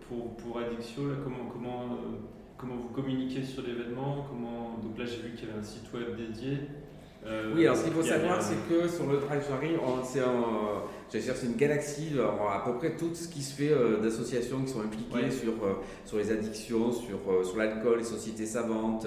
pour, 0.08 0.34
pour 0.36 0.58
Addictio 0.58 1.08
là, 1.08 1.14
comment, 1.22 1.48
comment, 1.52 1.82
euh, 1.92 2.16
comment 2.58 2.74
vous 2.76 2.88
communiquez 2.88 3.42
sur 3.42 3.62
l'événement 3.62 4.26
comment... 4.30 4.78
Donc 4.82 4.98
là, 4.98 5.04
j'ai 5.04 5.22
vu 5.28 5.34
qu'il 5.36 5.48
y 5.48 5.50
avait 5.50 5.60
un 5.60 5.62
site 5.62 5.92
web 5.92 6.16
dédié. 6.16 6.58
Euh, 7.26 7.54
Oui, 7.56 7.64
alors 7.64 7.76
ce 7.78 7.84
qu'il 7.84 7.92
faut 7.94 8.02
savoir, 8.02 8.38
un- 8.38 8.40
c'est 8.42 8.68
que 8.68 8.86
sur 8.86 9.06
le 9.06 9.16
Drive 9.16 9.42
c'est 10.04 10.20
un- 10.20 11.46
une 11.46 11.56
galaxie, 11.56 12.08
alors, 12.12 12.50
à 12.52 12.62
peu 12.64 12.74
près 12.76 12.96
tout 12.96 13.14
ce 13.14 13.28
qui 13.28 13.40
se 13.40 13.54
fait 13.54 13.70
euh, 13.72 13.98
d'associations 13.98 14.60
qui 14.60 14.68
sont 14.72 14.82
impliquées 14.82 15.14
Ouais. 15.24 15.30
sur, 15.30 15.52
euh, 15.64 15.74
sur 16.04 16.18
les 16.18 16.30
addictions, 16.30 16.92
sur, 16.92 17.18
sur 17.46 17.56
l'alcool, 17.56 17.98
les 17.98 18.04
sociétés 18.04 18.44
savantes, 18.44 19.06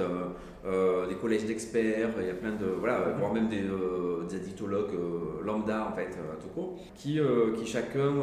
des 1.10 1.16
collèges 1.16 1.46
d'experts, 1.46 2.10
il 2.20 2.26
y 2.26 2.30
a 2.32 2.34
plein 2.34 2.52
de. 2.56 2.66
Voilà, 2.80 3.00
Mhm. 3.10 3.20
voire 3.20 3.34
même 3.34 3.50
des, 3.50 3.62
des 4.30 4.36
addictologues 4.36 4.98
lambda, 5.46 5.88
en 5.92 5.96
fait, 5.96 6.10
euh, 6.18 6.34
tout 6.42 6.50
court, 6.56 6.76
qui, 6.96 7.20
qui 7.58 7.66
chacun 7.68 8.14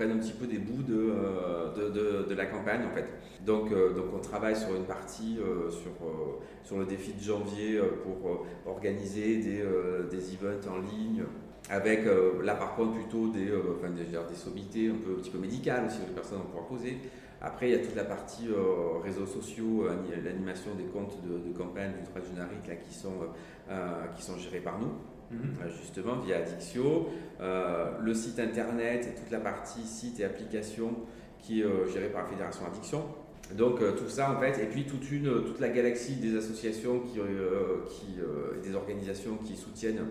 prennent 0.00 0.12
un 0.12 0.18
petit 0.18 0.32
peu 0.32 0.46
des 0.46 0.56
bouts 0.56 0.82
de, 0.82 1.12
euh, 1.12 2.24
de, 2.26 2.34
la 2.34 2.46
campagne, 2.46 2.80
en 2.90 2.94
fait. 2.94 3.04
Donc, 3.44 3.70
euh, 3.70 3.92
donc 3.92 4.06
on 4.16 4.20
travaille 4.20 4.56
sur 4.56 4.74
une 4.74 4.84
partie 4.84 5.38
euh, 5.38 5.70
sur, 5.70 5.90
sur 6.64 6.78
le 6.78 6.86
défi 6.86 7.12
de 7.12 7.22
janvier 7.22 7.78
pour 8.02 8.46
organiser 8.66 9.36
des, 9.36 9.62
des 10.10 10.34
events 10.34 10.70
en 10.70 10.78
ligne 10.78 11.24
avec 11.68 12.00
là 12.42 12.54
par 12.54 12.74
contre 12.74 12.94
plutôt 12.94 13.28
des, 13.28 13.48
enfin, 13.76 13.90
des, 13.90 14.34
sommités 14.34 14.88
un, 14.88 14.94
peu, 14.94 15.12
un 15.12 15.20
petit 15.20 15.30
peu 15.30 15.38
médicales 15.38 15.84
aussi 15.86 15.98
les 16.06 16.14
personnes 16.14 16.38
vont 16.38 16.44
pouvoir 16.44 16.66
poser. 16.66 16.98
Après 17.42 17.68
il 17.68 17.72
y 17.72 17.74
a 17.74 17.84
toute 17.84 17.96
la 17.96 18.04
partie 18.04 18.48
réseaux 19.04 19.26
sociaux, 19.26 19.86
ani- 19.88 20.22
l'animation 20.24 20.74
des 20.76 20.84
comptes 20.84 21.18
de, 21.22 21.52
campagne 21.56 21.92
du 21.92 22.28
générique 22.34 22.66
là, 22.66 22.74
qui, 22.76 22.94
sont, 22.94 23.12
qui 24.16 24.22
sont 24.22 24.36
gérés 24.38 24.60
par 24.60 24.78
nous 24.78 24.92
Mhm. 25.30 25.38
euh, 25.62 25.70
justement 25.80 26.16
via 26.16 26.38
Addictio, 26.38 27.08
euh, 27.40 27.92
le 28.02 28.14
site 28.14 28.38
internet 28.38 29.06
et 29.06 29.20
toute 29.20 29.30
la 29.30 29.40
partie 29.40 29.82
site 29.82 30.18
et 30.20 30.24
application 30.24 30.90
qui 31.38 31.60
est 31.60 31.64
euh, 31.64 31.86
gérée 31.88 32.08
par 32.08 32.22
la 32.24 32.28
Fédération 32.28 32.66
Addiction. 32.66 33.04
Donc 33.54 33.80
euh, 33.80 33.92
tout 33.92 34.08
ça 34.08 34.32
en 34.32 34.40
fait, 34.40 34.62
et 34.62 34.66
puis 34.66 34.84
toute, 34.84 35.10
une, 35.10 35.44
toute 35.44 35.58
la 35.58 35.68
galaxie 35.70 36.16
des 36.16 36.36
associations 36.36 37.00
qui, 37.00 37.18
des 38.62 38.74
organisations 38.76 39.38
qui 39.44 39.56
soutiennent, 39.56 40.06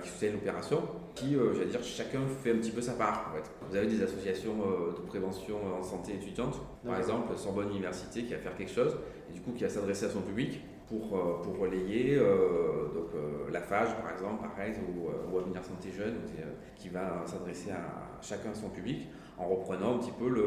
qui 0.00 0.08
soutiennent 0.08 0.34
l'opération, 0.34 0.80
qui, 1.16 1.34
j'allais 1.54 1.70
dire, 1.70 1.82
chacun 1.82 2.20
fait 2.42 2.52
un 2.52 2.58
petit 2.58 2.70
peu 2.70 2.80
sa 2.80 2.92
part 2.92 3.30
en 3.30 3.36
fait. 3.36 3.50
Vous 3.68 3.74
avez 3.74 3.88
des 3.88 4.00
associations 4.00 4.54
de 4.96 5.06
prévention 5.08 5.56
en 5.76 5.82
santé 5.82 6.12
étudiante, 6.14 6.60
par 6.86 6.96
exemple 6.98 7.36
Sorbonne 7.36 7.70
Université 7.70 8.22
qui 8.22 8.32
va 8.32 8.38
faire 8.38 8.56
quelque 8.56 8.72
chose, 8.72 8.96
et 9.28 9.32
du 9.32 9.40
coup 9.40 9.50
qui 9.50 9.64
va 9.64 9.70
s'adresser 9.70 10.06
à 10.06 10.10
son 10.10 10.20
public 10.20 10.60
pour, 10.88 11.16
euh, 11.16 11.42
pour 11.42 11.58
relayer 11.58 12.16
euh, 12.16 12.88
donc, 12.94 13.08
euh, 13.14 13.50
la 13.50 13.60
FAGE 13.60 13.94
par 13.96 14.12
exemple, 14.12 14.48
pareil, 14.48 14.74
ou, 14.88 15.32
ou 15.32 15.38
Avenir 15.38 15.64
Santé 15.64 15.90
Jeune, 15.90 16.16
qui, 16.76 16.88
va 16.88 17.22
s'adresser 17.26 17.70
à 17.70 18.20
chacun 18.20 18.54
son 18.54 18.68
public 18.68 19.08
en 19.38 19.48
reprenant 19.48 19.96
un 19.96 19.98
petit 19.98 20.12
peu 20.12 20.28
le, 20.28 20.46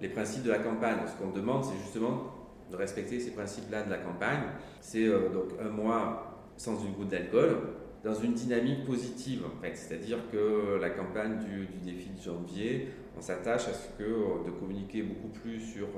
les 0.00 0.08
principes 0.08 0.44
de 0.44 0.50
la 0.50 0.58
campagne. 0.58 0.98
Ce 1.06 1.22
qu'on 1.22 1.30
demande, 1.30 1.64
c'est 1.64 1.76
justement 1.82 2.34
de 2.70 2.76
respecter 2.76 3.18
ces 3.18 3.32
principes-là 3.32 3.82
de 3.82 3.90
la 3.90 3.98
campagne. 3.98 4.42
C'est 4.80 5.08
donc 5.08 5.50
un 5.60 5.70
mois 5.70 6.36
sans 6.56 6.78
une 6.84 6.92
goutte 6.92 7.08
d'alcool, 7.08 7.56
dans 8.04 8.14
une 8.14 8.34
dynamique 8.34 8.84
positive 8.84 9.42
en 9.44 9.62
fait. 9.62 9.74
C'est-à-dire 9.74 10.18
que 10.30 10.78
la 10.80 10.90
campagne 10.90 11.38
du, 11.38 11.66
défi 11.84 12.10
de 12.10 12.20
janvier, 12.22 12.88
on 13.16 13.20
s'attache 13.20 13.66
à 13.66 13.72
ce 13.72 13.88
que 13.98 14.46
de 14.46 14.50
communiquer 14.52 15.02
beaucoup 15.02 15.28
plus 15.28 15.58
sur 15.58 15.88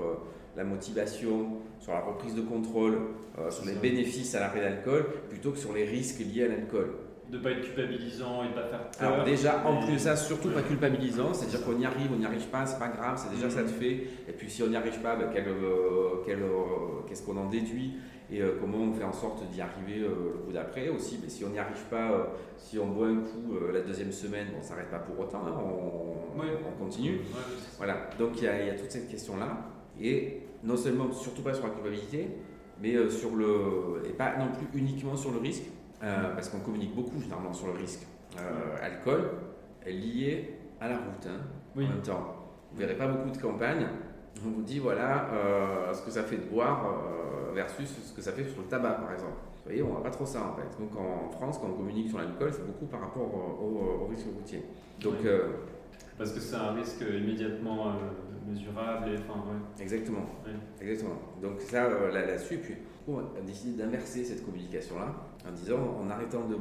la 0.57 0.65
motivation, 0.65 1.59
sur 1.79 1.93
la 1.93 2.01
reprise 2.01 2.35
de 2.35 2.43
contrôle, 2.43 2.99
euh, 3.39 3.51
sur 3.51 3.65
les 3.65 3.75
ça. 3.75 3.81
bénéfices 3.81 4.35
à 4.35 4.41
l'arrêt 4.41 4.61
d'alcool, 4.61 5.07
plutôt 5.31 5.51
que 5.53 5.59
sur 5.59 5.73
les 5.73 5.85
risques 5.85 6.21
liés 6.21 6.45
à 6.45 6.49
l'alcool. 6.49 6.93
De 7.31 7.39
ne 7.39 7.43
pas 7.43 7.51
être 7.53 7.63
culpabilisant 7.63 8.45
et 8.45 8.49
de 8.49 8.53
pas 8.53 8.67
faire 8.69 8.91
peur. 8.91 9.13
Alors 9.13 9.25
déjà, 9.25 9.67
en 9.67 9.83
plus 9.87 9.95
de 9.95 9.99
ça, 9.99 10.15
surtout 10.17 10.51
pas 10.51 10.61
culpabilisant, 10.61 11.33
c'est-à-dire 11.33 11.65
qu'on 11.65 11.79
y 11.79 11.87
arrive, 11.87 12.11
on 12.13 12.19
n'y 12.19 12.27
arrive 12.27 12.47
pas, 12.49 12.67
c'est 12.67 12.79
pas 12.79 12.89
grave, 12.89 13.17
c'est 13.17 13.35
déjà 13.35 13.49
ça 13.49 13.63
de 13.63 13.69
fait. 13.69 14.07
Et 14.29 14.33
puis 14.37 14.51
si 14.51 14.63
on 14.63 14.67
n'y 14.67 14.77
arrive 14.77 15.01
pas, 15.01 15.17
ben, 15.17 15.31
quel, 15.33 15.49
euh, 15.49 16.23
quel, 16.27 16.43
euh, 16.43 16.49
qu'est-ce 17.09 17.23
qu'on 17.23 17.39
en 17.39 17.49
déduit 17.49 17.95
et 18.31 18.41
euh, 18.43 18.57
comment 18.61 18.79
on 18.79 18.93
fait 18.93 19.05
en 19.05 19.13
sorte 19.13 19.49
d'y 19.51 19.61
arriver 19.63 20.01
euh, 20.01 20.09
le 20.35 20.39
coup 20.45 20.53
d'après 20.53 20.89
aussi. 20.91 21.19
Mais 21.23 21.31
si 21.31 21.43
on 21.45 21.49
n'y 21.49 21.59
arrive 21.59 21.83
pas, 21.91 22.13
euh, 22.13 22.25
si 22.59 22.79
on 22.79 22.89
boit 22.89 23.07
un 23.09 23.17
coup 23.21 23.55
euh, 23.55 23.73
la 23.73 23.81
deuxième 23.81 24.13
semaine, 24.13 24.49
on 24.59 24.63
s'arrête 24.63 24.91
pas 24.91 24.99
pour 24.99 25.19
autant, 25.19 25.43
hein, 25.47 25.55
on, 25.59 26.39
Ouais. 26.39 26.47
on 26.67 26.85
continue. 26.85 27.21
Voilà, 27.79 28.09
donc 28.19 28.33
il 28.37 28.43
y, 28.43 28.47
y 28.67 28.71
a 28.71 28.75
toute 28.75 28.91
cette 28.91 29.09
question-là. 29.09 29.49
Et 30.03 30.43
non 30.65 30.77
seulement, 30.77 31.11
surtout 31.13 31.43
pas 31.43 31.55
sur 31.55 31.65
la 31.65 31.71
culpabilité, 31.71 32.29
mais 32.81 32.95
euh, 32.97 33.09
sur 33.09 33.35
le. 33.37 34.03
et 34.07 34.11
pas 34.13 34.37
non 34.37 34.49
plus 34.53 34.67
uniquement 34.79 35.17
sur 35.17 35.31
le 35.31 35.39
risque, 35.39 35.65
euh, 36.03 36.35
parce 36.35 36.49
qu'on 36.49 36.61
communique 36.61 36.95
beaucoup 36.95 37.21
généralement 37.21 37.53
sur 37.53 37.69
le 37.69 37.75
risque. 37.75 38.07
Euh, 38.39 38.77
alcool 38.83 39.31
est 39.87 39.93
lié 39.93 40.55
à 40.81 40.89
la 40.89 40.97
route, 40.97 41.27
hein, 41.29 41.41
Oui. 41.77 41.85
en 41.87 41.89
même 41.91 42.03
temps. 42.03 42.35
Vous 42.73 42.79
verrez 42.79 42.97
pas 42.97 43.07
beaucoup 43.07 43.31
de 43.31 43.37
campagnes. 43.41 43.87
On 44.45 44.51
vous 44.51 44.63
dit 44.63 44.79
voilà 44.79 45.29
euh, 45.33 45.93
ce 45.93 46.03
que 46.03 46.11
ça 46.11 46.23
fait 46.23 46.39
de 46.39 46.45
boire 46.51 46.87
versus 47.55 47.87
ce 48.07 48.13
que 48.15 48.23
ça 48.23 48.33
fait 48.33 48.45
sur 48.45 48.63
le 48.63 48.69
tabac, 48.69 48.93
par 48.95 49.13
exemple. 49.13 49.35
Vous 49.57 49.63
voyez, 49.67 49.83
on 49.83 49.89
voit 49.91 50.03
pas 50.03 50.11
trop 50.11 50.25
ça 50.25 50.41
en 50.53 50.57
fait. 50.57 50.83
Donc 50.83 50.97
en 50.97 51.31
France, 51.31 51.59
quand 51.61 51.69
on 51.69 51.75
communique 51.77 52.09
sur 52.09 52.19
l'alcool, 52.19 52.51
c'est 52.53 52.67
beaucoup 52.67 52.87
par 52.87 53.01
rapport 53.01 53.23
au, 53.23 53.65
au- 53.65 54.05
au 54.05 54.07
risque 54.07 54.27
routier. 54.35 54.63
Donc. 55.01 55.17
Parce 56.19 56.33
que 56.33 56.41
c'est 56.41 56.57
un 56.57 56.73
risque 56.73 57.01
immédiatement 57.03 57.89
euh, 57.89 57.93
mesurable 58.51 59.09
et 59.11 59.17
enfin 59.19 59.41
ouais. 59.41 59.83
Exactement. 59.83 60.27
Ouais. 60.47 60.53
Exactement. 60.81 61.17
Donc 61.43 61.61
ça, 61.61 61.85
euh, 61.87 62.11
là- 62.13 62.27
là-dessus, 62.27 62.59
puis 62.59 62.75
on 63.09 63.19
a 63.19 63.41
décidé 63.45 63.83
d'inverser 63.83 64.25
cette 64.25 64.45
communication-là 64.45 65.15
en 65.49 65.53
disant, 65.53 65.99
en 66.01 66.09
arrêtant 66.11 66.47
de 66.49 66.57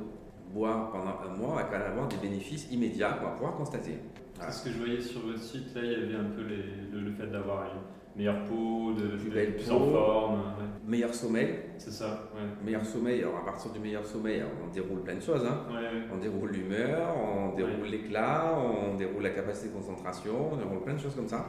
boire 0.53 0.91
pendant 0.91 1.19
un 1.25 1.37
mois, 1.37 1.49
on 1.51 1.55
va 1.55 1.63
quand 1.63 1.77
même 1.79 1.91
avoir 1.91 2.07
des 2.07 2.17
bénéfices 2.17 2.71
immédiats 2.71 3.13
qu'on 3.13 3.25
va 3.25 3.31
pouvoir 3.31 3.55
constater. 3.55 3.97
Voilà. 4.35 4.51
C'est 4.51 4.59
ce 4.59 4.65
que 4.65 4.71
je 4.71 4.79
voyais 4.79 5.01
sur 5.01 5.21
votre 5.25 5.39
site, 5.39 5.73
là 5.75 5.81
il 5.83 5.91
y 5.91 5.95
avait 5.95 6.15
un 6.15 6.29
peu 6.35 6.41
les- 6.43 6.89
le, 6.91 7.01
le 7.01 7.11
fait 7.11 7.27
d'avoir 7.27 7.63
une 7.65 7.81
meilleure 8.15 8.43
peau, 8.45 8.93
de, 8.93 9.15
Plus 9.17 9.29
belle 9.29 9.55
plus 9.55 9.67
peau. 9.67 9.73
en 9.75 9.89
forme, 9.91 10.33
ouais. 10.39 10.65
Meilleur 10.85 11.13
sommeil, 11.13 11.55
c'est 11.77 11.91
ça, 11.91 12.29
ouais. 12.35 12.41
meilleur 12.65 12.85
sommeil. 12.85 13.21
Alors 13.21 13.37
à 13.37 13.45
partir 13.45 13.71
du 13.71 13.79
meilleur 13.79 14.05
sommeil, 14.05 14.43
on 14.63 14.73
déroule 14.73 15.01
plein 15.01 15.15
de 15.15 15.21
choses. 15.21 15.45
hein. 15.45 15.61
Ouais. 15.71 16.01
On 16.13 16.17
déroule 16.17 16.49
l'humeur, 16.51 17.15
on 17.17 17.55
déroule 17.55 17.85
l'éclat, 17.89 18.53
on 18.57 18.95
déroule 18.95 19.23
la 19.23 19.29
capacité 19.29 19.69
de 19.69 19.73
concentration, 19.73 20.51
on 20.53 20.57
déroule 20.57 20.81
plein 20.81 20.93
de 20.95 20.99
choses 20.99 21.15
comme 21.15 21.27
ça. 21.27 21.45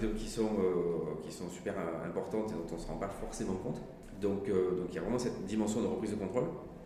donc, 0.00 0.14
qui, 0.14 0.28
sont, 0.28 0.50
euh, 0.58 1.14
qui 1.22 1.32
sont 1.32 1.48
super 1.48 1.74
euh, 1.76 2.06
importantes 2.08 2.50
et 2.50 2.54
dont 2.54 2.66
on 2.70 2.74
ne 2.74 2.80
se 2.80 2.86
rend 2.86 2.96
pas 2.96 3.08
forcément 3.08 3.54
compte. 3.54 3.80
Donc, 4.20 4.48
euh, 4.48 4.76
donc 4.76 4.86
il 4.90 4.94
y 4.94 4.98
a 4.98 5.02
vraiment 5.02 5.18
cette 5.18 5.44
dimension 5.46 5.80
de 5.82 5.86
reprise 5.86 6.10
de 6.12 6.16
contrôle 6.16 6.44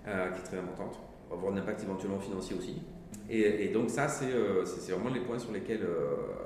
euh, 0.09 0.31
qui 0.33 0.41
est 0.41 0.45
très 0.45 0.59
importante. 0.59 0.99
On 1.31 1.35
va 1.35 1.41
avoir 1.41 1.53
un 1.55 1.57
impact 1.57 1.83
éventuellement 1.85 2.19
financier 2.19 2.57
aussi. 2.59 2.83
Et, 3.31 3.65
et 3.65 3.69
donc 3.69 3.89
ça, 3.89 4.09
c'est 4.09 4.93
vraiment 4.93 5.09
les 5.15 5.21
points 5.21 5.39
sur 5.39 5.53
lesquels, 5.53 5.87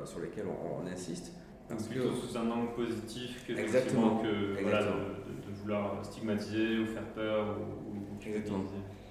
sur 0.04 0.20
lesquels 0.20 0.44
on, 0.46 0.84
on 0.84 0.86
insiste. 0.92 1.32
Parce 1.68 1.84
que, 1.88 1.94
plutôt 1.94 2.14
sous 2.14 2.36
un 2.36 2.48
angle 2.50 2.72
positif 2.74 3.44
que, 3.46 3.52
Exactement. 3.54 4.18
que 4.18 4.60
voilà, 4.62 4.78
Exactement. 4.78 4.96
de, 5.26 5.32
de- 5.32 5.50
de 5.50 5.60
vouloir 5.62 6.04
stigmatiser 6.04 6.78
ou 6.78 6.86
faire 6.86 7.04
peur 7.14 7.56
ou, 7.58 7.90
ou 7.92 8.28
Exactement. 8.28 8.64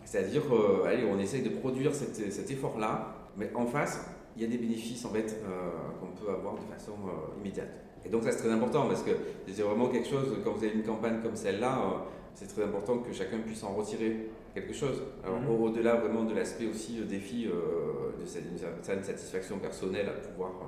C'est-à-dire, 0.06 0.44
euh, 0.54 0.86
allez, 0.86 1.04
on 1.06 1.18
essaye 1.20 1.42
de 1.42 1.50
produire 1.50 1.94
cet, 1.94 2.16
cet 2.32 2.52
effort-là, 2.52 3.16
mais 3.38 3.52
en 3.56 3.66
face, 3.66 4.10
il 4.38 4.44
y 4.44 4.46
a 4.46 4.50
des 4.50 4.58
bénéfices 4.58 5.04
en 5.06 5.10
fait 5.10 5.42
euh, 5.44 5.70
qu'on 6.00 6.08
peut 6.16 6.32
avoir 6.32 6.56
de 6.56 6.62
façon 6.62 6.92
euh, 7.08 7.40
immédiate. 7.42 7.70
Et 8.06 8.10
donc 8.10 8.24
ça 8.24 8.32
c'est 8.32 8.40
très 8.44 8.52
important 8.52 8.86
parce 8.88 9.02
que 9.02 9.12
c'est 9.48 9.62
vraiment 9.64 9.88
quelque 9.88 10.08
chose, 10.08 10.38
quand 10.44 10.52
vous 10.52 10.64
avez 10.64 10.74
une 10.76 10.84
campagne 10.84 11.22
comme 11.24 11.36
celle-là, 11.36 11.80
euh, 11.80 11.98
c'est 12.36 12.48
très 12.48 12.64
important 12.64 13.00
que 13.00 13.12
chacun 13.14 13.40
puisse 13.40 13.64
en 13.64 13.74
retirer 13.74 14.30
quelque 14.54 14.74
chose. 14.74 15.02
Alors 15.24 15.40
Mhm. 15.42 15.50
au- 15.50 15.66
au-delà 15.66 15.96
vraiment 15.96 16.24
de 16.24 16.36
l'aspect 16.36 16.68
aussi 16.68 17.00
euh, 17.02 17.06
défi 17.06 17.48
euh, 17.48 18.12
de 18.22 18.26
cette, 18.26 18.44
une 18.52 19.04
satisfaction 19.04 19.58
personnelle 19.60 20.08
à 20.10 20.12
pouvoir, 20.14 20.52
euh, 20.52 20.66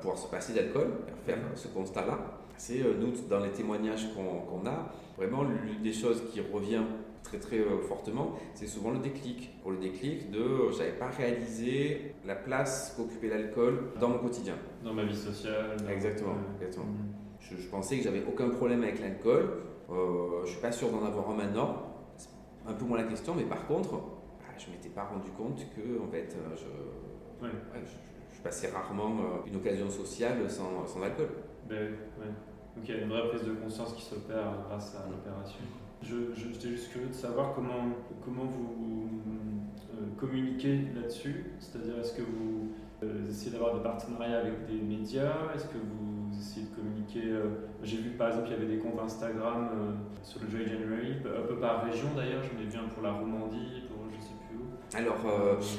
pouvoir 0.00 0.18
se 0.18 0.28
passer 0.28 0.52
d'alcool, 0.54 0.88
faire 1.26 1.36
Mhm. 1.38 1.56
ce 1.56 1.68
constat-là, 1.68 2.18
c'est 2.56 2.80
euh, 2.82 2.94
nous 2.98 3.12
dans 3.28 3.40
les 3.40 3.50
témoignages 3.50 4.08
qu'on 4.14 4.66
a, 4.66 4.92
vraiment 5.16 5.42
l'une 5.44 5.82
des 5.82 5.92
choses 5.92 6.22
qui 6.32 6.40
revient 6.40 6.82
très 7.22 7.38
très 7.38 7.58
euh, 7.58 7.80
fortement, 7.88 8.32
c'est 8.54 8.66
souvent 8.66 8.90
le 8.90 8.98
déclic. 8.98 9.58
Pour 9.62 9.70
le 9.72 9.78
déclic 9.78 10.30
de 10.30 10.38
euh, 10.40 10.72
j'avais 10.72 10.92
pas 10.92 11.08
réalisé 11.08 12.14
la 12.24 12.34
place 12.36 12.94
qu'occupait 12.96 13.28
l'alcool 13.28 13.84
dans 14.00 14.08
mon 14.10 14.18
quotidien. 14.18 14.54
Dans 14.84 14.92
ma 14.92 15.04
vie 15.04 15.16
sociale. 15.16 15.76
dans- 15.82 15.88
Exactement, 15.90 16.34
exactement. 16.60 16.84
Mhm. 16.86 17.12
Je, 17.40 17.56
je 17.56 17.68
pensais 17.68 17.96
que 17.98 18.04
j'avais 18.04 18.22
aucun 18.26 18.48
problème 18.50 18.82
avec 18.82 19.00
l'alcool. 19.00 19.48
Euh, 19.90 20.44
je 20.44 20.50
suis 20.50 20.60
pas 20.60 20.72
sûr 20.72 20.90
d'en 20.90 21.04
avoir 21.04 21.30
un 21.30 21.34
maintenant. 21.34 21.76
C'est 22.16 22.28
un 22.66 22.72
peu 22.72 22.84
moins 22.84 22.98
la 22.98 23.04
question, 23.04 23.34
mais 23.34 23.42
par 23.44 23.66
contre, 23.66 23.90
bah, 23.92 24.54
je 24.56 24.70
m'étais 24.70 24.88
pas 24.88 25.04
rendu 25.04 25.30
compte 25.36 25.58
que 25.74 26.02
en 26.02 26.08
fait, 26.10 26.34
euh, 26.38 26.54
je, 26.56 27.44
Ouais. 27.44 27.50
ouais, 27.52 27.80
je, 27.84 27.90
je 27.90 28.13
passais 28.44 28.70
rarement 28.70 29.16
euh, 29.18 29.48
une 29.48 29.56
occasion 29.56 29.90
sociale 29.90 30.48
sans, 30.48 30.86
sans 30.86 31.02
alcool. 31.02 31.28
Ben, 31.68 31.94
ouais. 32.20 32.32
Donc 32.76 32.88
il 32.88 32.94
y 32.94 32.98
a 32.98 33.00
une 33.00 33.08
vraie 33.08 33.28
prise 33.28 33.44
de 33.44 33.54
conscience 33.54 33.94
qui 33.94 34.02
s'opère 34.02 34.52
grâce 34.68 34.94
à 34.96 35.08
l'opération. 35.10 35.60
Je, 36.02 36.34
j'étais 36.34 36.68
juste 36.68 36.92
curieux 36.92 37.08
de 37.08 37.14
savoir 37.14 37.54
comment, 37.54 37.88
comment 38.22 38.44
vous 38.44 39.08
euh, 39.94 40.06
communiquez 40.18 40.80
là-dessus. 40.94 41.46
C'est-à-dire, 41.60 41.98
est-ce 41.98 42.14
que 42.14 42.22
vous 42.22 42.72
euh, 43.02 43.28
essayez 43.28 43.52
d'avoir 43.52 43.74
des 43.74 43.82
partenariats 43.82 44.38
avec 44.38 44.66
des 44.66 44.80
médias? 44.80 45.32
Est-ce 45.54 45.66
que 45.66 45.78
vous 45.78 46.36
essayez 46.38 46.66
de 46.66 46.74
communiquer 46.74 47.30
euh, 47.30 47.68
J'ai 47.82 47.98
vu 47.98 48.10
par 48.10 48.28
exemple, 48.28 48.48
il 48.48 48.52
y 48.52 48.56
avait 48.56 48.76
des 48.76 48.78
comptes 48.78 49.00
Instagram 49.02 49.70
sur 50.22 50.40
le 50.40 50.48
Dry 50.48 50.66
January, 50.66 51.14
un 51.24 51.46
peu 51.46 51.56
par 51.56 51.84
région 51.84 52.08
d'ailleurs. 52.16 52.42
J'en 52.42 52.60
ai 52.60 52.66
vu 52.66 52.78
un 52.78 52.88
pour 52.88 53.02
la 53.02 53.12
Romandie, 53.12 53.84
pour 53.88 53.93
plus 54.90 54.98
où. 54.98 55.02
Alors, 55.02 55.16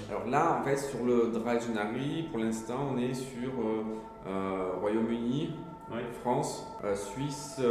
alors 0.09 0.27
là, 0.27 0.59
en 0.59 0.63
fait, 0.63 0.77
sur 0.77 1.03
le 1.05 1.31
Dry 1.33 1.59
January, 1.59 2.27
pour 2.29 2.39
l'instant, 2.39 2.89
on 2.93 2.97
est 2.97 3.13
sur 3.13 3.51
Royaume-Uni, 4.81 5.51
France, 6.21 6.67
Suisse, 6.95 7.61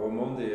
romande 0.00 0.40
et 0.40 0.54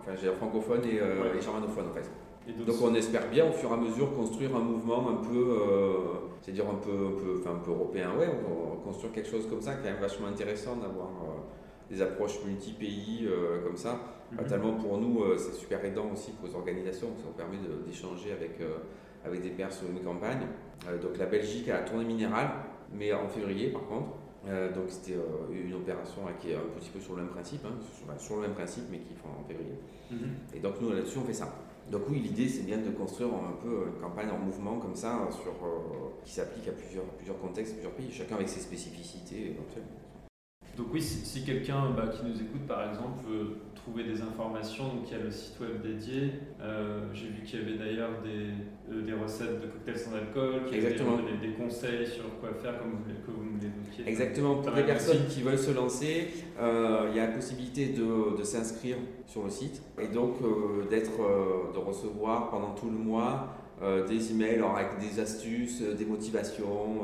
enfin 0.00 0.12
j'ai 0.20 0.30
francophone 0.32 0.80
et, 0.84 1.00
euh, 1.00 1.40
germanophone 1.40 1.86
en 1.90 1.94
fait. 1.94 2.64
donc, 2.64 2.76
on 2.82 2.94
espère 2.94 3.28
bien 3.28 3.48
au 3.48 3.52
fur 3.52 3.70
et 3.70 3.74
à 3.74 3.76
mesure 3.76 4.14
construire 4.14 4.56
un 4.56 4.60
mouvement 4.60 5.08
un 5.08 5.16
peu, 5.16 5.38
euh, 5.38 5.92
c'est-à-dire 6.40 6.64
un 6.68 6.76
peu, 6.76 6.90
un 6.90 7.22
peu, 7.22 7.40
enfin, 7.40 7.56
un 7.56 7.64
peu 7.64 7.70
européen, 7.70 8.10
ouais, 8.18 8.28
on 8.28 8.76
va 8.76 8.84
construire 8.84 9.12
quelque 9.12 9.28
chose 9.28 9.46
comme 9.48 9.60
ça, 9.60 9.74
quand 9.74 9.84
même 9.84 10.00
vachement 10.00 10.28
intéressant 10.28 10.76
d'avoir 10.76 11.08
euh, 11.08 11.38
des 11.90 12.00
approches 12.02 12.44
multi-pays 12.44 13.28
comme 13.64 13.76
ça. 13.76 13.94
Mm 13.94 14.36
pour 14.80 14.98
nous, 14.98 15.24
c'est 15.36 15.54
super 15.54 15.84
aidant 15.84 16.12
aussi 16.12 16.30
pour 16.32 16.46
les 16.46 16.54
organisations, 16.54 17.08
ça 17.18 17.24
nous 17.26 17.32
permet 17.32 17.56
d'échanger 17.84 18.30
avec, 18.30 18.60
avec 19.24 19.42
des 19.42 19.50
pairs 19.50 19.72
sur 19.72 19.88
une 19.90 19.98
campagne. 20.04 20.46
donc 21.02 21.18
la 21.18 21.26
Belgique 21.26 21.68
a 21.68 21.80
la 21.80 21.82
tournée 21.82 22.04
minérale, 22.04 22.50
mais 22.92 23.12
en 23.12 23.28
février 23.28 23.70
par 23.70 23.86
contre. 23.88 24.10
Euh, 24.48 24.72
donc 24.72 24.84
c'était 24.88 25.18
euh, 25.18 25.52
une 25.52 25.74
opération 25.74 26.22
qui 26.40 26.50
est 26.50 26.54
un 26.54 26.78
petit 26.78 26.88
peu 26.88 26.98
sur 26.98 27.14
le 27.14 27.22
même 27.22 27.30
principe, 27.30 27.60
hein, 27.66 27.74
sur, 28.18 28.36
le 28.36 28.42
même 28.42 28.54
principe 28.54 28.84
mais 28.90 28.98
qui 29.00 29.14
font 29.14 29.28
en 29.38 29.44
février. 29.44 29.74
Mhm. 30.10 30.18
Et 30.54 30.60
donc 30.60 30.80
nous 30.80 30.90
là-dessus 30.90 31.18
on 31.18 31.24
fait 31.24 31.34
ça. 31.34 31.54
Donc 31.90 32.02
oui, 32.08 32.20
l'idée 32.20 32.48
c'est 32.48 32.62
bien 32.62 32.78
de 32.78 32.90
construire 32.90 33.28
un 33.28 33.62
peu 33.62 33.88
une 33.88 34.00
campagne 34.00 34.30
en 34.30 34.38
mouvement 34.38 34.78
comme 34.78 34.94
ça, 34.94 35.28
sur, 35.30 35.50
euh, 35.50 36.08
qui 36.24 36.32
s'applique 36.32 36.68
à 36.68 36.72
plusieurs, 36.72 37.04
plusieurs 37.04 37.38
contextes, 37.38 37.74
plusieurs 37.74 37.92
pays, 37.92 38.10
chacun 38.10 38.36
avec 38.36 38.48
ses 38.48 38.60
spécificités 38.60 39.50
éventuelles. 39.50 39.84
Donc 40.80 40.94
oui, 40.94 41.02
si, 41.02 41.44
quelqu'un 41.44 41.90
bah, 41.94 42.04
qui 42.08 42.24
nous 42.24 42.40
écoute 42.40 42.66
par 42.66 42.88
exemple 42.88 43.20
veut 43.28 43.58
trouver 43.74 44.04
des 44.04 44.22
informations, 44.22 44.84
donc 44.84 45.02
il 45.10 45.18
y 45.18 45.20
a 45.20 45.24
le 45.24 45.30
site 45.30 45.60
web 45.60 45.82
dédié. 45.82 46.32
Euh, 46.58 47.02
j'ai 47.12 47.26
vu 47.26 47.42
qu'il 47.44 47.60
y 47.60 47.62
avait 47.62 47.76
d'ailleurs 47.76 48.22
des, 48.24 48.54
euh, 48.90 49.02
des, 49.02 49.12
recettes 49.12 49.60
de 49.60 49.66
cocktails 49.66 49.98
sans 49.98 50.14
alcool, 50.14 50.62
Exactement. 50.72 51.18
Des, 51.18 51.48
des, 51.48 51.52
conseils 51.52 52.06
sur 52.06 52.24
quoi 52.40 52.54
faire 52.62 52.78
comme 52.78 52.92
vous, 52.92 53.04
que 53.26 53.30
vous 53.30 53.58
l'évoquiez. 53.60 54.08
Exactement, 54.08 54.54
pour 54.56 54.74
les 54.74 54.84
personnes 54.84 55.26
qui 55.28 55.42
veulent 55.42 55.58
se 55.58 55.70
lancer, 55.70 56.28
euh, 56.58 57.08
il 57.10 57.16
y 57.16 57.20
a 57.20 57.26
la 57.26 57.32
possibilité 57.32 57.88
de, 57.88 58.38
de 58.38 58.42
s'inscrire 58.42 58.96
sur 59.26 59.44
le 59.44 59.50
site 59.50 59.82
et 60.00 60.08
donc 60.08 60.36
d'être, 60.88 61.74
de 61.74 61.78
recevoir 61.78 62.48
pendant 62.48 62.74
tout 62.74 62.86
le 62.86 62.96
mois 62.96 63.54
des 64.08 64.32
emails 64.32 64.62
avec 64.76 64.98
des 64.98 65.20
astuces, 65.20 65.82
des 65.82 66.04
motivations, 66.04 67.00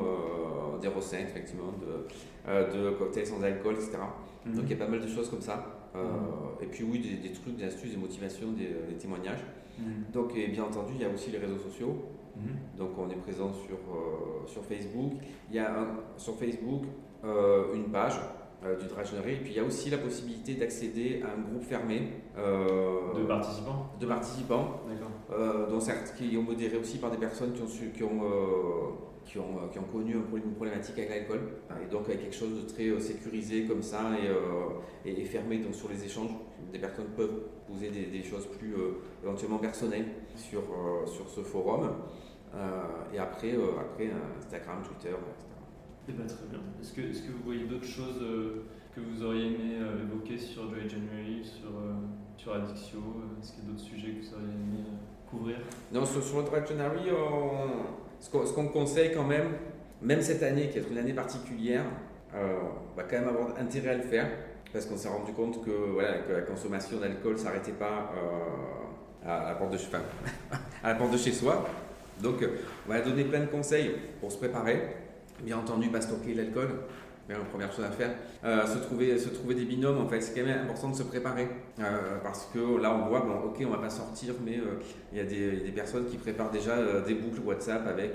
des 0.81 0.89
recettes 0.89 1.29
effectivement, 1.31 1.73
de, 1.81 2.73
de 2.77 2.91
cocktails 2.91 3.27
sans 3.27 3.43
alcool, 3.43 3.75
etc. 3.75 3.99
Mhm. 4.47 4.55
Donc 4.55 4.65
il 4.67 4.71
y 4.71 4.75
a 4.75 4.85
pas 4.85 4.91
mal 4.91 5.01
de 5.01 5.09
choses 5.09 5.29
comme 5.29 5.41
ça. 5.41 5.77
Euh, 5.97 6.63
et 6.63 6.67
puis 6.67 6.85
oui, 6.85 6.99
des, 7.23 7.33
trucs, 7.33 7.57
des 7.57 7.65
astuces, 7.65 7.93
des 7.93 7.97
motivations, 7.97 8.53
des, 8.53 8.67
euh, 8.67 8.99
témoignages. 8.99 9.45
Mhm. 9.79 10.05
Donc, 10.13 10.37
et 10.37 10.49
bien 10.49 10.65
entendu, 10.65 10.93
il 10.95 11.03
y 11.03 11.05
a 11.05 11.11
aussi 11.11 11.31
les 11.31 11.39
réseaux 11.39 11.59
sociaux. 11.59 12.05
Mhm. 12.37 12.79
Donc 12.79 12.91
on 12.99 13.09
est 13.11 13.17
présent 13.17 13.53
sur, 13.53 13.77
euh, 13.77 14.47
sur 14.47 14.65
Facebook. 14.65 15.13
Il 15.51 15.57
y 15.57 15.59
a 15.59 15.81
un, 15.81 15.87
sur 16.17 16.37
Facebook 16.37 16.85
une 17.75 17.91
page 17.91 18.15
du 18.81 18.87
Dragenerie. 18.87 19.33
Et 19.33 19.37
puis 19.39 19.51
il 19.51 19.57
y 19.57 19.61
a 19.61 19.65
aussi 19.65 19.91
la 19.91 19.99
possibilité 19.99 20.55
d'accéder 20.55 21.23
à 21.25 21.37
un 21.37 21.43
groupe 21.43 21.65
fermé. 21.65 22.03
de 22.37 23.25
participants 23.25 23.91
De 23.99 24.07
participants. 24.07 24.81
D'accord. 24.89 25.69
dont 25.69 25.81
certes, 25.81 26.15
qui 26.17 26.37
ont 26.37 26.43
modéré 26.43 26.77
aussi 26.77 26.99
par 26.99 27.11
des 27.11 27.17
personnes 27.17 27.53
qui 27.53 27.63
ont, 27.63 27.67
su, 27.67 27.91
qui 27.91 28.05
ont 28.05 28.21
qui 29.27 29.39
ont, 29.39 29.59
euh, 29.59 29.69
qui 29.71 29.79
ont 29.79 29.85
connu 29.85 30.15
une 30.15 30.55
problématique 30.55 30.97
avec 30.99 31.11
l'alcool. 31.11 31.41
Et 31.83 31.91
donc 31.91 32.07
avec 32.07 32.23
quelque 32.23 32.37
chose 32.37 32.63
de 32.63 32.69
très 32.69 32.89
euh, 32.89 33.01
sécurisé 33.01 33.65
comme 33.65 33.83
ça 33.83 34.13
et, 34.19 34.29
euh, 34.29 34.81
et, 35.05 35.25
fermé 35.25 35.59
donc, 35.59 35.75
sur 35.75 35.89
les 35.89 36.05
échanges. 36.05 36.31
Des 36.73 36.79
personnes 36.79 37.09
peuvent 37.17 37.43
poser 37.67 37.91
des, 37.91 38.23
choses 38.23 38.47
plus 38.47 38.75
éventuellement 39.23 39.59
personnelles 39.59 40.07
sur, 40.35 40.63
sur 41.07 41.29
ce 41.29 41.41
forum. 41.41 41.91
et 43.15 43.19
après, 43.19 43.55
après 43.79 44.11
Instagram, 44.37 44.83
Twitter, 44.83 45.15
etc. 45.15 45.47
Eh 46.09 46.13
ben, 46.13 46.27
très 46.27 46.47
bien. 46.51 46.59
Est-ce 46.81 46.93
que, 46.93 47.01
est 47.03 47.27
que 47.27 47.33
vous 47.33 47.45
voyez 47.45 47.65
d'autres 47.67 47.85
choses 47.87 48.21
que 48.95 49.01
vous 49.01 49.23
auriez 49.23 49.47
aimé 49.47 49.77
évoquer 50.03 50.37
sur 50.37 50.69
Dry 50.69 50.89
January, 50.89 51.45
sur, 51.45 51.71
sur 52.37 52.55
Addictio 52.55 52.99
Est-ce 53.41 53.53
qu'il 53.53 53.65
y 53.65 53.67
a 53.67 53.71
d'autres 53.71 53.85
sujets 53.85 54.11
que 54.11 54.27
vous 54.27 54.35
auriez 54.35 54.53
aimé 54.53 54.85
couvrir? 55.31 55.57
Non, 55.93 56.05
sur, 56.05 56.23
sur 56.23 56.39
le 56.39 56.45
Dry 56.45 56.67
January, 56.67 57.11
on 57.13 58.06
ce 58.21 58.31
qu'on 58.31 58.69
conseille 58.69 59.13
quand 59.13 59.25
même, 59.25 59.53
même 60.03 60.23
cette 60.23 60.43
année 60.43 60.69
qui 60.69 60.79
est 60.79 60.85
une 60.91 60.99
année 60.99 61.13
particulière, 61.13 61.85
euh, 62.35 62.59
on 62.93 62.97
va 62.97 63.05
quand 63.05 63.19
même 63.19 63.29
avoir 63.29 63.59
intérêt 63.59 63.91
à 63.91 63.95
le 63.95 64.03
faire 64.03 64.29
parce 64.73 64.87
qu'on 64.87 64.97
s'est 64.97 65.09
rendu 65.09 65.33
compte 65.33 65.65
que, 65.65 65.71
voilà, 65.93 66.19
que 66.19 66.33
la 66.33 66.43
consommation 66.43 66.99
d'alcool 66.99 67.35
ne 67.35 67.39
s'arrêtait 67.39 67.73
pas 67.73 68.13
euh, 68.15 69.29
à, 69.29 69.49
la 69.49 69.55
porte 69.55 69.73
de, 69.73 69.79
à 70.83 70.89
la 70.89 70.95
porte 70.97 71.13
de 71.13 71.19
chez 71.19 71.33
soi. 71.33 71.67
Donc, 72.23 72.45
on 72.87 72.91
va 72.91 73.01
donner 73.01 73.25
plein 73.25 73.41
de 73.41 73.47
conseils 73.47 73.95
pour 74.21 74.33
se 74.33 74.39
préparer. 74.39 74.83
Bien 75.41 75.59
entendu, 75.59 75.89
pas 75.89 76.01
stocker 76.01 76.35
l'alcool, 76.35 76.69
la 77.35 77.45
première 77.45 77.73
chose 77.73 77.85
à 77.85 77.91
faire. 77.91 78.15
Euh, 78.45 78.67
se, 78.67 78.79
trouver, 78.79 79.19
se 79.19 79.29
trouver 79.29 79.55
des 79.55 79.65
binômes, 79.65 79.99
en 79.99 80.07
fait, 80.07 80.21
c'est 80.21 80.39
quand 80.39 80.47
même 80.47 80.63
important 80.63 80.91
de 80.91 80.95
se 80.95 81.03
préparer. 81.03 81.49
Euh, 81.81 82.19
parce 82.23 82.49
que 82.53 82.81
là, 82.81 82.95
on 82.95 83.09
voit, 83.09 83.21
bon, 83.21 83.49
ok, 83.49 83.63
on 83.67 83.71
va 83.71 83.79
pas 83.79 83.91
sortir, 83.91 84.35
mais 84.45 84.59
euh, 84.59 84.81
il 85.13 85.19
y, 85.19 85.21
a 85.21 85.25
des 85.25 85.73
personnes 85.73 86.07
qui 86.07 86.17
préparent 86.17 86.51
déjà 86.51 87.01
des 87.01 87.15
boucles 87.15 87.41
WhatsApp 87.41 87.87
avec 87.87 88.15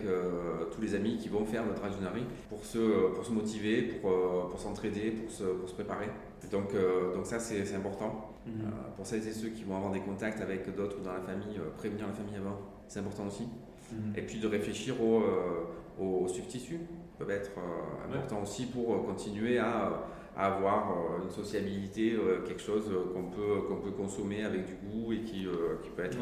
tous 0.71 0.81
les 0.81 0.95
amis 0.95 1.17
qui 1.17 1.29
vont 1.29 1.45
faire 1.45 1.65
notre 1.65 1.83
ingénierie 1.83 2.25
pour 2.49 2.63
se, 2.63 3.13
pour 3.13 3.25
se 3.25 3.31
motiver, 3.31 3.81
pour, 3.83 4.49
pour 4.49 4.59
s'entraider, 4.59 5.11
pour 5.11 5.31
se, 5.31 5.43
pour 5.43 5.69
se 5.69 5.73
préparer. 5.73 6.07
Donc, 6.51 6.73
donc 7.13 7.25
ça, 7.25 7.39
c'est 7.39 7.75
important. 7.75 8.27
Mhm. 8.43 8.71
pour 8.95 9.05
celles 9.05 9.27
et 9.27 9.31
ceux 9.31 9.49
qui 9.49 9.63
vont 9.63 9.75
avoir 9.75 9.91
des 9.91 9.99
contacts 9.99 10.41
avec 10.41 10.75
d'autres 10.75 10.99
dans 11.01 11.13
la 11.13 11.19
famille, 11.19 11.59
prévenir 11.77 12.07
la 12.07 12.13
famille 12.13 12.35
avant, 12.35 12.57
c'est 12.87 12.99
important 12.99 13.27
aussi. 13.27 13.43
Mhm. 13.91 14.13
Et 14.17 14.21
puis 14.23 14.39
de 14.39 14.47
réfléchir 14.47 14.95
aux 15.01 16.27
substituts 16.27 16.79
peuvent 17.21 17.35
être 17.35 17.51
euh, 17.57 18.07
importants 18.07 18.41
aussi 18.41 18.65
pour 18.67 18.93
euh, 18.93 18.97
continuer 18.99 19.59
à, 19.59 20.07
avoir 20.35 20.91
euh, 20.91 21.23
une 21.23 21.29
sociabilité, 21.29 22.17
quelque 22.47 22.61
chose 22.61 22.89
qu'on 23.13 23.25
peut, 23.25 23.67
qu'on 23.67 23.75
peut 23.75 23.91
consommer 23.91 24.43
avec 24.45 24.65
du 24.65 24.75
goût 24.75 25.11
et 25.11 25.19
qui, 25.19 25.45
qui, 25.83 25.89
peut, 25.89 26.03
être, 26.03 26.17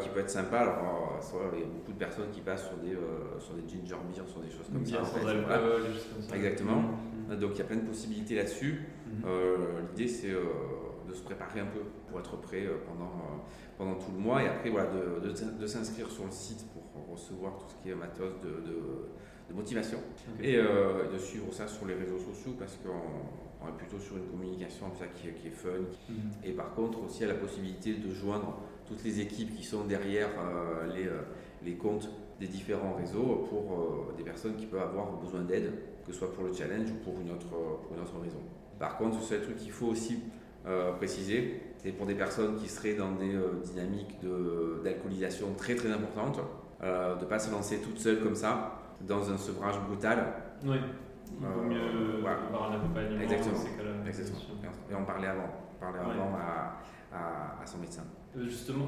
qui 0.00 0.08
peut 0.08 0.20
être 0.20 0.30
sympa. 0.30 0.58
Alors, 0.60 1.18
il 1.52 1.58
y 1.58 1.62
a 1.62 1.66
beaucoup 1.66 1.92
de 1.92 1.98
personnes 1.98 2.30
qui 2.32 2.40
passent 2.40 2.68
sur 2.68 2.76
des, 2.76 2.96
sur 3.40 3.54
des 3.54 3.68
ginger 3.68 3.96
beer, 4.08 4.22
sur 4.26 4.40
des 4.40 4.50
choses 4.50 4.70
comme 4.72 4.86
ça. 4.86 5.02
Exactement. 6.34 6.82
Mm-hmm. 7.28 7.38
Donc 7.40 7.50
il 7.54 7.58
y 7.58 7.62
a 7.62 7.64
plein 7.64 7.76
de 7.76 7.86
possibilités 7.86 8.36
là-dessus. 8.36 8.82
Mm-hmm. 9.08 9.90
L'idée 9.90 10.08
c'est 10.08 10.32
de 11.14 11.18
se 11.18 11.22
préparer 11.22 11.60
un 11.60 11.66
peu 11.66 11.80
pour 12.08 12.18
être 12.18 12.36
prêt 12.40 12.66
pendant, 12.86 13.12
pendant 13.78 13.94
tout 13.94 14.10
le 14.12 14.18
mois 14.18 14.42
et 14.42 14.48
après 14.48 14.70
voilà, 14.70 14.88
de, 14.90 15.30
de, 15.30 15.66
s'inscrire 15.66 16.10
sur 16.10 16.24
le 16.24 16.30
site 16.30 16.66
pour 16.72 16.82
recevoir 17.14 17.56
tout 17.58 17.66
ce 17.68 17.82
qui 17.82 17.90
est 17.90 17.94
matos 17.94 18.32
de, 18.42 18.50
de 19.48 19.54
motivation 19.54 19.98
et 20.42 20.56
euh, 20.56 21.10
de 21.12 21.18
suivre 21.18 21.52
ça 21.52 21.66
sur 21.68 21.86
les 21.86 21.94
réseaux 21.94 22.18
sociaux 22.18 22.54
parce 22.58 22.78
qu'on 22.82 23.68
est 23.68 23.76
plutôt 23.76 23.98
sur 23.98 24.16
une 24.16 24.26
communication 24.26 24.86
ça, 24.98 25.06
qui, 25.06 25.28
qui 25.32 25.48
est 25.48 25.50
fun. 25.50 25.68
Mhm. 26.08 26.16
Et 26.44 26.52
par 26.52 26.74
contre 26.74 27.02
aussi 27.04 27.24
à 27.24 27.28
la 27.28 27.34
possibilité 27.34 27.94
de 27.94 28.10
joindre 28.10 28.58
toutes 28.86 29.04
les 29.04 29.20
équipes 29.20 29.54
qui 29.54 29.64
sont 29.64 29.84
derrière 29.84 30.28
euh, 30.38 30.94
les, 30.94 31.06
euh, 31.06 31.22
les, 31.62 31.74
comptes 31.74 32.08
des 32.40 32.46
différents 32.48 32.94
réseaux 32.94 33.46
pour 33.48 34.12
des 34.16 34.24
personnes 34.24 34.56
qui 34.56 34.66
peuvent 34.66 34.82
avoir 34.82 35.12
besoin 35.18 35.42
d'aide, 35.42 35.72
que 36.04 36.12
ce 36.12 36.18
soit 36.18 36.32
pour 36.32 36.44
le 36.44 36.52
challenge 36.52 36.90
ou 36.90 37.04
pour 37.04 37.20
une 37.20 37.30
autre, 37.30 37.46
pour 37.46 37.96
une 37.96 38.02
autre 38.02 38.18
raison. 38.20 38.40
Par 38.78 38.98
contre, 38.98 39.22
c'est 39.22 39.36
un 39.36 39.40
truc 39.40 39.56
qu'il 39.56 39.70
faut 39.70 39.86
aussi 39.86 40.18
préciser, 40.96 41.60
c'est 41.76 41.92
pour 41.92 42.06
des 42.06 42.14
personnes 42.14 42.56
qui 42.56 42.68
seraient 42.68 42.94
dans 42.94 43.12
des 43.12 43.36
dynamiques 43.64 44.18
d'alcoolisation 44.82 45.48
très 45.56 45.74
très 45.74 45.90
importantes, 45.90 46.40
de 46.80 47.20
ne 47.20 47.28
pas 47.28 47.38
se 47.38 47.50
lancer 47.50 47.78
toute 47.78 47.98
seule 47.98 48.20
comme 48.20 48.34
ça, 48.34 48.78
dans 49.02 49.30
un 49.30 49.36
sevrage 49.36 49.80
brutal. 49.88 50.32
Oui. 50.64 50.76
Il 51.40 51.46
vaut 51.46 51.62
mieux 51.62 51.78
euh, 51.78 52.18
avoir 52.18 52.70
un 52.70 52.76
accompagnement 52.76 53.20
Exactement. 53.20 53.58
Exactement. 54.06 54.38
Et 54.90 54.94
on 54.94 55.04
parlait 55.04 55.28
avant, 55.28 55.48
on 55.76 55.80
parlait 55.80 55.98
avant 55.98 56.36
à, 56.36 56.80
à, 57.12 57.62
à, 57.62 57.66
son 57.66 57.78
médecin. 57.78 58.02
Euh, 58.36 58.44
justement, 58.44 58.86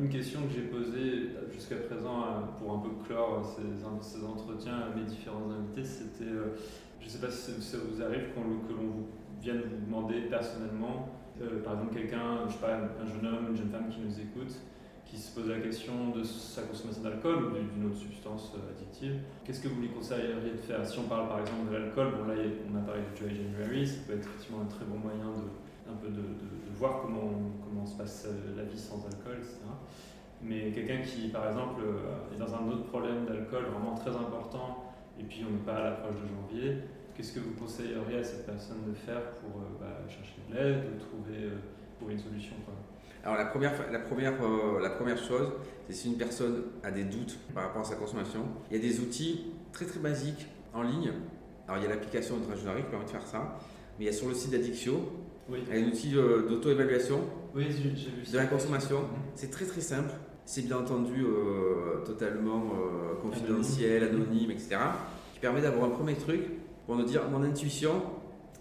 une, 0.00 0.08
question 0.08 0.42
que 0.42 0.52
j'ai 0.54 0.62
posée 0.62 1.30
jusqu'à 1.52 1.76
présent 1.76 2.22
euh, 2.22 2.58
pour 2.58 2.74
un 2.74 2.78
peu 2.78 2.90
clore 3.06 3.44
ces, 3.44 3.62
ces 4.00 4.24
entretiens 4.24 4.74
à 4.74 4.96
mes 4.96 5.04
différents 5.04 5.50
invités, 5.50 5.84
c'était, 5.84 6.30
je 7.00 7.04
ne 7.04 7.10
sais 7.10 7.18
pas 7.18 7.30
si 7.30 7.60
ça 7.60 7.78
vous 7.78 8.02
arrive 8.02 8.32
que 8.34 8.40
l'on 8.72 9.06
vienne 9.42 9.62
vous 9.68 9.84
demander 9.84 10.22
personnellement, 10.22 11.08
par 11.64 11.74
exemple 11.74 11.94
quelqu'un, 11.94 12.46
je 12.46 12.52
sais 12.52 12.58
pas, 12.60 12.74
un 12.76 13.06
jeune 13.06 13.26
homme, 13.26 13.48
une 13.50 13.56
jeune 13.56 13.70
femme 13.70 13.88
qui 13.88 14.00
nous 14.00 14.20
écoute, 14.20 14.54
qui 15.12 15.18
se 15.18 15.38
pose 15.38 15.46
la 15.46 15.60
question 15.60 16.08
de 16.16 16.22
sa 16.24 16.62
consommation 16.62 17.02
d'alcool 17.02 17.44
ou 17.44 17.50
d'une 17.50 17.84
autre 17.84 17.98
substance 17.98 18.50
euh, 18.56 18.70
addictive, 18.70 19.20
qu'est-ce 19.44 19.60
que 19.60 19.68
vous 19.68 19.82
lui 19.82 19.90
conseilleriez 19.90 20.52
de 20.52 20.56
faire? 20.56 20.86
Si 20.86 20.98
on 20.98 21.02
parle 21.02 21.28
par 21.28 21.40
exemple 21.40 21.70
de 21.70 21.76
l'alcool, 21.76 22.14
bon 22.16 22.24
là 22.24 22.34
on 22.72 22.78
a 22.78 22.80
parlé 22.80 23.02
du 23.02 23.22
Dry 23.22 23.36
January, 23.36 23.86
ça 23.86 23.96
peut 24.06 24.14
être 24.14 24.26
effectivement 24.26 24.62
un 24.62 24.72
très 24.72 24.86
bon 24.86 24.96
moyen 24.96 25.28
de, 25.36 25.92
un 25.92 25.96
peu 25.96 26.08
de, 26.08 26.22
voir 26.74 27.02
comment, 27.02 27.28
comment 27.62 27.84
se 27.84 27.98
passe 27.98 28.26
euh, 28.26 28.56
la 28.56 28.64
vie 28.64 28.78
sans 28.78 29.04
alcool, 29.04 29.36
etc. 29.36 29.58
Mais 30.40 30.72
quelqu'un 30.72 31.02
qui 31.02 31.28
par 31.28 31.46
exemple 31.46 31.82
euh, 31.84 32.34
est 32.34 32.38
dans 32.38 32.54
un 32.54 32.66
autre 32.68 32.84
problème 32.84 33.26
d'alcool 33.26 33.64
vraiment 33.64 33.94
très 33.94 34.16
important 34.16 34.94
et 35.20 35.24
puis 35.24 35.44
on 35.46 35.52
n'est 35.52 35.66
pas 35.66 35.74
à 35.74 35.84
l'approche 35.90 36.16
de 36.22 36.26
janvier, 36.26 36.78
qu'est-ce 37.14 37.32
que 37.32 37.40
vous 37.40 37.52
conseilleriez 37.52 38.18
à 38.18 38.24
cette 38.24 38.46
personne 38.46 38.84
de 38.88 38.94
faire 38.94 39.22
pour 39.40 39.60
bah, 39.80 40.02
chercher 40.08 40.40
de 40.48 40.54
l'aide, 40.54 40.98
trouver, 40.98 41.50
trouver 41.98 42.14
une 42.14 42.20
solution 42.20 42.56
quoi? 42.64 42.74
Alors 43.24 43.36
la 43.36 43.44
première, 43.44 43.72
la 43.92 44.00
première, 44.00 44.34
euh, 44.42 44.80
la 44.80 44.90
première 44.90 45.18
chose, 45.18 45.52
c'est 45.86 45.94
si 45.94 46.08
une 46.08 46.18
personne 46.18 46.64
a 46.82 46.90
des 46.90 47.04
doutes 47.04 47.38
par 47.54 47.64
rapport 47.64 47.82
à 47.82 47.84
sa 47.84 47.94
consommation, 47.94 48.40
il 48.70 48.76
y 48.76 48.80
a 48.80 48.82
des 48.82 49.00
outils 49.00 49.52
très 49.72 49.84
très 49.84 50.00
basiques 50.00 50.48
en 50.74 50.82
ligne. 50.82 51.12
Alors 51.68 51.80
il 51.80 51.84
y 51.84 51.86
a 51.86 51.90
l'application 51.90 52.36
de 52.38 52.42
qui 52.42 52.62
permet 52.90 53.04
de 53.04 53.10
faire 53.10 53.26
ça, 53.26 53.58
mais 53.98 54.04
il 54.04 54.06
y 54.06 54.10
a 54.10 54.12
sur 54.12 54.28
le 54.28 54.34
site 54.34 54.50
d'Addictio, 54.50 55.12
il 55.50 55.68
y 55.68 55.82
a 55.82 55.84
un 55.84 55.88
outil 55.88 56.16
euh, 56.16 56.48
d'auto-évaluation 56.48 57.20
de 57.54 58.36
la 58.36 58.46
consommation. 58.46 59.02
Mhm. 59.02 59.06
C'est 59.36 59.50
très 59.50 59.66
très 59.66 59.80
simple. 59.80 60.10
C'est 60.44 60.62
bien 60.62 60.78
entendu 60.78 61.24
euh, 61.24 62.04
totalement 62.04 62.72
confidentiel, 63.22 64.02
anonyme, 64.02 64.50
etc. 64.50 64.76
Qui 65.34 65.38
permet 65.38 65.60
d'avoir 65.60 65.84
un 65.84 65.90
premier 65.90 66.14
truc 66.14 66.40
pour 66.86 66.96
nous 66.96 67.04
dire 67.04 67.28
mon 67.30 67.42
intuition 67.42 68.02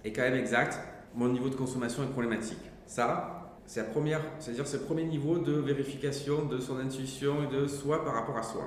est 0.04 0.12
quand 0.12 0.22
même 0.22 0.36
exacte, 0.36 0.80
mon 1.16 1.30
niveau 1.30 1.50
de 1.50 1.56
consommation 1.56 2.04
est 2.04 2.12
problématique. 2.12 2.72
Ça, 2.86 3.42
c'est 3.66 3.82
la 3.82 3.88
première, 3.88 4.22
c'est-à-dire 4.40 4.68
ce 4.68 4.78
premier 4.78 5.04
niveau 5.04 5.38
de 5.38 5.54
vérification 5.54 6.46
de 6.46 6.58
son 6.60 6.78
intuition 6.80 7.44
et 7.44 7.56
de 7.56 7.68
soi 7.68 8.04
par 8.04 8.16
rapport 8.16 8.38
à 8.38 8.44
soi. 8.44 8.64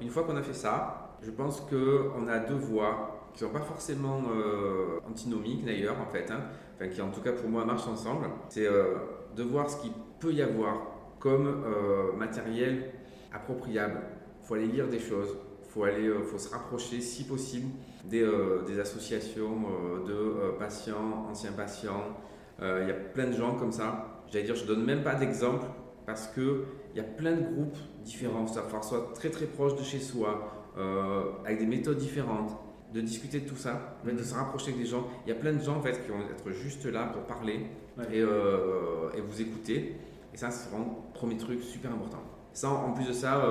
Une 0.00 0.10
fois 0.10 0.22
qu'on 0.24 0.36
a 0.36 0.42
fait 0.42 0.54
ça, 0.54 1.16
je 1.22 1.30
pense 1.30 1.60
qu'on 1.60 2.28
a 2.28 2.38
deux 2.38 2.54
voies 2.54 3.30
qui 3.34 3.44
ne 3.44 3.48
sont 3.48 3.54
pas 3.54 3.64
forcément 3.64 4.22
euh, 4.34 4.98
antinomiques 5.08 5.64
d'ailleurs 5.64 5.96
en 6.00 6.06
fait, 6.06 6.30
hein. 6.30 6.40
enfin, 6.76 6.88
qui 6.88 7.00
en 7.00 7.10
tout 7.10 7.20
cas 7.20 7.32
pour 7.32 7.48
moi 7.48 7.64
marchent 7.64 7.88
ensemble. 7.88 8.26
C'est 8.48 8.66
euh, 8.66 8.94
de 9.36 9.42
voir 9.42 9.70
ce 9.70 9.80
qu'il 9.80 9.92
peut 10.18 10.32
y 10.32 10.42
avoir 10.42 10.82
comme 11.18 11.46
euh, 11.46 12.12
matériel 12.16 12.92
appropriable. 13.32 14.00
Il 14.42 14.46
faut 14.46 14.54
aller 14.54 14.66
lire 14.66 14.88
des 14.88 14.98
choses, 14.98 15.36
faut, 15.70 15.84
aller, 15.84 16.12
faut 16.30 16.38
se 16.38 16.48
rapprocher 16.50 17.00
si 17.00 17.24
possible 17.24 17.70
des, 18.04 18.28
des 18.66 18.78
associations 18.80 19.62
de 20.06 20.58
patients, 20.58 21.26
anciens 21.30 21.52
patients, 21.52 22.16
euh, 22.62 22.80
il 22.82 22.88
y 22.88 22.90
a 22.90 22.94
plein 22.94 23.26
de 23.26 23.32
gens 23.32 23.54
comme 23.54 23.72
ça. 23.72 24.22
J'allais 24.30 24.44
dire, 24.44 24.54
je 24.54 24.62
ne 24.62 24.68
donne 24.68 24.84
même 24.84 25.02
pas 25.02 25.14
d'exemple 25.14 25.64
parce 26.06 26.26
qu'il 26.28 26.64
y 26.94 27.00
a 27.00 27.04
plein 27.04 27.32
de 27.32 27.42
groupes 27.42 27.78
différents. 28.04 28.46
Ça 28.46 28.62
va 28.62 28.82
soit 28.82 29.12
très 29.14 29.30
très 29.30 29.46
proche 29.46 29.76
de 29.76 29.82
chez 29.82 29.98
soi, 29.98 30.52
euh, 30.78 31.24
avec 31.44 31.58
des 31.58 31.66
méthodes 31.66 31.98
différentes, 31.98 32.52
de 32.92 33.00
discuter 33.00 33.40
de 33.40 33.48
tout 33.48 33.56
ça, 33.56 33.98
de 34.04 34.22
se 34.22 34.34
rapprocher 34.34 34.72
des 34.72 34.84
gens. 34.84 35.06
Il 35.26 35.30
y 35.30 35.32
a 35.32 35.36
plein 35.38 35.52
de 35.52 35.62
gens 35.62 35.76
en 35.76 35.82
fait, 35.82 36.02
qui 36.04 36.10
vont 36.10 36.20
être 36.20 36.50
juste 36.50 36.84
là 36.86 37.06
pour 37.06 37.22
parler 37.22 37.66
et, 38.12 38.20
euh, 38.20 39.10
et, 39.16 39.20
vous 39.20 39.40
écouter. 39.40 39.96
Et 40.32 40.36
ça, 40.36 40.50
c'est 40.50 40.70
vraiment 40.70 41.04
le 41.08 41.18
premier 41.18 41.36
truc 41.36 41.62
super 41.62 41.92
important. 41.92 42.22
Sans, 42.52 42.84
en 42.84 42.92
plus 42.92 43.06
de 43.06 43.12
ça, 43.12 43.42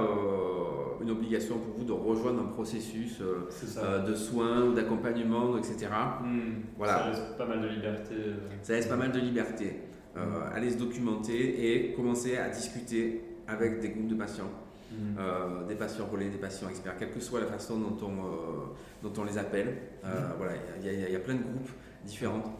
une 1.01 1.11
obligation 1.11 1.57
pour 1.57 1.73
vous 1.77 1.83
de 1.83 1.91
rejoindre 1.91 2.41
un 2.41 2.47
processus 2.47 3.19
euh, 3.21 4.05
de 4.05 4.15
soins 4.15 4.65
ou 4.65 4.73
d'accompagnement, 4.73 5.57
etc. 5.57 5.87
Hmm. 6.21 6.61
Voilà. 6.77 6.99
Ça 6.99 7.09
laisse 7.09 7.37
pas 7.37 7.45
mal 7.45 7.61
de 7.61 7.67
liberté. 7.67 8.15
Euh. 8.17 8.35
Ça 8.61 8.73
laisse 8.73 8.87
pas 8.87 8.95
mal 8.95 9.11
de 9.11 9.19
liberté. 9.19 9.81
Euh, 10.17 10.19
hmm. 10.19 10.53
Allez 10.53 10.71
se 10.71 10.77
documenter 10.77 11.87
et 11.87 11.93
commencer 11.93 12.37
à 12.37 12.49
discuter 12.49 13.23
avec 13.47 13.79
des 13.79 13.89
groupes 13.89 14.07
de 14.07 14.15
patients. 14.15 14.51
Hmm. 14.91 15.67
des 15.67 15.75
patients 15.75 16.07
relais, 16.11 16.29
des 16.29 16.39
patients 16.39 16.67
experts, 16.67 16.97
quelle 16.97 17.11
que 17.11 17.19
soit 17.19 17.39
la 17.39 17.45
façon 17.45 17.77
dont 17.77 17.95
on, 18.03 19.07
dont 19.07 19.21
on 19.21 19.23
les 19.23 19.37
appelle. 19.37 19.77
voilà, 20.01 20.53
il 20.81 21.11
y, 21.11 21.15
a 21.15 21.19
plein 21.19 21.35
de 21.35 21.43
groupes 21.43 21.69
différents. 22.03 22.57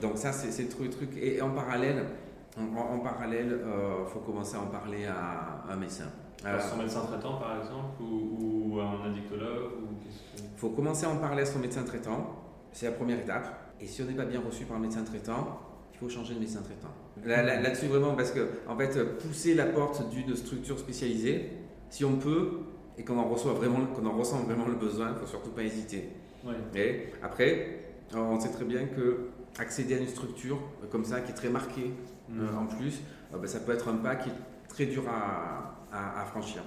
Donc 0.00 0.16
ça, 0.16 0.30
c'est 0.30 0.62
le 0.62 0.68
truc. 0.68 1.08
Et 1.20 1.42
en 1.42 1.50
parallèle, 1.50 2.04
en, 2.58 2.98
parallèle, 2.98 3.60
il 3.64 4.10
faut 4.10 4.20
commencer 4.20 4.56
à 4.56 4.60
en 4.60 4.66
parler 4.66 5.06
à 5.06 5.64
un 5.70 5.76
médecin. 5.76 6.06
Alors, 6.44 6.60
son 6.60 6.76
médecin 6.76 7.00
traitant, 7.00 7.34
par 7.34 7.58
exemple, 7.58 8.02
ou, 8.02 8.78
un 8.80 9.08
addictologue 9.08 9.72
Il 10.36 10.58
faut 10.58 10.70
commencer 10.70 11.06
à 11.06 11.10
en 11.10 11.16
parler 11.16 11.42
à 11.42 11.46
son 11.46 11.60
médecin 11.60 11.84
traitant. 11.84 12.36
C'est 12.72 12.86
la 12.86 12.92
première 12.92 13.20
étape. 13.20 13.74
Et 13.80 13.86
si 13.86 14.02
on 14.02 14.06
n'est 14.06 14.14
pas 14.14 14.24
bien 14.24 14.40
reçu 14.40 14.64
par 14.64 14.76
un 14.76 14.80
médecin 14.80 15.04
traitant, 15.04 15.60
il 15.92 15.98
faut 15.98 16.08
changer 16.08 16.34
de 16.34 16.40
médecin 16.40 16.62
traitant. 16.62 16.88
Là-dessus, 17.24 17.86
vraiment, 17.86 18.14
parce 18.14 18.32
que, 18.32 18.48
en 18.68 18.76
fait, 18.76 19.18
pousser 19.18 19.54
la 19.54 19.66
porte 19.66 20.08
d'une 20.10 20.34
structure 20.34 20.78
spécialisée, 20.78 21.52
si 21.90 22.04
on 22.04 22.16
peut, 22.16 22.60
et 22.98 23.04
qu'on 23.04 23.18
en, 23.18 23.28
reçoit 23.28 23.52
vraiment, 23.52 23.86
qu'on 23.86 24.06
en 24.06 24.16
ressent 24.16 24.38
vraiment 24.42 24.66
le 24.66 24.74
besoin, 24.74 25.08
il 25.08 25.14
ne 25.14 25.18
faut 25.18 25.26
surtout 25.26 25.50
pas 25.50 25.62
hésiter. 25.62 26.08
Et 26.74 27.12
après, 27.22 27.78
on 28.14 28.38
sait 28.40 28.50
très 28.50 28.64
bien 28.64 28.86
que 28.86 29.28
accéder 29.58 29.94
à 29.94 29.98
une 29.98 30.08
structure 30.08 30.58
comme 30.90 31.04
ça, 31.04 31.20
qui 31.20 31.30
est 31.30 31.34
très 31.34 31.50
marquée 31.50 31.92
en 32.30 32.66
plus, 32.66 33.00
euh, 33.32 33.38
ben, 33.38 33.46
ça 33.46 33.60
peut 33.60 33.72
être 33.72 33.88
un 33.88 33.96
pas 33.96 34.16
qui 34.16 34.30
est 34.30 34.68
très 34.68 34.86
dur 34.86 35.04
à, 35.08 36.20
à, 36.20 36.24
franchir. 36.24 36.62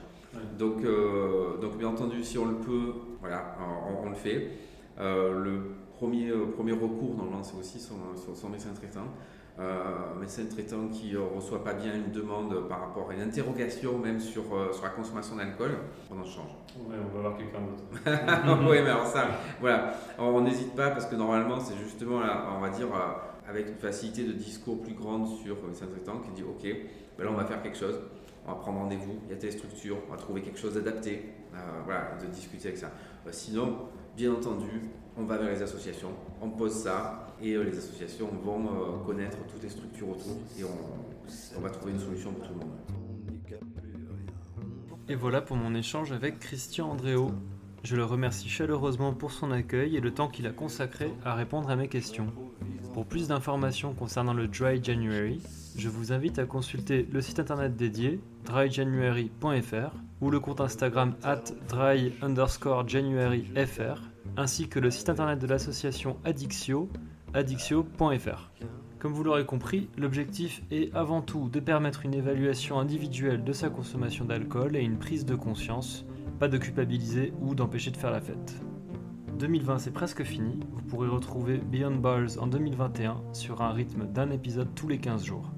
Donc, 0.58 0.84
euh, 0.84 1.58
donc, 1.58 1.78
bien 1.78 1.88
entendu, 1.88 2.24
si 2.24 2.38
on 2.38 2.45
le 2.45 2.56
peut, 2.56 2.93
voilà, 3.22 3.56
on, 4.03 4.10
le 4.10 4.16
fait. 4.16 4.51
Euh, 4.99 5.39
le 5.39 5.76
premier, 5.97 6.32
premier 6.56 6.74
recours, 6.74 7.16
normalement, 7.16 7.43
c'est 7.43 7.58
aussi 7.58 7.80
son, 7.80 7.95
son, 8.36 8.49
médecin 8.49 8.70
traitant. 8.76 9.08
Un 9.58 10.20
médecin 10.20 10.43
traitant 10.45 10.88
qui 10.89 11.14
ne 11.14 11.20
reçoit 11.20 11.64
pas 11.64 11.74
bien 11.74 11.93
une 11.95 12.12
demande 12.12 12.68
par 12.68 12.82
rapport 12.82 13.10
à 13.10 13.14
une 13.14 13.22
interrogation 13.22 13.97
même 13.97 14.20
sur, 14.20 14.43
sur 14.74 14.84
la 14.84 14.89
consommation 14.89 15.38
d'alcool, 15.38 15.72
on 16.12 16.20
en 16.20 16.26
change. 16.26 16.51
On 16.78 16.89
va 16.89 17.22
voir 17.22 17.38
quelqu'un 17.38 17.60
d'autre. 17.62 17.84
oui, 18.70 18.78
mais 18.84 18.89
alors 18.89 19.08
ça, 19.08 19.28
voilà, 19.62 19.93
on 20.20 20.41
n'hésite 20.41 20.76
pas 20.76 20.91
parce 20.91 21.06
que 21.06 21.16
normalement, 21.16 21.60
c'est 21.60 21.78
justement, 21.78 22.20
là, 22.20 22.47
on 22.58 22.60
va 22.60 22.70
dire, 22.70 22.88
avec 23.47 23.70
une 23.70 23.78
facilité 23.78 24.24
de 24.26 24.34
discours 24.34 24.82
plus 24.82 24.93
grande 24.93 25.28
sur 25.28 25.56
le 25.56 25.68
médecin 25.68 25.86
traitant 25.88 26.20
qui 26.20 26.32
dit, 26.32 26.43
ok, 26.43 26.68
ben 27.18 27.24
là, 27.24 27.32
on 27.32 27.38
va 27.38 27.45
faire 27.45 27.62
quelque 27.62 27.78
chose 27.78 27.99
on 28.45 28.51
va 28.51 28.56
prendre 28.56 28.80
rendez-vous, 28.80 29.20
il 29.26 29.32
y 29.32 29.34
a 29.34 29.38
telle 29.38 29.51
structure, 29.51 29.97
on 30.08 30.12
va 30.12 30.18
trouver 30.18 30.41
quelque 30.41 30.60
chose 30.60 30.76
d'adapté, 30.76 31.30
euh, 31.53 31.58
voilà, 31.84 32.12
de 32.22 32.28
discuter 32.28 32.68
avec 32.68 32.78
ça. 32.78 32.91
Euh, 33.26 33.30
sinon, 33.32 33.88
bien 34.16 34.32
entendu, 34.32 34.82
on 35.18 35.24
va 35.24 35.38
vers 35.38 35.49
les 35.49 35.62
associations, 35.62 36.12
on 36.41 36.49
pose 36.49 36.74
ça, 36.74 37.24
et 37.42 37.54
euh, 37.54 37.64
les 37.64 37.78
associations 37.78 38.30
vont 38.44 39.00
connaître 39.06 39.38
toutes 39.48 39.64
les 39.64 39.70
structures 39.70 40.10
autour, 40.10 40.38
et 40.60 40.64
on, 40.64 41.62
va 41.62 41.70
trouver 41.70 41.94
une 41.94 42.00
solution 42.00 42.32
pour 42.32 42.48
tout 42.48 42.54
le 42.54 42.60
monde. 42.60 42.76
Et 45.08 45.16
voilà 45.16 45.42
pour 45.42 45.56
mon 45.56 45.76
échange 45.76 46.12
avec 46.12 46.40
Christian 46.40 46.90
Andréo. 46.90 47.32
Je 47.84 47.96
le 47.96 48.04
remercie 48.04 48.50
chaleureusement 48.50 49.14
pour 49.14 49.32
son 49.32 49.52
accueil 49.52 49.96
et 49.96 50.00
le 50.00 50.12
temps 50.12 50.28
qu'il 50.28 50.48
a 50.48 50.52
consacré 50.52 51.12
à 51.24 51.36
répondre 51.36 51.70
à 51.70 51.76
mes 51.76 51.88
questions. 51.88 52.34
Pour 52.94 53.06
plus 53.06 53.28
d'informations 53.28 53.94
concernant 53.94 54.34
le 54.34 54.48
Dry 54.48 54.84
January, 54.84 55.40
je 55.78 55.90
vous 55.90 56.12
invite 56.12 56.40
à 56.40 56.46
consulter 56.46 57.08
le 57.12 57.22
site 57.22 57.40
internet 57.40 57.76
dédié 57.76 58.20
dryjanuary.fr 58.46 59.94
ou 60.22 60.32
le 60.32 60.40
compte 60.40 60.62
Instagram 60.62 61.14
at 61.22 61.44
dry 61.70 62.14
underscore 62.24 62.88
januaryfr 62.88 64.02
ainsi 64.38 64.68
que 64.68 64.80
le 64.80 64.92
site 64.92 65.10
internet 65.10 65.40
de 65.40 65.48
l'association 65.48 66.18
Addictio, 66.26 66.90
addictio.fr. 67.36 68.50
Comme 68.98 69.12
vous 69.12 69.24
l'aurez 69.24 69.46
compris, 69.46 69.90
l'objectif 69.98 70.64
est 70.72 70.94
avant 70.96 71.22
tout 71.22 71.50
de 71.50 71.60
permettre 71.60 72.06
une 72.06 72.14
évaluation 72.14 72.80
individuelle 72.80 73.44
de 73.44 73.52
sa 73.52 73.70
consommation 73.70 74.24
d'alcool 74.24 74.78
et 74.78 74.82
une 74.82 74.98
prise 74.98 75.26
de 75.26 75.36
conscience, 75.36 76.06
pas 76.40 76.48
de 76.48 76.58
culpabiliser 76.58 77.34
ou 77.42 77.54
d'empêcher 77.54 77.92
de 77.92 77.98
faire 77.98 78.12
la 78.12 78.22
fête. 78.22 78.56
2020 79.38 79.80
c'est 79.80 79.92
presque 79.92 80.24
fini, 80.24 80.62
vous 80.72 80.82
pourrez 80.84 81.10
retrouver 81.10 81.58
Beyond 81.58 81.98
Bars 81.98 82.40
en 82.40 82.48
2021 82.48 83.22
sur 83.34 83.62
un 83.62 83.74
rythme 83.74 84.08
d'un 84.08 84.32
épisode 84.32 84.74
tous 84.74 84.88
les 84.88 84.98
15 84.98 85.26
jours. 85.26 85.52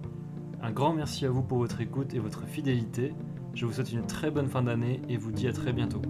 Un 0.64 0.72
grand 0.72 0.94
merci 0.94 1.28
à 1.28 1.30
vous 1.30 1.44
pour 1.44 1.60
votre 1.60 1.80
écoute 1.80 2.16
et 2.16 2.20
votre 2.20 2.48
fidélité. 2.48 3.14
Je 3.54 3.68
vous 3.68 3.74
souhaite 3.74 3.92
une 3.92 4.08
très 4.08 4.32
bonne 4.32 4.48
fin 4.48 4.64
d'année 4.64 5.00
et 5.10 5.18
vous 5.18 5.32
dis 5.32 5.48
à 5.48 5.54
très 5.54 5.74
bientôt. 5.74 6.02